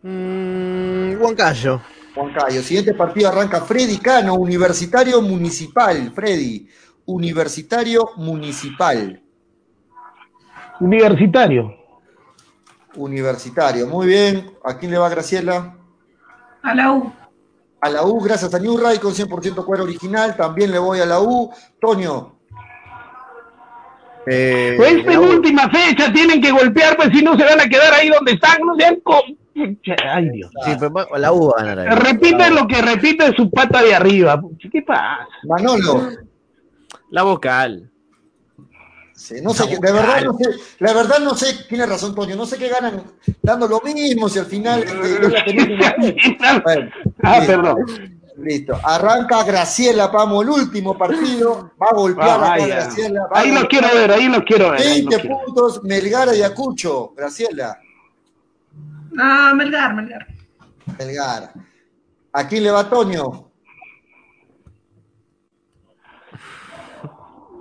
[0.03, 1.81] Mm, Huancayo.
[2.17, 2.61] Huancayo.
[2.63, 6.11] Siguiente partido arranca Freddy Cano, Universitario Municipal.
[6.13, 6.69] Freddy,
[7.07, 9.23] Universitario Municipal.
[10.81, 11.73] Universitario.
[12.97, 13.87] Universitario.
[13.87, 14.51] Muy bien.
[14.65, 15.77] ¿A quién le va Graciela?
[16.63, 17.13] A la U.
[17.85, 20.35] A la U, gracias a New Ray con 100% cuero original.
[20.37, 21.51] También le voy a la U.
[21.79, 22.35] Toño.
[24.27, 25.25] Eh, Pues esta U.
[25.25, 28.57] última fecha tienen que golpear, pues si no se van a quedar ahí donde están,
[28.65, 29.21] no sean con...
[30.11, 30.51] Ay, Dios.
[30.65, 31.89] Sí, pero va- la U va a ganar.
[31.91, 31.99] ahí.
[32.13, 34.41] Repite lo que repite su pata de arriba.
[34.73, 35.29] ¿Qué pasa?
[35.47, 36.09] Manolo.
[37.11, 37.91] La vocal.
[39.17, 40.51] Sí, no sé, de verdad no sé,
[40.81, 43.01] la verdad no sé, tiene razón Toño, no sé qué ganan
[43.41, 46.91] dando lo mismo si al final este, yo la tenía que- Bueno,
[47.25, 47.77] Ah, listo, perdón.
[48.37, 48.79] Listo.
[48.83, 51.71] Arranca Graciela, vamos, el último partido.
[51.81, 52.67] Va a golpear Ah, acá.
[52.67, 53.21] Graciela.
[53.33, 54.81] va a Ahí lo quiero ver, ahí lo quiero ver.
[54.81, 55.45] ahí lo 20 quiero ver.
[55.47, 57.13] puntos, Melgar y Ayacucho.
[57.17, 57.79] Graciela,
[59.13, 60.27] No, Melgar, Melgar.
[60.99, 61.53] Melgar.
[62.33, 63.51] ¿A quién le va Toño?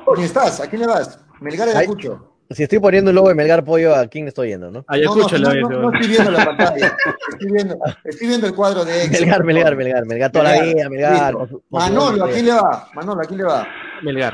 [0.05, 0.59] Toño, ¿estás?
[0.59, 1.19] ¿A quién le vas?
[1.39, 1.69] Melgar.
[1.69, 2.32] Ayacucho.
[2.53, 4.85] Si estoy poniendo el logo de Melgar Pollo, ¿a quién estoy yendo, no?
[4.87, 5.61] Ayacucho no, la no, vez.
[5.77, 6.97] no, no estoy viendo la pantalla.
[7.31, 9.21] Estoy viendo, estoy viendo el cuadro de Excel.
[9.25, 11.11] Melgar, Melgar, Melgar, Melgar toda la vida, Melgar.
[11.13, 11.37] Listo.
[11.39, 12.89] con su- con su Manolo, ¿a quién le va?
[12.93, 13.67] Manolo, ¿a quién le va?
[14.03, 14.33] Melgar.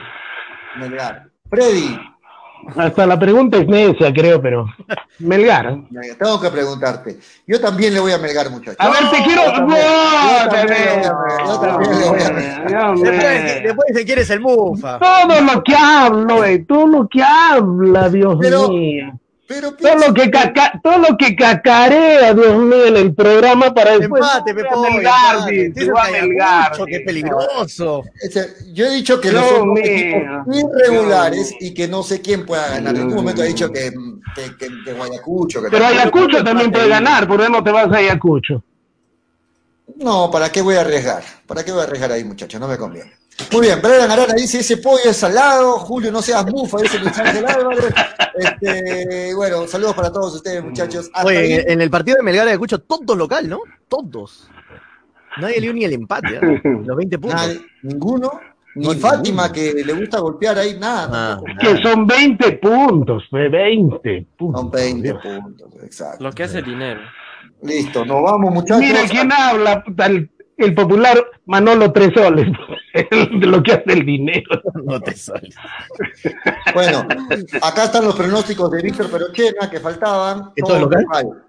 [0.80, 1.26] Melgar.
[1.50, 2.00] Freddy,
[2.76, 4.66] Hasta la pregunta es necia, creo, pero.
[5.20, 5.80] Melgar.
[6.18, 7.20] tengo que preguntarte.
[7.46, 8.76] Yo también le voy a Melgar, muchachos.
[8.80, 9.44] A ver, te quiero.
[9.46, 10.44] yo también, ¡No!
[10.44, 12.96] yo también le voy a Melgar, yo también le voy a Melgar.
[12.96, 15.00] Dios Después, después se quiere el Mufa.
[15.00, 19.20] Todo lo que hablo, eh, todo lo que habla, Dios Pero- mío.
[19.50, 23.98] Pero Todo lo que caca, todo lo que cacarea, Dios mío, en el programa para
[23.98, 24.22] después.
[24.22, 24.82] Empate, Voy a Pepo.
[24.84, 25.52] Melgar, empate.
[25.52, 28.04] dice, Tienes voy a un Melgar, Ayacucho, Qué peligroso.
[28.74, 29.76] Yo he dicho que los son
[30.54, 32.94] irregulares y que no sé quién pueda ganar.
[32.94, 33.92] En algún momento he dicho que,
[34.36, 35.64] que, que, que Guayacucho.
[35.64, 35.84] que Pero.
[35.84, 38.64] Ayacucho también puede ganar, ¿por qué no te vas a Ayacucho?
[39.96, 41.24] No, ¿para qué voy a arriesgar?
[41.48, 42.62] ¿Para qué voy a arriesgar ahí, muchachos?
[42.62, 43.14] No me conviene.
[43.52, 47.18] Muy bien, Brian Arana dice, ese pollo es salado, Julio, no seas mufa, dice Luis
[47.18, 47.94] Ángel Álvarez.
[48.36, 51.10] Este, bueno, saludos para todos ustedes, muchachos.
[51.14, 51.28] Hasta.
[51.28, 53.60] Oye, en, en el partido de Melgar y Ayacucho, todos local, ¿no?
[53.88, 54.49] Todos.
[55.40, 56.61] Nadie le dio ni el empate, ¿eh?
[56.86, 57.40] Los 20 puntos.
[57.40, 58.32] Nadie- ninguno,
[58.76, 59.53] ni No, Fátima, ninguno.
[59.53, 61.40] que le gusta golpear ahí, nada.
[61.40, 61.41] Ah.
[61.60, 64.61] Que son 20 puntos, pues, 20 puntos.
[64.61, 66.24] Son 20 puntos, exacto.
[66.24, 66.99] Lo que hace el dinero.
[67.64, 68.80] Listo, nos vamos, muchachos.
[68.82, 70.30] Mira quién habla, puta, el,
[70.60, 72.48] el popular Manolo Tres Soles,
[72.94, 73.07] de
[73.48, 74.61] lo que hace el dinero.
[74.84, 75.56] No te sales.
[76.73, 77.07] Bueno,
[77.61, 80.52] acá están los pronósticos de Víctor Perochena que faltaban.
[80.56, 81.06] ¿Es todo local?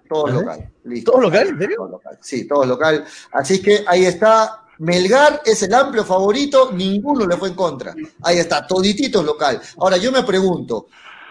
[0.09, 0.35] Todo Ajá.
[0.35, 0.69] local.
[0.85, 1.11] Listo.
[1.11, 1.47] ¿Todo local?
[1.47, 1.75] ¿En serio?
[1.77, 2.17] Todo local.
[2.21, 3.05] Sí, todo local.
[3.33, 4.57] Así que ahí está.
[4.79, 7.93] Melgar es el amplio favorito, ninguno le fue en contra.
[8.23, 9.61] Ahí está, toditito local.
[9.77, 10.87] Ahora yo me pregunto,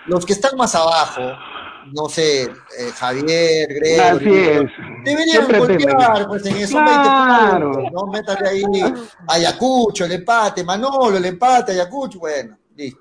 [0.06, 1.20] los que están más abajo,
[1.92, 2.48] no sé, eh,
[2.96, 3.68] Javier,
[4.00, 4.70] Así Gregory, es.
[5.04, 7.70] Deberían golpear, pues en esos Claro.
[7.72, 8.12] 20 puntos, ¿no?
[8.12, 8.62] Métale ahí
[9.28, 13.00] Ayacucho, el empate, Manolo, el empate, Ayacucho, bueno, Listo.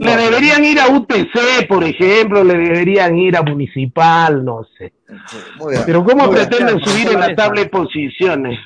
[0.00, 4.92] le deberían ir a UTC, por ejemplo, le deberían ir a Municipal, no sé.
[5.86, 8.58] Pero ¿cómo pretenden subir en la tabla de posiciones?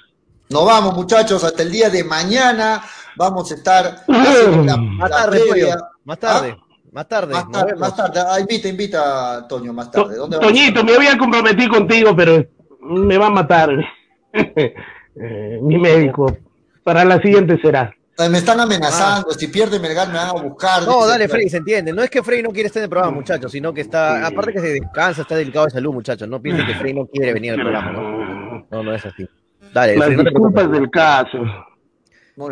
[0.50, 2.82] Nos vamos, muchachos, hasta el día de mañana.
[3.16, 5.74] Vamos a estar más tarde, más tarde.
[6.04, 6.56] Más tarde.
[6.94, 7.34] Más, tarde.
[7.34, 10.14] Ah, invita, invita, Toño, más tarde.
[10.40, 12.46] Toñito, me voy a comprometer contigo, pero
[12.82, 13.70] me va a matar
[14.32, 16.36] eh, mi médico.
[16.84, 17.92] Para la siguiente será.
[18.30, 19.34] Me están amenazando, ah.
[19.36, 20.84] si pierde Melgar me van a buscar.
[20.84, 21.92] No, dale, Frey, se entiende.
[21.92, 24.52] No es que Frey no quiere estar en el programa, muchachos, sino que está, aparte
[24.52, 26.28] que se descansa, está delicado de salud, muchachos.
[26.28, 28.66] No piensen que Frey no quiere venir al programa, ¿no?
[28.70, 29.28] No, no es así.
[29.72, 31.38] Dale, Las disculpas del caso.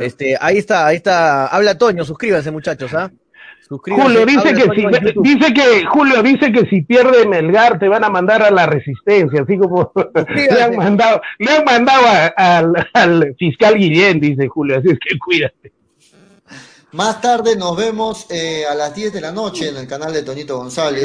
[0.01, 1.47] Este, ahí está, ahí está.
[1.47, 3.09] Habla Toño, suscríbanse, muchachos, ¿ah?
[3.79, 4.87] Julio dice que si
[5.23, 9.43] dice que Julio dice que si pierde Melgar te van a mandar a la resistencia,
[9.43, 9.93] así como
[10.37, 12.03] le han mandado, le han mandado
[12.95, 15.73] al, fiscal Guillén, dice Julio, así es que cuídate.
[16.93, 20.23] Más tarde nos vemos eh, a las 10 de la noche en el canal de
[20.23, 21.05] Toñito González.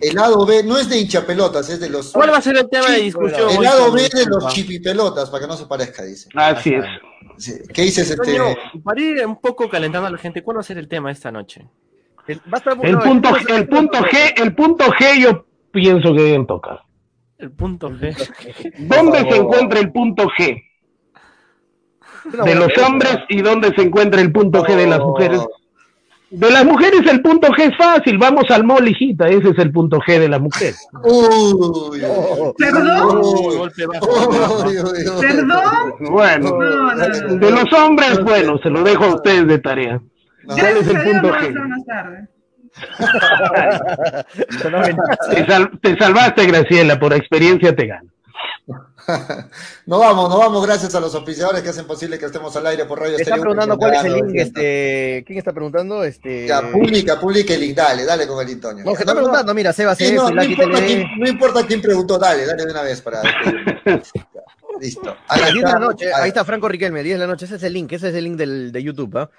[0.00, 2.12] El lado B no es de hinchapelotas, es de los.
[2.12, 3.50] ¿Cuál va a ser el tema de discusión?
[3.50, 6.28] El lado B de los chipipelotas, para que no se parezca, dice.
[6.34, 7.66] Así es.
[7.72, 8.36] ¿Qué dices, este?
[8.82, 11.30] para ir un poco calentando a la gente, ¿cuál va a ser el tema esta
[11.30, 11.68] noche?
[12.26, 16.80] El, punto, el, punto G, el punto G yo pienso que deben tocar.
[17.38, 18.16] El punto G.
[18.78, 20.62] ¿Dónde se encuentra el punto G?
[22.24, 25.44] De los hombres y dónde se encuentra el punto G de las mujeres.
[26.30, 29.70] De las mujeres el punto G es fácil, vamos al mall, hijita, ese es el
[29.70, 30.74] punto G de la mujer.
[31.04, 32.00] Uy,
[32.58, 33.70] ¿Perdón?
[35.20, 35.94] ¿Perdón?
[36.10, 36.58] Bueno,
[37.38, 40.00] de los hombres, bueno, se lo dejo a ustedes de tarea.
[40.46, 41.54] ¿Cuál es el punto G?
[45.30, 45.46] te,
[45.80, 48.10] te salvaste, Graciela, por experiencia te gano.
[49.86, 52.84] no vamos, no vamos, gracias a los oficiadores que hacen posible que estemos al aire
[52.84, 56.04] por Radio Está preguntando cuál es el link, este, ¿quién está preguntando?
[56.04, 56.46] Este...
[56.46, 58.84] Ya, publica, publica el link, dale, dale con el link, Toño.
[58.84, 62.18] No, se está preguntando, mira, Seba, sí, no, no, importa quién, no, importa quién, preguntó,
[62.18, 63.22] dale, dale de una vez para...
[64.80, 65.16] Listo.
[65.28, 67.56] A las 10 de la noche, ahí está Franco Riquelme, 10 de la noche, ese
[67.56, 69.30] es el link, ese es el link del, de YouTube, ¿ah?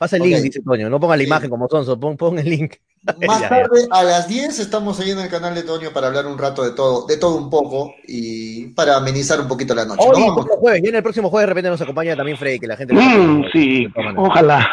[0.00, 2.76] Pasa el link, dice Toño, no ponga la imagen como Sonso, pon, pon el link.
[3.26, 6.38] Más tarde, a las 10, estamos ahí en el canal de Toño para hablar un
[6.38, 10.00] rato de todo, de todo un poco y para amenizar un poquito la noche.
[10.02, 10.36] Hoy, ¿no?
[10.36, 12.94] jueves, y en el próximo jueves de repente nos acompaña también Freddy, que la gente...
[12.94, 14.66] Mm, sí, ojalá.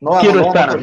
[0.00, 0.80] No Quiero estar.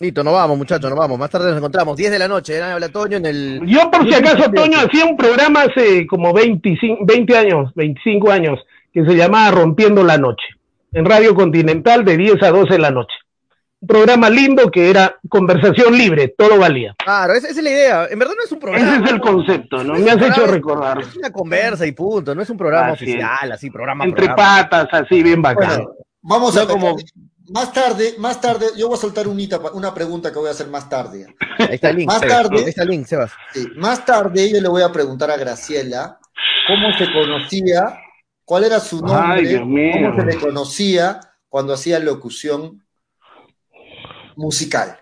[0.00, 1.20] Listo, nos vamos, muchachos, nos vamos.
[1.20, 1.96] Más tarde nos encontramos.
[1.96, 2.62] 10 de la noche, ¿eh?
[2.62, 3.62] habla Toño en el.
[3.64, 8.58] Yo, por si acaso, Toño hacía un programa hace como 25, 20 años, 25 años,
[8.92, 10.59] que se llamaba Rompiendo la Noche
[10.92, 13.14] en Radio Continental de 10 a 12 de la noche.
[13.80, 16.94] Un programa lindo que era conversación libre, todo valía.
[16.98, 18.06] Claro, esa, es la idea.
[18.10, 18.94] En verdad no es un programa.
[18.94, 19.94] Ese es el concepto, ¿no?
[19.94, 21.00] Me has hecho recordar.
[21.00, 24.04] Es una conversa y punto, no es un programa oficial, así, programa.
[24.04, 25.86] Entre patas, así, bien bacán.
[26.20, 26.96] vamos a como...
[27.52, 30.88] Más tarde, más tarde, yo voy a soltar una pregunta que voy a hacer más
[30.88, 31.34] tarde.
[31.58, 32.06] Ahí está el link.
[32.06, 33.32] Más tarde, ahí está el link, Sebas.
[33.74, 36.20] más tarde yo le voy a preguntar a Graciela
[36.68, 37.98] cómo se conocía
[38.50, 39.60] ¿Cuál era su nombre?
[39.60, 42.84] ¿Cómo se le conocía cuando hacía locución
[44.34, 44.98] musical?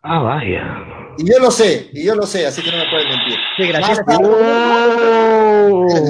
[0.00, 0.64] Ah, vaya.
[1.18, 3.36] Y yo lo sé, y yo lo sé, así que no me pueden mentir.
[3.54, 3.66] Sí,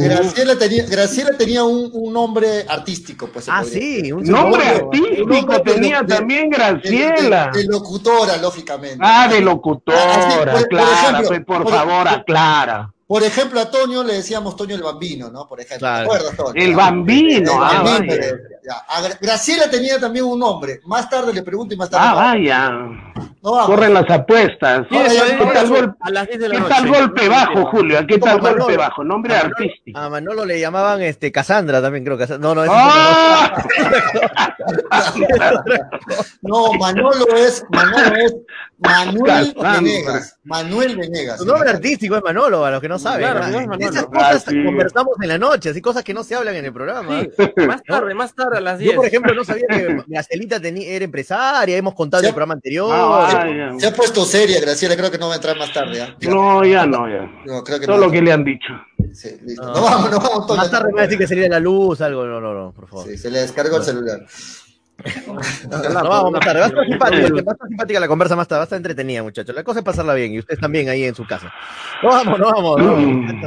[0.05, 3.49] Graciela, tenía, Graciela tenía un, nombre artístico, pues.
[3.49, 7.51] Ah, sí, un nombre artístico tenía también Graciela.
[7.53, 8.99] De, locutora, lógicamente.
[9.01, 12.95] Ah, de locutora, por, claro, por, por favor, aclara.
[13.11, 15.49] Por ejemplo, a Toño le decíamos Toño el Bambino, ¿no?
[15.49, 16.53] Por ejemplo, ¿te acuerdas, Toño?
[16.55, 19.17] El Bambino, ah, vaya.
[19.21, 20.79] Graciela tenía también un nombre.
[20.85, 22.07] Más tarde le pregunto y más tarde.
[22.09, 22.71] Ah, vaya.
[23.43, 24.87] Corren las apuestas.
[24.89, 24.97] ¿Qué
[26.69, 28.07] tal, golpe, bajo, Julio?
[28.07, 29.03] ¿Qué tal golpe bajo?
[29.03, 29.99] Nombre artístico.
[29.99, 32.17] A Manolo le llamaban este Cassandra también, creo.
[32.17, 33.65] que No, no, es ¡Ah!
[36.43, 38.35] no, Manolo es, Manolo es
[38.79, 40.39] Manuel Venegas.
[40.45, 41.39] Manuel Venegas.
[41.39, 43.81] Su nombre artístico es Manolo, a los que no saben.
[43.81, 46.73] Esas cosas ah, conversamos en la noche, así cosas que no se hablan en el
[46.73, 47.23] programa.
[47.67, 48.91] Más tarde, más tarde a las 10.
[48.91, 52.91] Yo, por ejemplo, no sabía que Gracielita era empresaria, hemos contado en el programa anterior.
[52.93, 56.03] Ah, se, ha puesto seria, Graciela, creo que no va a entrar más tarde.
[56.03, 56.29] ¿eh?
[56.29, 57.31] No, ya no, ya.
[57.47, 58.73] No, creo que Todo lo que le han dicho.
[59.13, 59.67] Sí, listo.
[59.67, 60.57] No, vamos, no vamos.
[60.57, 62.25] Más tarde me va a decir que sería la luz, algo.
[62.25, 63.07] No, no, no, por favor.
[63.07, 64.27] Sí, se le descargó el celular.
[65.71, 66.57] No, vamos a estar.
[66.57, 68.77] Va a estar simpática, va a estar simpática la conversa más tarde, va a estar
[68.77, 69.55] entretenida, muchachos.
[69.55, 71.53] La cosa es pasarla bien y ustedes también ahí en su casa.
[72.03, 72.81] No vamos, no vamos.
[72.81, 73.41] No.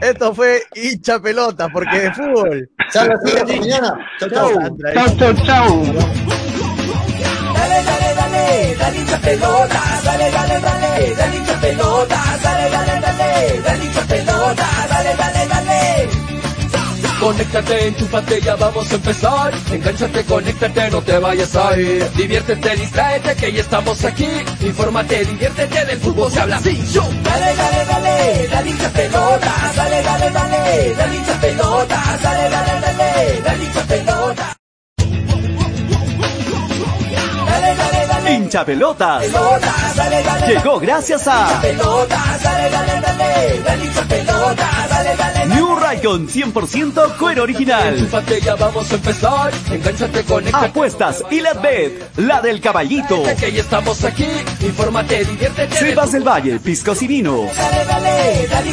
[0.00, 2.68] Esto, fue hincha pelota porque de fútbol.
[2.92, 3.06] Chao,
[3.46, 3.98] mañana.
[4.18, 4.50] Chao, chao.
[4.94, 5.82] Chao, chao, chao.
[7.54, 9.80] Dale, dale, dale, dale hincha pelota.
[10.04, 12.18] Dale, dale, dale, dale hincha pelota.
[12.42, 14.66] Dale, dale, dale, dale hincha pelota.
[14.90, 15.81] Dale, dale, dale.
[17.22, 19.54] Conéctate, enchúfate, ya vamos a empezar.
[19.70, 22.10] Engánchate, conéctate, no te vayas a ir.
[22.16, 24.28] Diviértete, distráete, que ya estamos aquí.
[24.60, 26.74] Infórmate, diviértete, del fútbol se habla así.
[27.22, 29.54] Dale, dale, dale, dale hincha pelota.
[29.76, 32.18] Dale, dale, dale, dale hincha pelota.
[32.22, 34.51] Dale, dale, dale, dale hincha pelota.
[38.28, 39.24] Hincha pelotas.
[40.46, 41.60] Llegó gracias a
[45.48, 48.08] New Raycon 100% cuero original.
[48.58, 49.52] Vamos a empezar.
[50.52, 53.22] Apuestas y la bet, la del caballito.
[54.60, 55.76] Infórmate, diviértete.
[55.76, 57.48] Sebas del Valle, piscos y vino.
[57.56, 58.72] Dale, dale, dale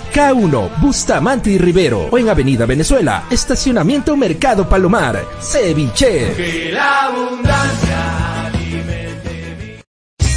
[0.13, 6.33] K1, Bustamante y Rivero o en Avenida Venezuela, Estacionamiento Mercado Palomar, Ceviche.
[6.35, 8.21] Que la abundancia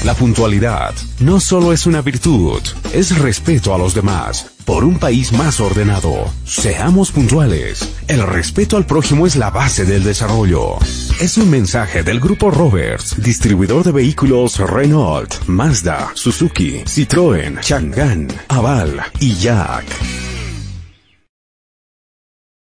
[0.04, 2.60] La puntualidad no solo es una virtud,
[2.92, 4.53] es respeto a los demás.
[4.64, 6.30] Por un país más ordenado.
[6.44, 7.88] Seamos puntuales.
[8.08, 10.78] El respeto al prójimo es la base del desarrollo.
[11.20, 19.02] Es un mensaje del Grupo Roberts, distribuidor de vehículos Renault, Mazda, Suzuki, Citroën, Chang'an, Aval
[19.20, 19.84] y Jack.